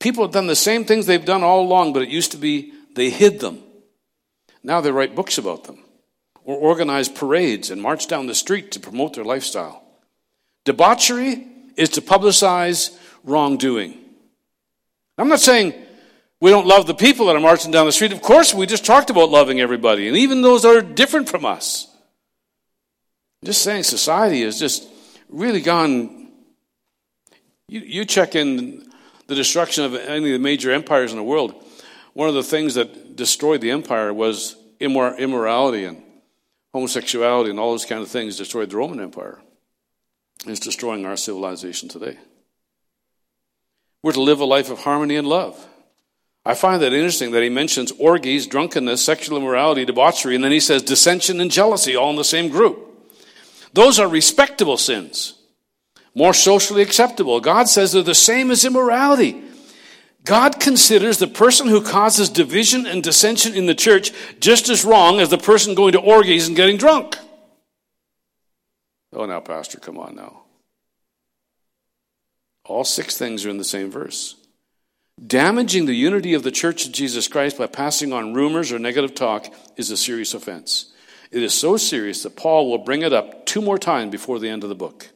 People 0.00 0.24
have 0.24 0.32
done 0.32 0.48
the 0.48 0.56
same 0.56 0.84
things 0.84 1.06
they've 1.06 1.24
done 1.24 1.44
all 1.44 1.60
along, 1.60 1.92
but 1.92 2.02
it 2.02 2.08
used 2.08 2.32
to 2.32 2.36
be 2.36 2.72
they 2.94 3.10
hid 3.10 3.38
them. 3.38 3.62
Now 4.64 4.80
they 4.80 4.90
write 4.90 5.14
books 5.14 5.38
about 5.38 5.64
them 5.64 5.84
or 6.48 6.56
organize 6.56 7.10
parades 7.10 7.70
and 7.70 7.82
march 7.82 8.06
down 8.06 8.26
the 8.26 8.34
street 8.34 8.72
to 8.72 8.80
promote 8.80 9.12
their 9.12 9.22
lifestyle. 9.22 9.84
Debauchery 10.64 11.46
is 11.76 11.90
to 11.90 12.00
publicize 12.00 12.98
wrongdoing. 13.22 13.98
I'm 15.18 15.28
not 15.28 15.40
saying 15.40 15.74
we 16.40 16.50
don't 16.50 16.66
love 16.66 16.86
the 16.86 16.94
people 16.94 17.26
that 17.26 17.36
are 17.36 17.40
marching 17.40 17.70
down 17.70 17.84
the 17.84 17.92
street. 17.92 18.12
Of 18.12 18.22
course, 18.22 18.54
we 18.54 18.64
just 18.64 18.86
talked 18.86 19.10
about 19.10 19.28
loving 19.28 19.60
everybody, 19.60 20.08
and 20.08 20.16
even 20.16 20.40
those 20.40 20.62
that 20.62 20.74
are 20.74 20.80
different 20.80 21.28
from 21.28 21.44
us. 21.44 21.86
I'm 23.42 23.46
just 23.48 23.60
saying 23.60 23.82
society 23.82 24.42
has 24.44 24.58
just 24.58 24.88
really 25.28 25.60
gone. 25.60 26.28
You, 27.68 27.80
you 27.80 28.04
check 28.06 28.34
in 28.34 28.90
the 29.26 29.34
destruction 29.34 29.84
of 29.84 29.94
any 29.94 30.32
of 30.32 30.32
the 30.32 30.38
major 30.38 30.70
empires 30.70 31.12
in 31.12 31.18
the 31.18 31.24
world, 31.24 31.62
one 32.14 32.30
of 32.30 32.34
the 32.34 32.42
things 32.42 32.74
that 32.76 33.16
destroyed 33.16 33.60
the 33.60 33.70
empire 33.70 34.14
was 34.14 34.56
immor- 34.80 35.18
immorality 35.18 35.84
and 35.84 36.02
homosexuality 36.72 37.50
and 37.50 37.58
all 37.58 37.72
those 37.72 37.84
kind 37.84 38.02
of 38.02 38.08
things 38.08 38.36
destroyed 38.36 38.70
the 38.70 38.76
Roman 38.76 39.00
Empire. 39.00 39.40
It's 40.46 40.60
destroying 40.60 41.04
our 41.04 41.16
civilization 41.16 41.88
today. 41.88 42.16
We're 44.02 44.12
to 44.12 44.22
live 44.22 44.40
a 44.40 44.44
life 44.44 44.70
of 44.70 44.80
harmony 44.80 45.16
and 45.16 45.26
love. 45.26 45.66
I 46.44 46.54
find 46.54 46.80
that 46.80 46.92
interesting 46.92 47.32
that 47.32 47.42
he 47.42 47.48
mentions 47.48 47.92
orgies, 47.92 48.46
drunkenness, 48.46 49.04
sexual 49.04 49.38
immorality, 49.38 49.84
debauchery, 49.84 50.34
and 50.34 50.44
then 50.44 50.52
he 50.52 50.60
says 50.60 50.82
dissension 50.82 51.40
and 51.40 51.50
jealousy 51.50 51.96
all 51.96 52.10
in 52.10 52.16
the 52.16 52.24
same 52.24 52.48
group. 52.48 52.78
Those 53.74 53.98
are 53.98 54.08
respectable 54.08 54.76
sins 54.76 55.38
more 56.18 56.34
socially 56.34 56.82
acceptable. 56.82 57.40
God 57.40 57.68
says 57.68 57.92
they're 57.92 58.02
the 58.02 58.14
same 58.14 58.50
as 58.50 58.64
immorality. 58.64 59.40
God 60.24 60.60
considers 60.60 61.18
the 61.18 61.26
person 61.26 61.68
who 61.68 61.82
causes 61.82 62.28
division 62.28 62.86
and 62.86 63.02
dissension 63.02 63.54
in 63.54 63.66
the 63.66 63.74
church 63.74 64.12
just 64.40 64.68
as 64.68 64.84
wrong 64.84 65.20
as 65.20 65.30
the 65.30 65.38
person 65.38 65.74
going 65.74 65.92
to 65.92 66.00
orgies 66.00 66.48
and 66.48 66.56
getting 66.56 66.76
drunk. 66.76 67.16
Oh, 69.12 69.24
now, 69.24 69.40
Pastor, 69.40 69.78
come 69.78 69.98
on 69.98 70.14
now. 70.16 70.42
All 72.64 72.84
six 72.84 73.16
things 73.16 73.46
are 73.46 73.50
in 73.50 73.56
the 73.56 73.64
same 73.64 73.90
verse. 73.90 74.36
Damaging 75.24 75.86
the 75.86 75.94
unity 75.94 76.34
of 76.34 76.42
the 76.42 76.50
church 76.50 76.86
of 76.86 76.92
Jesus 76.92 77.26
Christ 77.26 77.58
by 77.58 77.66
passing 77.66 78.12
on 78.12 78.34
rumors 78.34 78.70
or 78.70 78.78
negative 78.78 79.14
talk 79.14 79.52
is 79.76 79.90
a 79.90 79.96
serious 79.96 80.34
offense. 80.34 80.92
It 81.30 81.42
is 81.42 81.54
so 81.54 81.76
serious 81.76 82.22
that 82.22 82.36
Paul 82.36 82.70
will 82.70 82.78
bring 82.78 83.02
it 83.02 83.12
up 83.12 83.46
two 83.46 83.60
more 83.60 83.78
times 83.78 84.12
before 84.12 84.38
the 84.38 84.48
end 84.48 84.62
of 84.62 84.68
the 84.68 84.74
book. 84.74 85.08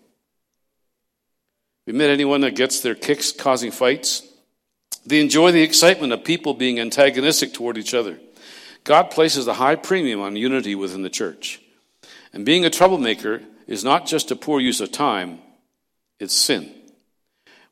We 1.87 1.93
met 1.93 2.11
anyone 2.11 2.41
that 2.43 2.57
gets 2.57 2.81
their 2.81 2.95
kicks 2.95 3.33
causing 3.33 3.71
fights? 3.71 4.27
They 5.05 5.21
enjoy 5.21 5.53
the 5.53 5.63
excitement 5.63 6.13
of 6.13 6.25
people 6.25 6.55
being 6.55 6.79
antagonistic 6.79 7.53
toward 7.53 7.77
each 7.77 7.95
other. 7.95 8.19
God 8.85 9.11
places 9.11 9.47
a 9.47 9.55
high 9.55 9.77
premium 9.77 10.21
on 10.21 10.37
unity 10.37 10.75
within 10.75 11.03
the 11.03 11.11
church. 11.11 11.61
And 12.33 12.45
being 12.45 12.65
a 12.65 12.71
troublemaker 12.71 13.43
is 13.67 13.85
not 13.85 14.07
just 14.07 14.31
a 14.31 14.37
poor 14.37 14.61
use 14.61 14.81
of 14.81 14.91
time, 14.91 15.41
it's 16.19 16.35
sin. 16.35 16.73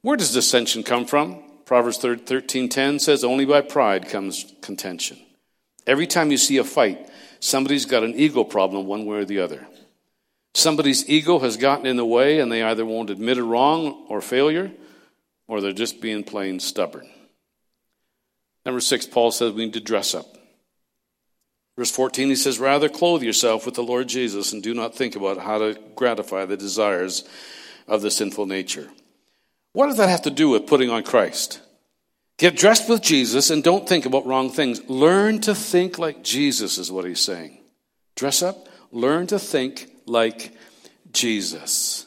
Where 0.02 0.16
does 0.16 0.32
dissension 0.32 0.82
come 0.82 1.06
from? 1.06 1.42
Proverbs 1.64 1.98
13:10 1.98 2.98
says 2.98 3.22
only 3.22 3.44
by 3.44 3.60
pride 3.60 4.08
comes 4.08 4.52
contention. 4.60 5.18
Every 5.86 6.06
time 6.06 6.30
you 6.30 6.36
see 6.36 6.56
a 6.56 6.64
fight, 6.64 7.08
somebody's 7.38 7.86
got 7.86 8.02
an 8.02 8.14
ego 8.16 8.44
problem 8.44 8.86
one 8.86 9.06
way 9.06 9.18
or 9.18 9.24
the 9.24 9.40
other. 9.40 9.66
Somebody's 10.54 11.08
ego 11.08 11.38
has 11.38 11.56
gotten 11.56 11.86
in 11.86 11.96
the 11.96 12.04
way 12.04 12.40
and 12.40 12.50
they 12.50 12.62
either 12.62 12.84
won't 12.84 13.10
admit 13.10 13.38
a 13.38 13.44
wrong 13.44 14.04
or 14.08 14.20
failure 14.20 14.72
or 15.50 15.60
they're 15.60 15.72
just 15.72 16.00
being 16.00 16.22
plain 16.22 16.60
stubborn. 16.60 17.08
Number 18.64 18.80
six, 18.80 19.04
Paul 19.04 19.32
says 19.32 19.52
we 19.52 19.64
need 19.64 19.74
to 19.74 19.80
dress 19.80 20.14
up. 20.14 20.36
Verse 21.76 21.90
14, 21.90 22.28
he 22.28 22.36
says, 22.36 22.60
Rather 22.60 22.88
clothe 22.88 23.24
yourself 23.24 23.66
with 23.66 23.74
the 23.74 23.82
Lord 23.82 24.06
Jesus 24.06 24.52
and 24.52 24.62
do 24.62 24.74
not 24.74 24.94
think 24.94 25.16
about 25.16 25.38
how 25.38 25.58
to 25.58 25.76
gratify 25.96 26.44
the 26.44 26.56
desires 26.56 27.28
of 27.88 28.00
the 28.00 28.12
sinful 28.12 28.46
nature. 28.46 28.88
What 29.72 29.88
does 29.88 29.96
that 29.96 30.08
have 30.08 30.22
to 30.22 30.30
do 30.30 30.50
with 30.50 30.68
putting 30.68 30.88
on 30.88 31.02
Christ? 31.02 31.60
Get 32.38 32.56
dressed 32.56 32.88
with 32.88 33.02
Jesus 33.02 33.50
and 33.50 33.64
don't 33.64 33.88
think 33.88 34.06
about 34.06 34.26
wrong 34.26 34.50
things. 34.50 34.88
Learn 34.88 35.40
to 35.40 35.54
think 35.54 35.98
like 35.98 36.22
Jesus, 36.22 36.78
is 36.78 36.92
what 36.92 37.06
he's 37.06 37.20
saying. 37.20 37.58
Dress 38.14 38.40
up, 38.40 38.68
learn 38.92 39.26
to 39.26 39.38
think 39.40 39.90
like 40.06 40.52
Jesus. 41.10 42.06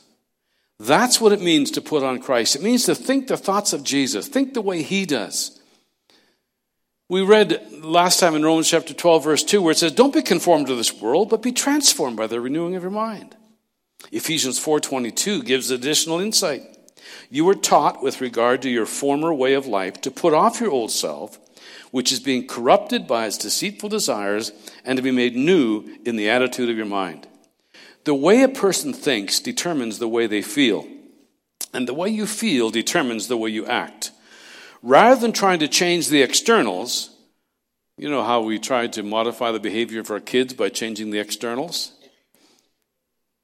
That's 0.84 1.22
what 1.22 1.32
it 1.32 1.42
means 1.42 1.72
to 1.72 1.82
put 1.82 2.04
on 2.04 2.20
Christ. 2.20 2.56
It 2.56 2.62
means 2.62 2.84
to 2.86 2.96
think 2.96 3.28
the 3.28 3.38
thoughts 3.38 3.72
of 3.72 3.84
Jesus, 3.84 4.28
think 4.28 4.54
the 4.54 4.62
way 4.62 4.84
he 4.84 5.06
does. 5.06 5.62
We 7.08 7.22
read 7.22 7.62
last 7.84 8.20
time 8.20 8.36
in 8.36 8.44
Romans 8.44 8.70
chapter 8.70 8.94
12, 8.94 9.24
verse 9.24 9.44
2, 9.44 9.62
where 9.62 9.72
it 9.72 9.78
says, 9.78 9.94
Don't 9.94 10.14
be 10.14 10.22
conformed 10.22 10.68
to 10.68 10.76
this 10.76 11.00
world, 11.00 11.30
but 11.30 11.42
be 11.42 11.52
transformed 11.54 12.18
by 12.18 12.28
the 12.28 12.42
renewing 12.42 12.76
of 12.76 12.82
your 12.82 12.92
mind. 12.92 13.36
Ephesians 14.12 14.60
4:22 14.60 15.46
gives 15.46 15.72
additional 15.72 16.20
insight. 16.20 16.64
You 17.30 17.46
were 17.46 17.56
taught 17.56 18.04
with 18.04 18.20
regard 18.20 18.62
to 18.64 18.70
your 18.70 18.86
former 18.86 19.34
way 19.34 19.54
of 19.54 19.66
life 19.66 20.02
to 20.02 20.12
put 20.12 20.34
off 20.34 20.60
your 20.60 20.72
old 20.72 20.92
self, 20.92 21.40
which 21.92 22.12
is 22.12 22.20
being 22.20 22.46
corrupted 22.46 23.08
by 23.08 23.26
its 23.26 23.38
deceitful 23.38 23.88
desires, 23.88 24.52
and 24.84 24.98
to 24.98 25.04
be 25.04 25.12
made 25.12 25.36
new 25.36 25.86
in 26.06 26.18
the 26.18 26.30
attitude 26.30 26.70
of 26.70 26.76
your 26.76 26.86
mind. 26.86 27.28
The 28.06 28.14
way 28.14 28.44
a 28.44 28.50
person 28.50 28.92
thinks 28.94 29.40
determines 29.40 30.00
the 30.00 30.10
way 30.10 30.28
they 30.28 30.42
feel, 30.42 30.88
and 31.74 31.88
the 31.88 31.94
way 31.94 32.10
you 32.10 32.26
feel 32.26 32.70
determines 32.70 33.28
the 33.28 33.38
way 33.38 33.50
you 33.50 33.66
act. 33.66 34.12
Rather 34.82 35.20
than 35.20 35.32
trying 35.32 35.60
to 35.60 35.68
change 35.70 36.10
the 36.10 36.22
externals, 36.22 37.10
you 37.98 38.10
know 38.10 38.24
how 38.24 38.42
we 38.42 38.60
try 38.60 38.88
to 38.88 39.04
modify 39.04 39.52
the 39.52 39.60
behavior 39.60 40.02
of 40.02 40.12
our 40.12 40.20
kids 40.20 40.54
by 40.54 40.68
changing 40.68 41.12
the 41.12 41.20
externals? 41.20 41.94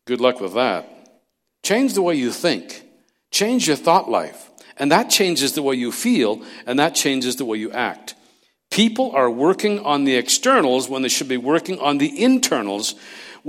Good 0.06 0.20
luck 0.20 0.42
with 0.42 0.56
that. 0.56 0.90
Change 1.64 1.94
the 1.94 2.02
way 2.02 2.16
you 2.16 2.32
think, 2.32 2.84
change 3.32 3.68
your 3.68 3.78
thought 3.78 4.10
life, 4.10 4.50
and 4.76 4.92
that 4.92 5.10
changes 5.10 5.54
the 5.54 5.62
way 5.62 5.76
you 5.76 5.92
feel, 5.92 6.44
and 6.66 6.80
that 6.80 6.96
changes 6.96 7.38
the 7.38 7.46
way 7.46 7.58
you 7.58 7.72
act. 7.72 8.16
People 8.72 9.12
are 9.12 9.32
working 9.32 9.80
on 9.80 10.04
the 10.04 10.16
externals 10.16 10.90
when 10.90 11.02
they 11.02 11.10
should 11.10 11.28
be 11.28 11.38
working 11.38 11.80
on 11.80 11.98
the 11.98 12.24
internals 12.24 12.96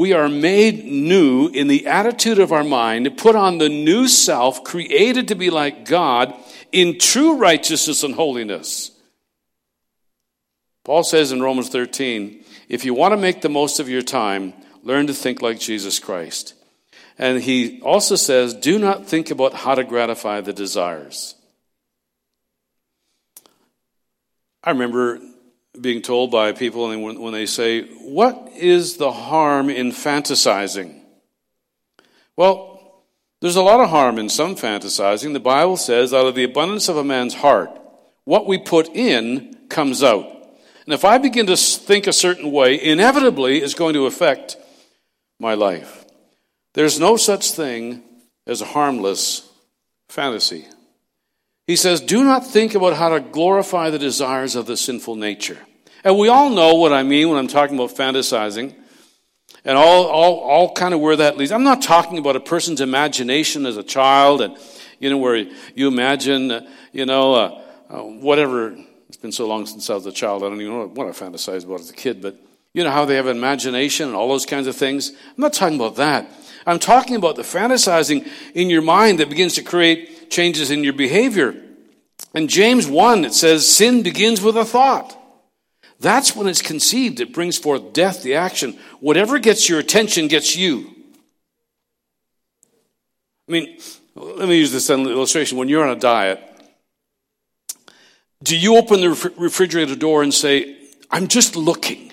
we 0.00 0.14
are 0.14 0.30
made 0.30 0.86
new 0.86 1.48
in 1.48 1.68
the 1.68 1.86
attitude 1.86 2.38
of 2.38 2.52
our 2.52 2.64
mind, 2.64 3.04
to 3.04 3.10
put 3.10 3.36
on 3.36 3.58
the 3.58 3.68
new 3.68 4.08
self, 4.08 4.64
created 4.64 5.28
to 5.28 5.34
be 5.34 5.50
like 5.50 5.84
God 5.84 6.34
in 6.72 6.98
true 6.98 7.36
righteousness 7.36 8.02
and 8.02 8.14
holiness. 8.14 8.92
Paul 10.86 11.04
says 11.04 11.32
in 11.32 11.42
Romans 11.42 11.68
13, 11.68 12.42
if 12.70 12.86
you 12.86 12.94
want 12.94 13.12
to 13.12 13.18
make 13.18 13.42
the 13.42 13.50
most 13.50 13.78
of 13.78 13.90
your 13.90 14.00
time, 14.00 14.54
learn 14.82 15.06
to 15.06 15.12
think 15.12 15.42
like 15.42 15.60
Jesus 15.60 15.98
Christ. 15.98 16.54
And 17.18 17.42
he 17.42 17.82
also 17.82 18.16
says, 18.16 18.54
do 18.54 18.78
not 18.78 19.04
think 19.04 19.30
about 19.30 19.52
how 19.52 19.74
to 19.74 19.84
gratify 19.84 20.40
the 20.40 20.54
desires. 20.54 21.34
I 24.64 24.70
remember 24.70 25.20
being 25.78 26.02
told 26.02 26.30
by 26.30 26.52
people 26.52 26.88
when 26.88 27.32
they 27.32 27.46
say, 27.46 27.82
What 27.82 28.50
is 28.56 28.96
the 28.96 29.12
harm 29.12 29.70
in 29.70 29.90
fantasizing? 29.90 31.00
Well, 32.36 33.04
there's 33.40 33.56
a 33.56 33.62
lot 33.62 33.80
of 33.80 33.90
harm 33.90 34.18
in 34.18 34.28
some 34.28 34.56
fantasizing. 34.56 35.32
The 35.32 35.40
Bible 35.40 35.76
says, 35.76 36.12
Out 36.12 36.26
of 36.26 36.34
the 36.34 36.44
abundance 36.44 36.88
of 36.88 36.96
a 36.96 37.04
man's 37.04 37.34
heart, 37.34 37.70
what 38.24 38.46
we 38.46 38.58
put 38.58 38.88
in 38.88 39.56
comes 39.68 40.02
out. 40.02 40.26
And 40.84 40.94
if 40.94 41.04
I 41.04 41.18
begin 41.18 41.46
to 41.46 41.56
think 41.56 42.06
a 42.06 42.12
certain 42.12 42.50
way, 42.50 42.80
inevitably 42.82 43.58
it's 43.58 43.74
going 43.74 43.94
to 43.94 44.06
affect 44.06 44.56
my 45.38 45.54
life. 45.54 46.04
There's 46.74 47.00
no 47.00 47.16
such 47.16 47.52
thing 47.52 48.02
as 48.46 48.60
a 48.60 48.66
harmless 48.66 49.48
fantasy. 50.08 50.66
He 51.70 51.76
says, 51.76 52.00
Do 52.00 52.24
not 52.24 52.44
think 52.44 52.74
about 52.74 52.96
how 52.96 53.10
to 53.10 53.20
glorify 53.20 53.90
the 53.90 53.98
desires 54.00 54.56
of 54.56 54.66
the 54.66 54.76
sinful 54.76 55.14
nature. 55.14 55.56
And 56.02 56.18
we 56.18 56.26
all 56.26 56.50
know 56.50 56.74
what 56.74 56.92
I 56.92 57.04
mean 57.04 57.28
when 57.28 57.38
I'm 57.38 57.46
talking 57.46 57.76
about 57.76 57.90
fantasizing 57.90 58.74
and 59.64 59.78
all, 59.78 60.06
all, 60.06 60.40
all 60.40 60.72
kind 60.72 60.94
of 60.94 60.98
where 60.98 61.14
that 61.14 61.36
leads. 61.36 61.52
I'm 61.52 61.62
not 61.62 61.80
talking 61.80 62.18
about 62.18 62.34
a 62.34 62.40
person's 62.40 62.80
imagination 62.80 63.66
as 63.66 63.76
a 63.76 63.84
child 63.84 64.40
and, 64.40 64.58
you 64.98 65.10
know, 65.10 65.18
where 65.18 65.36
you 65.76 65.86
imagine, 65.86 66.50
uh, 66.50 66.68
you 66.90 67.06
know, 67.06 67.34
uh, 67.34 67.62
uh, 67.88 68.02
whatever. 68.02 68.76
It's 69.06 69.16
been 69.18 69.30
so 69.30 69.46
long 69.46 69.64
since 69.66 69.88
I 69.88 69.94
was 69.94 70.06
a 70.06 70.12
child, 70.12 70.42
I 70.42 70.48
don't 70.48 70.60
even 70.60 70.76
know 70.76 70.86
what 70.88 71.06
I 71.06 71.10
fantasized 71.10 71.66
about 71.66 71.78
as 71.78 71.90
a 71.90 71.94
kid, 71.94 72.20
but 72.20 72.36
You 72.72 72.82
know 72.82 72.90
how 72.90 73.04
they 73.04 73.14
have 73.14 73.28
imagination 73.28 74.08
and 74.08 74.16
all 74.16 74.28
those 74.28 74.46
kinds 74.46 74.66
of 74.66 74.74
things? 74.74 75.10
I'm 75.10 75.34
not 75.36 75.52
talking 75.52 75.76
about 75.76 75.96
that. 75.96 76.28
I'm 76.66 76.80
talking 76.80 77.14
about 77.14 77.36
the 77.36 77.42
fantasizing 77.42 78.28
in 78.54 78.70
your 78.70 78.82
mind 78.82 79.20
that 79.20 79.28
begins 79.28 79.54
to 79.54 79.62
create 79.62 80.19
changes 80.30 80.70
in 80.70 80.84
your 80.84 80.92
behavior. 80.92 81.54
In 82.34 82.48
James 82.48 82.86
1, 82.86 83.24
it 83.24 83.34
says, 83.34 83.68
sin 83.68 84.02
begins 84.02 84.40
with 84.40 84.56
a 84.56 84.64
thought. 84.64 85.16
That's 85.98 86.34
when 86.34 86.46
it's 86.46 86.62
conceived. 86.62 87.20
It 87.20 87.34
brings 87.34 87.58
forth 87.58 87.92
death, 87.92 88.22
the 88.22 88.36
action. 88.36 88.78
Whatever 89.00 89.38
gets 89.38 89.68
your 89.68 89.78
attention 89.78 90.28
gets 90.28 90.56
you. 90.56 90.90
I 93.48 93.52
mean, 93.52 93.78
let 94.14 94.48
me 94.48 94.56
use 94.56 94.72
this 94.72 94.88
illustration. 94.88 95.58
When 95.58 95.68
you're 95.68 95.84
on 95.84 95.96
a 95.96 96.00
diet, 96.00 96.40
do 98.42 98.56
you 98.56 98.76
open 98.78 99.00
the 99.00 99.32
refrigerator 99.36 99.96
door 99.96 100.22
and 100.22 100.32
say, 100.32 100.78
I'm 101.10 101.28
just 101.28 101.56
looking? 101.56 102.12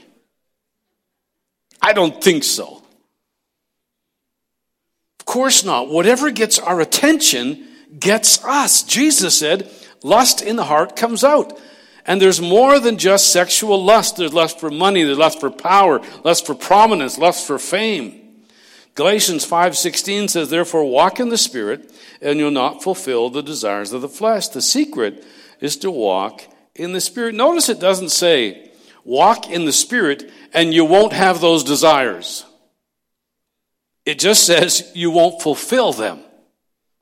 I 1.82 1.94
don't 1.94 2.22
think 2.22 2.44
so. 2.44 2.84
Of 5.20 5.26
course 5.26 5.64
not. 5.64 5.90
Whatever 5.90 6.32
gets 6.32 6.60
our 6.60 6.82
attention 6.82 7.66
gets 8.00 8.44
us. 8.44 8.84
Jesus 8.84 9.38
said, 9.38 9.72
lust 10.04 10.42
in 10.42 10.56
the 10.56 10.66
heart 10.66 10.96
comes 10.96 11.24
out. 11.24 11.60
And 12.06 12.22
there's 12.22 12.40
more 12.40 12.80
than 12.80 12.98
just 12.98 13.32
sexual 13.34 13.84
lust. 13.84 14.16
There's 14.16 14.34
lust 14.34 14.60
for 14.60 14.72
money, 14.72 15.04
there's 15.04 15.18
lust 15.18 15.42
for 15.42 15.50
power, 15.50 16.02
lust 16.24 16.46
for 16.46 16.56
prominence, 16.56 17.18
lust 17.18 17.46
for 17.46 17.60
fame. 17.60 18.46
Galatians 18.96 19.46
5:16 19.46 20.30
says, 20.30 20.50
"Therefore 20.50 20.86
walk 20.86 21.20
in 21.20 21.30
the 21.30 21.38
spirit, 21.38 21.92
and 22.22 22.40
you'll 22.40 22.50
not 22.50 22.82
fulfill 22.82 23.30
the 23.30 23.44
desires 23.44 23.94
of 23.94 24.02
the 24.02 24.10
flesh." 24.10 24.48
The 24.48 24.62
secret 24.62 25.24
is 25.60 25.76
to 25.78 25.92
walk 25.92 26.44
in 26.74 26.94
the 26.94 27.02
spirit. 27.02 27.36
Notice 27.36 27.70
it 27.70 27.80
doesn't 27.80 28.10
say, 28.10 28.72
"Walk 29.04 29.52
in 29.52 29.66
the 29.66 29.74
spirit 29.74 30.32
and 30.54 30.74
you 30.74 30.86
won't 30.86 31.14
have 31.14 31.42
those 31.42 31.64
desires." 31.64 32.46
It 34.06 34.18
just 34.18 34.46
says 34.46 34.90
you 34.96 35.12
won't 35.12 35.42
fulfill 35.42 35.92
them. 35.92 36.22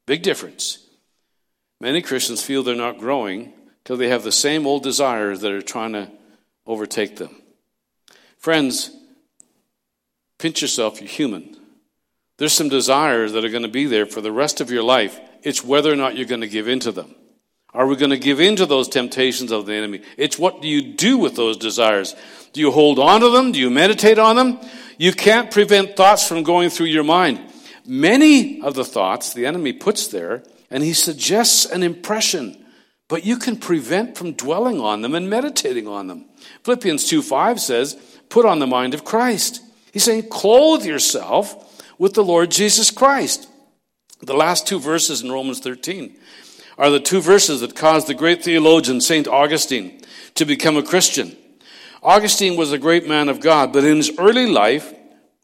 Big 0.08 0.24
difference. 0.24 0.80
Many 1.80 2.02
Christians 2.02 2.44
feel 2.44 2.64
they're 2.64 2.76
not 2.76 3.00
growing 3.00 3.54
because 3.84 4.00
they 4.00 4.10
have 4.10 4.24
the 4.24 4.32
same 4.32 4.66
old 4.66 4.84
desires 4.84 5.42
that 5.42 5.52
are 5.52 5.62
trying 5.62 5.94
to 5.94 6.12
overtake 6.66 7.18
them. 7.18 7.42
Friends, 8.40 8.92
pinch 10.40 10.62
yourself, 10.62 11.00
you're 11.00 11.10
human. 11.10 11.56
There's 12.38 12.54
some 12.54 12.70
desires 12.70 13.34
that 13.34 13.46
are 13.46 13.50
going 13.50 13.64
to 13.64 13.70
be 13.70 13.86
there 13.86 14.06
for 14.06 14.22
the 14.22 14.32
rest 14.32 14.62
of 14.62 14.72
your 14.72 14.84
life. 14.84 15.20
It's 15.44 15.64
whether 15.64 15.92
or 15.92 15.96
not 15.96 16.16
you're 16.16 16.28
going 16.28 16.42
to 16.42 16.48
give 16.48 16.68
in 16.68 16.80
to 16.82 16.92
them. 16.92 17.16
Are 17.74 17.88
we 17.88 17.98
going 17.98 18.12
to 18.12 18.18
give 18.18 18.40
in 18.40 18.56
to 18.56 18.66
those 18.66 18.88
temptations 18.88 19.52
of 19.52 19.66
the 19.66 19.74
enemy? 19.74 20.02
It's 20.18 20.40
what 20.40 20.62
do 20.62 20.68
you 20.68 20.94
do 20.94 21.18
with 21.18 21.36
those 21.36 21.58
desires? 21.58 22.16
Do 22.54 22.62
you 22.62 22.72
hold 22.72 23.00
on 23.00 23.20
to 23.22 23.30
them? 23.30 23.52
Do 23.52 23.60
you 23.60 23.70
meditate 23.70 24.18
on 24.18 24.38
them? 24.38 24.60
You 24.98 25.12
can't 25.12 25.52
prevent 25.52 25.98
thoughts 25.98 26.26
from 26.26 26.44
going 26.44 26.70
through 26.70 26.88
your 26.88 27.04
mind. 27.04 27.42
Many 27.86 28.62
of 28.62 28.76
the 28.76 28.86
thoughts 28.86 29.34
the 29.34 29.46
enemy 29.46 29.74
puts 29.74 30.08
there, 30.08 30.44
and 30.70 30.84
he 30.84 30.94
suggests 30.94 31.66
an 31.66 31.84
impression 31.84 32.66
but 33.08 33.26
you 33.26 33.38
can 33.38 33.58
prevent 33.58 34.18
from 34.18 34.34
dwelling 34.34 34.80
on 34.80 35.02
them 35.02 35.14
and 35.14 35.30
meditating 35.30 35.88
on 35.88 36.08
them. 36.08 36.26
Philippians 36.64 37.08
2 37.08 37.22
5 37.22 37.60
says, 37.60 37.96
Put 38.30 38.46
on 38.46 38.60
the 38.60 38.68
mind 38.68 38.94
of 38.94 39.06
Christ. 39.06 39.62
He's 39.92 40.04
saying, 40.04 40.30
Clothe 40.30 40.86
yourself 40.86 41.84
with 42.00 42.14
the 42.14 42.24
Lord 42.24 42.52
Jesus 42.52 42.92
Christ. 42.92 43.48
The 44.22 44.34
last 44.34 44.66
two 44.66 44.80
verses 44.80 45.22
in 45.22 45.32
Romans 45.32 45.60
13 45.60 46.18
are 46.78 46.90
the 46.90 47.00
two 47.00 47.22
verses 47.22 47.62
that 47.62 47.76
caused 47.76 48.08
the 48.08 48.14
great 48.14 48.44
theologian 48.44 49.00
St. 49.00 49.28
Augustine 49.28 50.02
to 50.34 50.46
become 50.46 50.76
a 50.76 50.84
Christian. 50.84 51.38
Augustine 52.02 52.58
was 52.58 52.72
a 52.72 52.78
great 52.78 53.08
man 53.08 53.30
of 53.30 53.40
God, 53.40 53.72
but 53.72 53.84
in 53.84 53.98
his 53.98 54.12
early 54.18 54.48
life, 54.48 54.94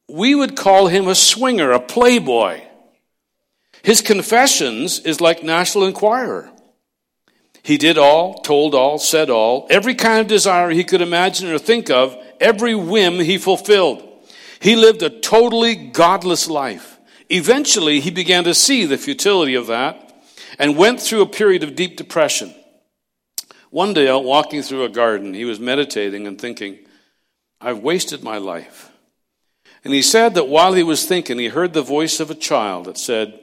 we 0.09 0.35
would 0.35 0.57
call 0.57 0.87
him 0.87 1.07
a 1.07 1.15
swinger, 1.15 1.71
a 1.71 1.79
playboy. 1.79 2.61
His 3.83 4.01
confessions 4.01 4.99
is 4.99 5.21
like 5.21 5.43
National 5.43 5.85
Enquirer. 5.85 6.51
He 7.63 7.77
did 7.77 7.97
all, 7.97 8.39
told 8.39 8.73
all, 8.73 8.97
said 8.97 9.29
all, 9.29 9.67
every 9.69 9.95
kind 9.95 10.21
of 10.21 10.27
desire 10.27 10.69
he 10.71 10.83
could 10.83 11.01
imagine 11.01 11.49
or 11.49 11.59
think 11.59 11.89
of, 11.89 12.15
every 12.39 12.73
whim 12.73 13.19
he 13.19 13.37
fulfilled. 13.37 14.07
He 14.59 14.75
lived 14.75 15.01
a 15.03 15.09
totally 15.09 15.75
godless 15.75 16.49
life. 16.49 16.99
Eventually, 17.29 17.99
he 17.99 18.11
began 18.11 18.43
to 18.43 18.53
see 18.53 18.85
the 18.85 18.97
futility 18.97 19.55
of 19.55 19.67
that 19.67 20.23
and 20.59 20.77
went 20.77 20.99
through 20.99 21.21
a 21.21 21.27
period 21.27 21.63
of 21.63 21.75
deep 21.75 21.97
depression. 21.97 22.53
One 23.69 23.93
day, 23.93 24.09
out 24.09 24.25
walking 24.25 24.61
through 24.63 24.83
a 24.83 24.89
garden, 24.89 25.33
he 25.33 25.45
was 25.45 25.59
meditating 25.59 26.27
and 26.27 26.39
thinking, 26.39 26.79
I've 27.59 27.79
wasted 27.79 28.23
my 28.23 28.37
life. 28.37 28.91
And 29.83 29.93
he 29.93 30.01
said 30.01 30.35
that 30.35 30.47
while 30.47 30.73
he 30.73 30.83
was 30.83 31.05
thinking, 31.05 31.39
he 31.39 31.47
heard 31.47 31.73
the 31.73 31.81
voice 31.81 32.19
of 32.19 32.29
a 32.29 32.35
child 32.35 32.85
that 32.85 32.97
said, 32.97 33.39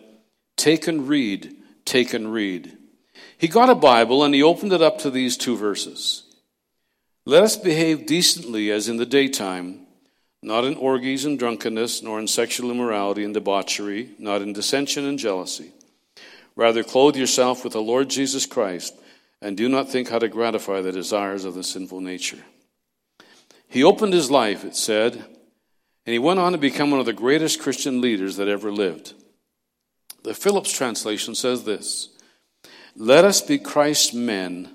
Take 0.59 0.89
and 0.89 1.09
read, 1.09 1.57
take 1.85 2.13
and 2.13 2.33
read. 2.33 2.77
He 3.39 3.47
got 3.47 3.71
a 3.71 3.77
Bible 3.77 4.25
and 4.25 4.35
he 4.35 4.43
opened 4.43 4.73
it 4.73 4.83
up 4.83 4.99
to 4.99 5.11
these 5.11 5.37
two 5.37 5.57
verses. 5.57 6.25
Let 7.25 7.45
us 7.45 7.57
behave 7.57 8.07
decently 8.07 8.73
as 8.73 8.89
in 8.89 8.97
the 8.97 9.07
daytime, 9.07 9.87
not 10.43 10.65
in 10.65 10.75
orgies 10.75 11.25
and 11.25 11.39
drunkenness, 11.39 12.03
nor 12.03 12.19
in 12.19 12.27
sexual 12.27 12.73
immorality 12.73 13.23
and 13.23 13.33
debauchery, 13.33 14.11
not 14.19 14.43
in 14.43 14.53
dissension 14.53 15.05
and 15.05 15.17
jealousy. 15.17 15.73
Rather, 16.57 16.83
clothe 16.83 17.17
yourself 17.17 17.63
with 17.63 17.75
the 17.75 17.81
Lord 17.81 18.11
Jesus 18.11 18.45
Christ, 18.45 18.95
and 19.41 19.57
do 19.57 19.69
not 19.69 19.89
think 19.89 20.09
how 20.09 20.19
to 20.19 20.27
gratify 20.27 20.81
the 20.81 20.91
desires 20.91 21.45
of 21.45 21.55
the 21.55 21.63
sinful 21.63 22.01
nature. 22.01 22.43
He 23.69 23.85
opened 23.85 24.13
his 24.13 24.31
life, 24.31 24.65
it 24.65 24.75
said, 24.75 25.15
and 25.15 26.13
he 26.13 26.19
went 26.19 26.41
on 26.41 26.51
to 26.51 26.59
become 26.59 26.91
one 26.91 26.99
of 26.99 27.07
the 27.07 27.13
greatest 27.13 27.61
Christian 27.61 28.01
leaders 28.01 28.37
that 28.37 28.49
ever 28.49 28.73
lived. 28.73 29.15
The 30.29 30.35
Phillips 30.35 30.71
translation 30.71 31.35
says 31.35 31.65
this 31.65 32.11
let 32.95 33.25
us 33.25 33.41
be 33.41 33.59
Christ's 33.59 34.13
men, 34.13 34.69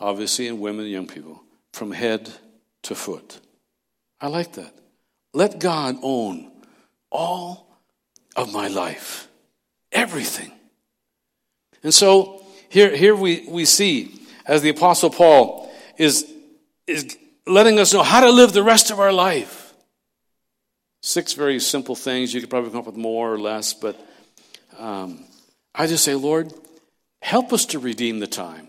obviously, 0.00 0.48
and 0.48 0.58
women 0.58 0.86
and 0.86 0.90
young 0.92 1.06
people, 1.06 1.44
from 1.72 1.92
head 1.92 2.28
to 2.82 2.96
foot. 2.96 3.38
I 4.20 4.26
like 4.26 4.54
that. 4.54 4.74
Let 5.32 5.60
God 5.60 5.98
own 6.02 6.50
all 7.08 7.78
of 8.34 8.52
my 8.52 8.66
life, 8.66 9.28
everything. 9.92 10.50
And 11.84 11.94
so 11.94 12.44
here, 12.68 12.96
here 12.96 13.14
we, 13.14 13.46
we 13.48 13.66
see, 13.66 14.22
as 14.44 14.62
the 14.62 14.70
Apostle 14.70 15.10
Paul 15.10 15.72
is, 15.98 16.28
is 16.88 17.16
letting 17.46 17.78
us 17.78 17.94
know 17.94 18.02
how 18.02 18.22
to 18.22 18.30
live 18.32 18.52
the 18.52 18.64
rest 18.64 18.90
of 18.90 18.98
our 18.98 19.12
life. 19.12 19.72
Six 21.00 21.34
very 21.34 21.60
simple 21.60 21.94
things. 21.94 22.34
You 22.34 22.40
could 22.40 22.50
probably 22.50 22.70
come 22.70 22.80
up 22.80 22.86
with 22.86 22.96
more 22.96 23.32
or 23.32 23.38
less, 23.38 23.72
but 23.72 24.04
um, 24.78 25.24
I 25.74 25.86
just 25.86 26.04
say, 26.04 26.14
Lord, 26.14 26.52
Help 27.24 27.54
us 27.54 27.64
to 27.64 27.78
redeem 27.78 28.18
the 28.18 28.26
time. 28.26 28.68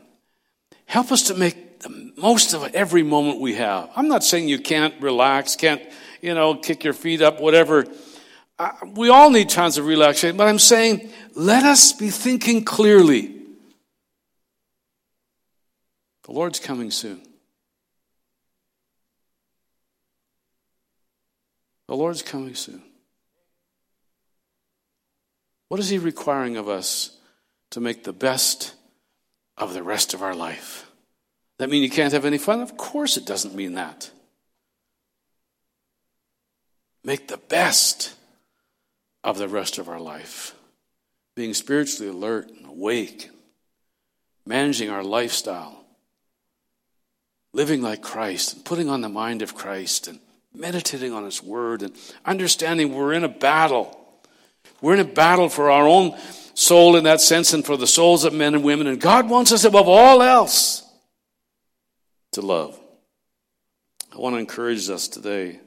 Help 0.85 1.11
us 1.11 1.23
to 1.23 1.33
make 1.33 1.81
the 1.81 2.13
most 2.15 2.53
of 2.53 2.63
every 2.73 3.03
moment 3.03 3.41
we 3.41 3.55
have. 3.55 3.89
I'm 3.97 4.07
not 4.07 4.23
saying 4.23 4.47
you 4.47 4.59
can't 4.59 4.93
relax, 5.01 5.57
can't, 5.57 5.81
you 6.21 6.33
know, 6.33 6.55
kick 6.55 6.85
your 6.85 6.93
feet 6.93 7.21
up, 7.21 7.41
whatever. 7.41 7.85
Uh, 8.57 8.71
we 8.95 9.09
all 9.09 9.29
need 9.29 9.49
times 9.49 9.77
of 9.77 9.85
relaxation, 9.85 10.37
but 10.37 10.47
I'm 10.47 10.57
saying 10.57 11.11
let 11.35 11.65
us 11.65 11.91
be 11.91 12.09
thinking 12.09 12.63
clearly. 12.63 13.35
The 16.23 16.31
Lord's 16.31 16.61
coming 16.61 16.91
soon. 16.91 17.21
The 21.87 21.95
Lord's 21.97 22.21
coming 22.21 22.55
soon. 22.55 22.81
What 25.67 25.79
is 25.79 25.89
He 25.89 25.97
requiring 25.97 26.57
of 26.57 26.69
us 26.69 27.17
to 27.71 27.79
make 27.79 28.03
the 28.03 28.13
best 28.13 28.75
of 29.57 29.73
the 29.73 29.83
rest 29.83 30.13
of 30.13 30.21
our 30.21 30.35
life. 30.35 30.89
That 31.57 31.69
mean 31.69 31.83
you 31.83 31.89
can't 31.89 32.13
have 32.13 32.25
any 32.25 32.37
fun? 32.37 32.61
Of 32.61 32.77
course 32.77 33.17
it 33.17 33.25
doesn't 33.25 33.55
mean 33.55 33.75
that. 33.75 34.11
Make 37.03 37.27
the 37.27 37.37
best 37.37 38.13
of 39.23 39.37
the 39.37 39.47
rest 39.47 39.77
of 39.77 39.87
our 39.87 39.99
life. 39.99 40.55
Being 41.35 41.53
spiritually 41.53 42.09
alert 42.09 42.49
and 42.49 42.65
awake, 42.65 43.29
managing 44.45 44.89
our 44.89 45.03
lifestyle, 45.03 45.83
living 47.53 47.81
like 47.81 48.01
Christ, 48.01 48.53
and 48.53 48.65
putting 48.65 48.89
on 48.89 49.01
the 49.01 49.09
mind 49.09 49.41
of 49.41 49.55
Christ, 49.55 50.07
and 50.07 50.19
meditating 50.53 51.13
on 51.13 51.25
His 51.25 51.43
Word, 51.43 51.83
and 51.83 51.95
understanding 52.25 52.93
we're 52.93 53.13
in 53.13 53.23
a 53.23 53.29
battle. 53.29 54.04
We're 54.85 54.93
in 54.93 54.99
a 54.99 55.03
battle 55.03 55.49
for 55.49 55.71
our 55.71 55.87
own 55.87 56.15
soul 56.53 56.95
in 56.95 57.05
that 57.05 57.19
sense 57.19 57.53
and 57.53 57.65
for 57.65 57.75
the 57.75 57.87
souls 57.87 58.23
of 58.23 58.33
men 58.33 58.53
and 58.53 58.63
women. 58.63 58.85
And 58.85 59.01
God 59.01 59.27
wants 59.27 59.51
us 59.51 59.63
above 59.63 59.87
all 59.87 60.21
else 60.21 60.87
to 62.33 62.41
love. 62.41 62.79
I 64.13 64.19
want 64.19 64.35
to 64.35 64.39
encourage 64.39 64.87
us 64.91 65.07
today 65.07 65.59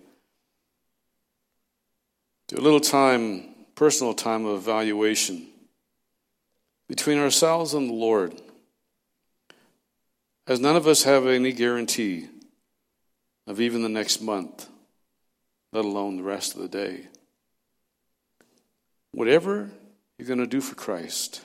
to 2.47 2.61
a 2.61 2.63
little 2.63 2.79
time, 2.79 3.57
personal 3.75 4.15
time 4.15 4.47
of 4.47 4.59
evaluation 4.59 5.49
between 6.89 7.19
ourselves 7.19 7.75
and 7.75 7.89
the 7.89 7.95
Lord. 7.95 8.41
As 10.47 10.61
none 10.61 10.77
of 10.77 10.87
us 10.87 11.03
have 11.03 11.27
any 11.27 11.51
guarantee 11.51 12.29
of 13.49 13.61
even 13.61 13.83
the 13.83 13.89
next 13.89 14.21
month, 14.21 14.69
let 15.73 15.85
alone 15.85 16.19
the 16.19 16.23
rest 16.23 16.55
of 16.55 16.63
the 16.63 16.69
day. 16.69 17.09
Whatever 19.13 19.71
you're 20.19 20.29
going 20.29 20.39
to 20.41 20.47
do 20.47 20.61
for 20.61 20.75
Christ, 20.75 21.41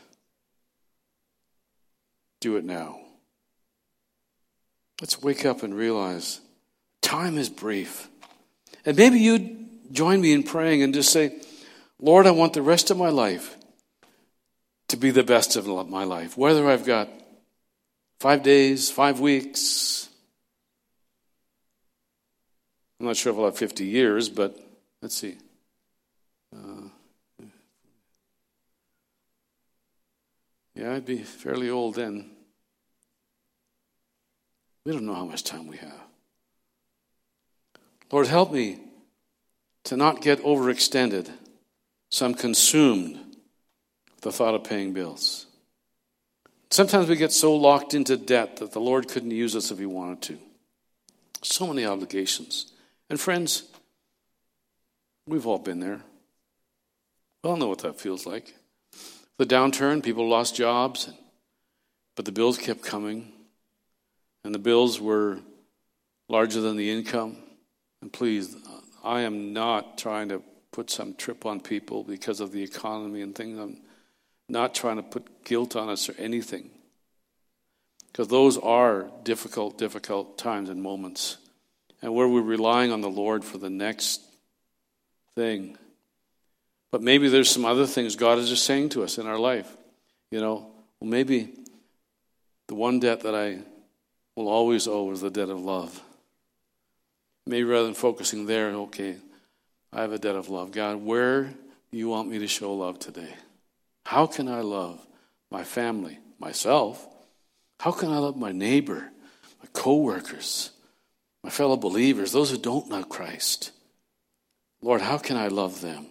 do 2.41 2.57
it 2.57 2.65
now. 2.65 2.99
Let's 5.01 5.21
wake 5.21 5.45
up 5.45 5.63
and 5.63 5.75
realize 5.75 6.39
time 7.01 7.37
is 7.37 7.49
brief. 7.49 8.07
And 8.85 8.97
maybe 8.97 9.19
you'd 9.19 9.91
join 9.91 10.21
me 10.21 10.33
in 10.33 10.43
praying 10.43 10.81
and 10.83 10.93
just 10.93 11.11
say, 11.11 11.39
Lord, 11.99 12.27
I 12.27 12.31
want 12.31 12.53
the 12.53 12.61
rest 12.61 12.91
of 12.91 12.97
my 12.97 13.09
life 13.09 13.57
to 14.89 14.97
be 14.97 15.11
the 15.11 15.23
best 15.23 15.55
of 15.55 15.67
my 15.89 16.03
life. 16.03 16.37
Whether 16.37 16.69
I've 16.69 16.85
got 16.85 17.09
five 18.19 18.43
days, 18.43 18.91
five 18.91 19.19
weeks, 19.19 20.09
I'm 22.99 23.07
not 23.07 23.17
sure 23.17 23.33
if 23.33 23.39
I'll 23.39 23.45
have 23.45 23.57
50 23.57 23.85
years, 23.85 24.29
but 24.29 24.57
let's 25.01 25.15
see. 25.15 25.37
Yeah, 30.83 30.95
I'd 30.95 31.05
be 31.05 31.19
fairly 31.19 31.69
old 31.69 31.95
then. 31.95 32.29
We 34.85 34.91
don't 34.91 35.05
know 35.05 35.13
how 35.13 35.23
much 35.23 35.45
time 35.45 35.67
we 35.67 35.77
have. 35.77 36.01
Lord, 38.11 38.27
help 38.27 38.51
me 38.51 38.79
to 39.85 39.95
not 39.95 40.21
get 40.21 40.43
overextended 40.43 41.29
so 42.09 42.25
I'm 42.25 42.33
consumed 42.33 43.15
with 43.15 44.21
the 44.23 44.31
thought 44.33 44.55
of 44.55 44.65
paying 44.65 44.91
bills. 44.91 45.45
Sometimes 46.69 47.07
we 47.07 47.15
get 47.15 47.31
so 47.31 47.55
locked 47.55 47.93
into 47.93 48.17
debt 48.17 48.57
that 48.57 48.73
the 48.73 48.81
Lord 48.81 49.07
couldn't 49.07 49.31
use 49.31 49.55
us 49.55 49.71
if 49.71 49.79
He 49.79 49.85
wanted 49.85 50.21
to. 50.23 50.39
So 51.43 51.65
many 51.65 51.85
obligations. 51.85 52.73
And 53.09 53.17
friends, 53.17 53.63
we've 55.27 55.47
all 55.47 55.59
been 55.59 55.79
there. 55.79 56.01
We 57.41 57.49
all 57.49 57.57
know 57.57 57.69
what 57.69 57.79
that 57.79 58.01
feels 58.01 58.25
like. 58.25 58.53
The 59.37 59.45
downturn, 59.45 60.03
people 60.03 60.29
lost 60.29 60.55
jobs, 60.55 61.09
but 62.15 62.25
the 62.25 62.31
bills 62.31 62.57
kept 62.57 62.83
coming 62.83 63.31
and 64.43 64.53
the 64.53 64.59
bills 64.59 64.99
were 64.99 65.39
larger 66.29 66.61
than 66.61 66.77
the 66.77 66.91
income. 66.91 67.37
And 68.01 68.11
please, 68.11 68.55
I 69.03 69.21
am 69.21 69.53
not 69.53 69.97
trying 69.97 70.29
to 70.29 70.41
put 70.71 70.89
some 70.89 71.13
trip 71.13 71.45
on 71.45 71.61
people 71.61 72.03
because 72.03 72.39
of 72.39 72.51
the 72.51 72.63
economy 72.63 73.21
and 73.21 73.33
things. 73.33 73.57
I'm 73.57 73.81
not 74.49 74.75
trying 74.75 74.97
to 74.97 75.03
put 75.03 75.45
guilt 75.45 75.75
on 75.75 75.89
us 75.89 76.09
or 76.09 76.15
anything. 76.17 76.69
Because 78.11 78.27
those 78.27 78.57
are 78.57 79.09
difficult, 79.23 79.77
difficult 79.77 80.37
times 80.37 80.69
and 80.69 80.81
moments. 80.81 81.37
And 82.01 82.13
where 82.13 82.27
we're 82.27 82.41
relying 82.41 82.91
on 82.91 83.01
the 83.01 83.09
Lord 83.09 83.43
for 83.43 83.57
the 83.57 83.69
next 83.69 84.21
thing. 85.35 85.77
But 86.93 87.01
maybe 87.01 87.27
there's 87.27 87.49
some 87.49 87.65
other 87.65 87.87
things 87.87 88.15
God 88.15 88.37
is 88.37 88.49
just 88.49 88.65
saying 88.65 88.89
to 88.89 89.01
us 89.01 89.17
in 89.17 89.25
our 89.25 89.39
life. 89.39 89.67
You 90.29 90.39
know, 90.39 90.67
well, 90.99 91.09
maybe 91.09 91.49
the 92.67 92.75
one 92.75 92.99
debt 92.99 93.21
that 93.21 93.33
I 93.33 93.57
will 94.35 94.47
always 94.47 94.87
owe 94.87 95.09
is 95.09 95.19
the 95.19 95.31
debt 95.31 95.49
of 95.49 95.59
love. 95.59 95.99
Maybe 97.47 97.63
rather 97.63 97.85
than 97.85 97.95
focusing 97.95 98.45
there, 98.45 98.69
okay, 98.69 99.15
I 99.91 100.01
have 100.01 100.11
a 100.11 100.19
debt 100.19 100.35
of 100.35 100.49
love. 100.49 100.71
God, 100.71 100.97
where 100.97 101.45
do 101.91 101.97
you 101.97 102.09
want 102.09 102.29
me 102.29 102.37
to 102.37 102.47
show 102.47 102.71
love 102.75 102.99
today? 102.99 103.33
How 104.05 104.27
can 104.27 104.47
I 104.47 104.61
love 104.61 105.03
my 105.49 105.63
family, 105.63 106.19
myself? 106.37 107.07
How 107.79 107.91
can 107.91 108.11
I 108.11 108.19
love 108.19 108.37
my 108.37 108.51
neighbor, 108.51 109.09
my 109.59 109.69
coworkers, 109.73 110.69
my 111.43 111.49
fellow 111.49 111.75
believers, 111.75 112.31
those 112.31 112.51
who 112.51 112.57
don't 112.59 112.87
know 112.89 113.03
Christ? 113.03 113.71
Lord, 114.83 115.01
how 115.01 115.17
can 115.17 115.37
I 115.37 115.47
love 115.47 115.81
them? 115.81 116.05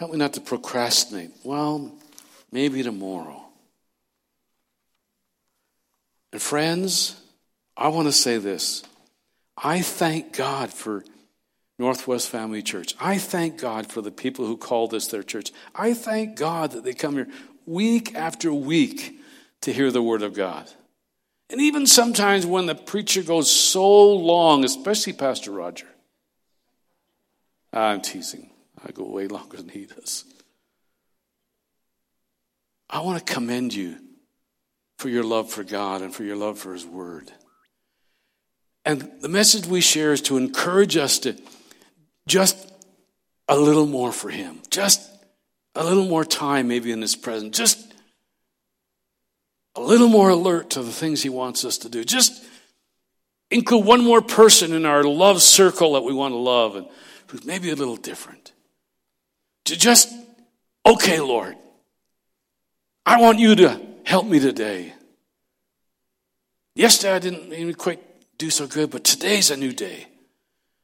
Help 0.00 0.12
me 0.12 0.16
not 0.16 0.32
to 0.32 0.40
procrastinate. 0.40 1.30
Well, 1.44 1.92
maybe 2.50 2.82
tomorrow. 2.82 3.44
And 6.32 6.40
friends, 6.40 7.20
I 7.76 7.88
want 7.88 8.08
to 8.08 8.12
say 8.12 8.38
this. 8.38 8.82
I 9.58 9.82
thank 9.82 10.34
God 10.34 10.72
for 10.72 11.04
Northwest 11.78 12.30
Family 12.30 12.62
Church. 12.62 12.94
I 12.98 13.18
thank 13.18 13.60
God 13.60 13.92
for 13.92 14.00
the 14.00 14.10
people 14.10 14.46
who 14.46 14.56
call 14.56 14.88
this 14.88 15.08
their 15.08 15.22
church. 15.22 15.52
I 15.74 15.92
thank 15.92 16.34
God 16.34 16.70
that 16.70 16.82
they 16.82 16.94
come 16.94 17.16
here 17.16 17.28
week 17.66 18.14
after 18.14 18.54
week 18.54 19.20
to 19.60 19.70
hear 19.70 19.90
the 19.90 20.02
Word 20.02 20.22
of 20.22 20.32
God. 20.32 20.66
And 21.50 21.60
even 21.60 21.86
sometimes 21.86 22.46
when 22.46 22.64
the 22.64 22.74
preacher 22.74 23.22
goes 23.22 23.50
so 23.50 24.14
long, 24.14 24.64
especially 24.64 25.12
Pastor 25.12 25.50
Roger, 25.50 25.88
I'm 27.70 28.00
teasing. 28.00 28.49
I 28.84 28.92
go 28.92 29.04
way 29.04 29.26
longer 29.28 29.56
than 29.56 29.68
he 29.68 29.86
does. 29.86 30.24
I 32.88 33.00
want 33.00 33.24
to 33.24 33.32
commend 33.32 33.72
you 33.72 33.96
for 34.98 35.08
your 35.08 35.24
love 35.24 35.50
for 35.50 35.62
God 35.62 36.02
and 36.02 36.14
for 36.14 36.24
your 36.24 36.36
love 36.36 36.58
for 36.58 36.72
His 36.72 36.84
Word. 36.84 37.30
And 38.84 39.10
the 39.20 39.28
message 39.28 39.66
we 39.66 39.80
share 39.80 40.12
is 40.12 40.22
to 40.22 40.36
encourage 40.36 40.96
us 40.96 41.20
to 41.20 41.36
just 42.26 42.70
a 43.48 43.56
little 43.56 43.86
more 43.86 44.12
for 44.12 44.28
Him, 44.28 44.60
just 44.70 45.08
a 45.74 45.84
little 45.84 46.06
more 46.06 46.24
time 46.24 46.68
maybe 46.68 46.90
in 46.90 47.00
His 47.00 47.14
presence, 47.14 47.56
just 47.56 47.94
a 49.76 49.80
little 49.80 50.08
more 50.08 50.30
alert 50.30 50.70
to 50.70 50.82
the 50.82 50.92
things 50.92 51.22
He 51.22 51.28
wants 51.28 51.64
us 51.64 51.78
to 51.78 51.88
do, 51.88 52.04
just 52.04 52.44
include 53.50 53.86
one 53.86 54.04
more 54.04 54.20
person 54.20 54.72
in 54.72 54.84
our 54.84 55.04
love 55.04 55.42
circle 55.42 55.92
that 55.94 56.02
we 56.02 56.12
want 56.12 56.32
to 56.32 56.38
love 56.38 56.76
and 56.76 56.86
who's 57.28 57.44
maybe 57.44 57.70
a 57.70 57.76
little 57.76 57.96
different. 57.96 58.52
To 59.66 59.76
just, 59.76 60.12
okay, 60.84 61.20
Lord, 61.20 61.56
I 63.06 63.20
want 63.20 63.38
you 63.38 63.54
to 63.56 63.90
Help 64.10 64.26
me 64.26 64.40
today. 64.40 64.92
Yesterday 66.74 67.14
I 67.14 67.20
didn't 67.20 67.52
even 67.52 67.74
quite 67.74 68.00
do 68.38 68.50
so 68.50 68.66
good, 68.66 68.90
but 68.90 69.04
today's 69.04 69.52
a 69.52 69.56
new 69.56 69.72
day. 69.72 70.08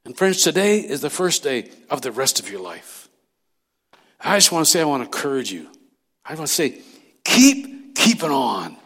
And 0.05 0.17
friends, 0.17 0.45
today 0.45 0.79
is 0.79 1.01
the 1.01 1.11
first 1.11 1.43
day 1.43 1.73
of 1.91 2.03
the 2.03 2.13
rest 2.13 2.39
of 2.39 2.49
your 2.49 2.61
life. 2.61 3.09
I 4.21 4.37
just 4.37 4.53
want 4.53 4.65
to 4.65 4.71
say, 4.71 4.81
I 4.81 4.85
want 4.85 5.01
to 5.01 5.07
encourage 5.07 5.51
you. 5.51 5.69
I 6.25 6.37
want 6.37 6.47
to 6.47 6.55
say, 6.55 6.83
keep 7.25 7.97
keeping 7.97 8.31
on. 8.31 8.77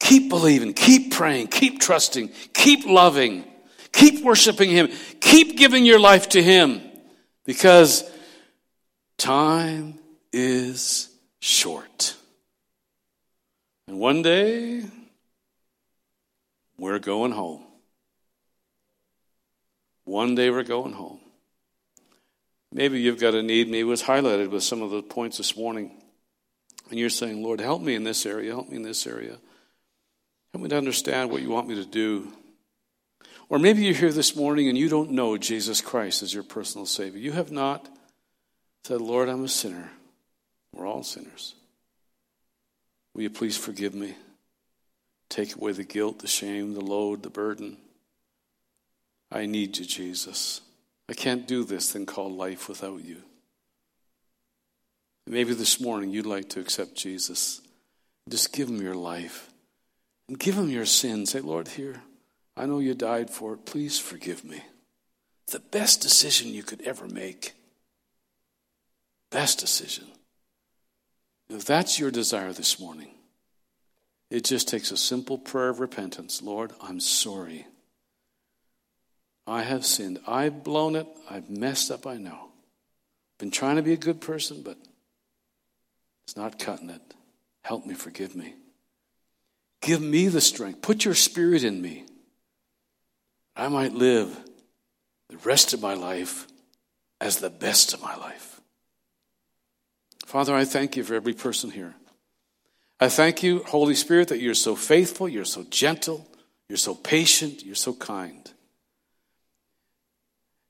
Keep 0.00 0.28
believing, 0.28 0.74
keep 0.74 1.12
praying, 1.12 1.46
keep 1.46 1.80
trusting, 1.80 2.30
keep 2.52 2.86
loving, 2.86 3.44
keep 3.92 4.24
worshiping 4.24 4.70
Him, 4.70 4.88
keep 5.20 5.56
giving 5.56 5.86
your 5.86 6.00
life 6.00 6.30
to 6.30 6.42
Him 6.42 6.82
because 7.46 8.02
time 9.18 9.98
is 10.32 11.08
short. 11.40 12.16
And 13.86 13.98
one 13.98 14.22
day, 14.22 14.82
we're 16.78 16.98
going 16.98 17.32
home. 17.32 17.62
One 20.04 20.34
day 20.34 20.50
we're 20.50 20.64
going 20.64 20.92
home. 20.92 21.20
Maybe 22.72 23.00
you've 23.00 23.20
got 23.20 23.34
a 23.34 23.42
need, 23.42 23.68
maybe 23.68 23.80
it 23.80 23.84
was 23.84 24.02
highlighted 24.02 24.50
with 24.50 24.64
some 24.64 24.82
of 24.82 24.90
the 24.90 25.02
points 25.02 25.38
this 25.38 25.56
morning. 25.56 25.92
And 26.90 26.98
you're 26.98 27.08
saying, 27.08 27.42
Lord, 27.42 27.60
help 27.60 27.80
me 27.80 27.94
in 27.94 28.04
this 28.04 28.26
area, 28.26 28.52
help 28.52 28.68
me 28.68 28.76
in 28.76 28.82
this 28.82 29.06
area. 29.06 29.38
Help 30.52 30.62
me 30.62 30.68
to 30.68 30.76
understand 30.76 31.30
what 31.30 31.42
you 31.42 31.50
want 31.50 31.68
me 31.68 31.76
to 31.76 31.84
do. 31.84 32.32
Or 33.48 33.58
maybe 33.58 33.82
you're 33.82 33.94
here 33.94 34.12
this 34.12 34.34
morning 34.36 34.68
and 34.68 34.76
you 34.76 34.88
don't 34.88 35.12
know 35.12 35.36
Jesus 35.36 35.80
Christ 35.80 36.22
as 36.22 36.34
your 36.34 36.42
personal 36.42 36.86
Savior. 36.86 37.20
You 37.20 37.32
have 37.32 37.52
not 37.52 37.88
said, 38.84 39.00
Lord, 39.00 39.28
I'm 39.28 39.44
a 39.44 39.48
sinner. 39.48 39.90
We're 40.72 40.86
all 40.86 41.02
sinners. 41.02 41.54
Will 43.14 43.22
you 43.22 43.30
please 43.30 43.56
forgive 43.56 43.94
me? 43.94 44.14
Take 45.30 45.56
away 45.56 45.72
the 45.72 45.84
guilt, 45.84 46.18
the 46.18 46.26
shame, 46.26 46.74
the 46.74 46.80
load, 46.80 47.22
the 47.22 47.30
burden. 47.30 47.78
I 49.32 49.46
need 49.46 49.78
you, 49.78 49.84
Jesus. 49.84 50.60
I 51.08 51.14
can't 51.14 51.46
do 51.46 51.64
this 51.64 51.92
thing 51.92 52.06
called 52.06 52.36
life 52.36 52.68
without 52.68 53.04
you. 53.04 53.22
Maybe 55.26 55.54
this 55.54 55.80
morning 55.80 56.10
you'd 56.10 56.26
like 56.26 56.50
to 56.50 56.60
accept 56.60 56.94
Jesus. 56.94 57.62
Just 58.28 58.52
give 58.52 58.68
him 58.68 58.82
your 58.82 58.94
life 58.94 59.50
and 60.28 60.38
give 60.38 60.56
him 60.56 60.68
your 60.68 60.86
sins. 60.86 61.30
Say, 61.30 61.40
Lord, 61.40 61.68
here, 61.68 62.02
I 62.56 62.66
know 62.66 62.78
you 62.78 62.94
died 62.94 63.30
for 63.30 63.54
it. 63.54 63.64
Please 63.64 63.98
forgive 63.98 64.44
me. 64.44 64.62
It's 65.44 65.54
the 65.54 65.60
best 65.60 66.00
decision 66.00 66.52
you 66.52 66.62
could 66.62 66.82
ever 66.82 67.06
make. 67.06 67.54
Best 69.34 69.58
decision. 69.58 70.04
If 71.50 71.64
that's 71.64 71.98
your 71.98 72.12
desire 72.12 72.52
this 72.52 72.78
morning, 72.78 73.10
it 74.30 74.44
just 74.44 74.68
takes 74.68 74.92
a 74.92 74.96
simple 74.96 75.38
prayer 75.38 75.70
of 75.70 75.80
repentance. 75.80 76.40
Lord, 76.40 76.70
I'm 76.80 77.00
sorry. 77.00 77.66
I 79.44 79.62
have 79.62 79.84
sinned. 79.84 80.20
I've 80.24 80.62
blown 80.62 80.94
it. 80.94 81.08
I've 81.28 81.50
messed 81.50 81.90
up, 81.90 82.06
I 82.06 82.16
know. 82.16 82.50
Been 83.40 83.50
trying 83.50 83.74
to 83.74 83.82
be 83.82 83.92
a 83.92 83.96
good 83.96 84.20
person, 84.20 84.62
but 84.62 84.78
it's 86.28 86.36
not 86.36 86.60
cutting 86.60 86.90
it. 86.90 87.02
Help 87.62 87.86
me, 87.86 87.94
forgive 87.94 88.36
me. 88.36 88.54
Give 89.82 90.00
me 90.00 90.28
the 90.28 90.40
strength. 90.40 90.80
Put 90.80 91.04
your 91.04 91.14
spirit 91.14 91.64
in 91.64 91.82
me. 91.82 92.06
I 93.56 93.66
might 93.66 93.94
live 93.94 94.38
the 95.28 95.38
rest 95.38 95.74
of 95.74 95.82
my 95.82 95.94
life 95.94 96.46
as 97.20 97.38
the 97.38 97.50
best 97.50 97.92
of 97.94 98.00
my 98.00 98.14
life. 98.14 98.53
Father, 100.34 100.52
I 100.52 100.64
thank 100.64 100.96
you 100.96 101.04
for 101.04 101.14
every 101.14 101.32
person 101.32 101.70
here. 101.70 101.94
I 102.98 103.08
thank 103.08 103.44
you, 103.44 103.62
Holy 103.62 103.94
Spirit, 103.94 104.26
that 104.30 104.40
you're 104.40 104.52
so 104.52 104.74
faithful, 104.74 105.28
you're 105.28 105.44
so 105.44 105.62
gentle, 105.70 106.26
you're 106.68 106.76
so 106.76 106.96
patient, 106.96 107.64
you're 107.64 107.76
so 107.76 107.92
kind. 107.92 108.50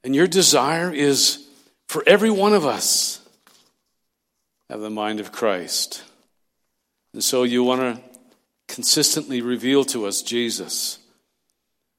And 0.05 0.15
your 0.15 0.27
desire 0.27 0.93
is 0.93 1.49
for 1.89 2.05
every 2.07 2.29
one 2.29 2.53
of 2.53 2.67
us 2.67 3.27
have 4.69 4.81
the 4.81 4.91
mind 4.91 5.19
of 5.19 5.33
Christ. 5.33 6.05
And 7.15 7.25
so 7.25 7.45
you 7.45 7.65
want 7.65 7.81
to 7.81 8.03
consistently 8.69 9.41
reveal 9.41 9.83
to 9.87 10.05
us 10.05 10.21
Jesus. 10.21 10.99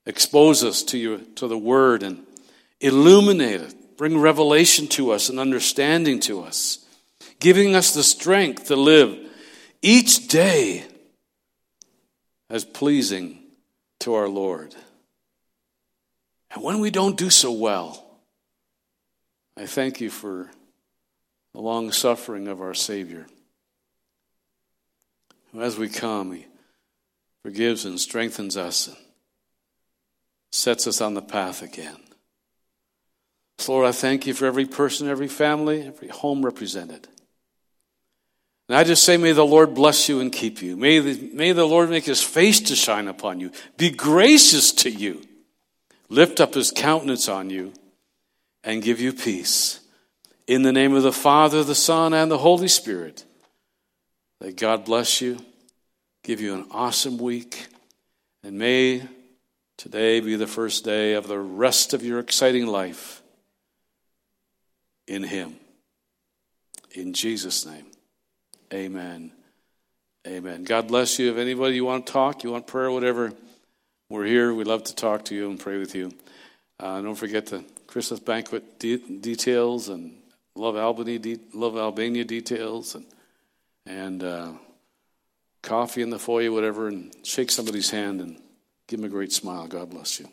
Expose 0.06 0.64
us 0.64 0.84
to, 0.84 1.00
you, 1.00 1.26
to 1.38 1.48
the 1.48 1.58
Word 1.58 2.04
and 2.04 2.28
illuminate 2.80 3.62
it. 3.62 3.98
Bring 3.98 4.20
revelation 4.20 4.86
to 4.90 5.10
us 5.10 5.30
and 5.30 5.40
understanding 5.40 6.20
to 6.20 6.44
us, 6.44 6.85
giving 7.46 7.76
us 7.76 7.94
the 7.94 8.02
strength 8.02 8.66
to 8.66 8.76
live 8.76 9.16
each 9.84 10.28
day 10.28 10.84
as 12.50 12.66
pleasing 12.66 13.38
to 14.00 14.16
our 14.16 14.28
Lord. 14.28 14.74
And 16.50 16.64
when 16.64 16.80
we 16.80 16.90
don't 16.90 17.16
do 17.16 17.30
so 17.30 17.52
well, 17.52 18.04
I 19.56 19.68
thank 19.68 20.02
you 20.02 20.10
for 20.10 20.50
the 21.54 21.62
long 21.62 21.92
suffering 21.92 22.48
of 22.48 22.62
our 22.62 22.74
Savior. 22.74 23.28
who, 25.52 25.62
As 25.62 25.78
we 25.78 25.88
come, 25.88 26.32
He 26.32 26.48
forgives 27.44 27.86
and 27.86 28.00
strengthens 28.00 28.58
us 28.58 28.88
and 28.88 28.98
sets 30.52 30.88
us 30.88 31.00
on 31.00 31.14
the 31.14 31.22
path 31.22 31.62
again. 31.62 31.98
So 33.60 33.74
Lord, 33.74 33.86
I 33.86 33.92
thank 33.92 34.26
you 34.26 34.34
for 34.34 34.48
every 34.48 34.66
person, 34.66 35.08
every 35.08 35.28
family, 35.28 35.84
every 35.84 36.08
home 36.08 36.44
represented. 36.44 37.08
And 38.68 38.78
I 38.78 38.84
just 38.84 39.04
say, 39.04 39.18
may 39.18 39.32
the 39.32 39.46
Lord 39.46 39.76
bless 39.76 40.10
you 40.10 40.20
and 40.20 40.32
keep 40.32 40.62
you. 40.62 40.76
May 40.76 41.00
the, 41.00 41.30
may 41.34 41.52
the 41.52 41.66
Lord 41.66 41.90
make 41.90 42.06
his 42.06 42.24
face 42.24 42.60
to 42.62 42.76
shine 42.76 43.08
upon 43.08 43.40
you, 43.40 43.52
be 43.78 43.92
gracious 43.92 44.72
to 44.74 44.90
you, 44.90 45.22
lift 46.10 46.40
up 46.40 46.56
his 46.56 46.72
countenance 46.72 47.30
on 47.30 47.50
you, 47.50 47.74
and 48.64 48.82
give 48.82 49.00
you 49.00 49.14
peace. 49.14 49.82
In 50.48 50.64
the 50.64 50.74
name 50.74 50.96
of 50.96 51.04
the 51.04 51.12
Father, 51.12 51.64
the 51.64 51.76
Son, 51.76 52.14
and 52.14 52.32
the 52.32 52.40
Holy 52.40 52.68
Spirit, 52.68 53.24
that 54.40 54.58
God 54.58 54.86
bless 54.86 55.22
you, 55.22 55.38
give 56.24 56.42
you 56.42 56.56
an 56.56 56.66
awesome 56.72 57.18
week, 57.18 57.68
and 58.44 58.58
may 58.58 59.08
today 59.78 60.20
be 60.20 60.36
the 60.36 60.48
first 60.48 60.84
day 60.84 61.14
of 61.14 61.28
the 61.28 61.40
rest 61.40 61.94
of 61.94 62.04
your 62.04 62.20
exciting 62.20 62.66
life 62.66 63.22
in 65.08 65.24
Him. 65.24 65.56
In 66.92 67.14
Jesus' 67.14 67.66
name, 67.66 67.86
amen. 68.74 69.32
Amen. 70.28 70.64
God 70.64 70.88
bless 70.88 71.20
you. 71.20 71.32
If 71.32 71.38
anybody 71.38 71.76
you 71.76 71.86
want 71.86 72.08
to 72.08 72.14
talk, 72.14 72.44
you 72.44 72.52
want 72.52 72.66
prayer, 72.66 72.90
whatever, 72.90 73.32
we're 74.10 74.26
here. 74.26 74.54
We'd 74.54 74.68
love 74.68 74.84
to 74.86 74.96
talk 74.96 75.26
to 75.26 75.36
you 75.36 75.50
and 75.50 75.60
pray 75.60 75.78
with 75.78 75.94
you. 75.94 76.12
Uh, 76.80 77.02
don't 77.02 77.16
forget 77.16 77.46
the 77.46 77.64
Christmas 77.88 78.20
banquet 78.20 78.80
de- 78.80 78.98
details 78.98 79.90
and 79.90 80.16
Love 80.56 80.78
Albany, 80.78 81.18
de- 81.18 81.40
Love 81.54 81.78
Albania 81.78 82.24
details 82.24 82.96
and 82.96 83.06
and 83.86 84.24
uh, 84.24 84.52
coffee 85.62 86.02
in 86.02 86.10
the 86.10 86.18
foyer, 86.18 86.52
whatever, 86.52 86.88
and 86.88 87.16
shake 87.24 87.52
somebody's 87.52 87.92
hand 87.92 88.20
and 88.20 88.42
give 88.88 89.00
them 89.00 89.06
a 89.06 89.14
great 89.14 89.32
smile. 89.32 89.68
God 89.68 89.92
bless 89.92 90.20
you. 90.20 90.28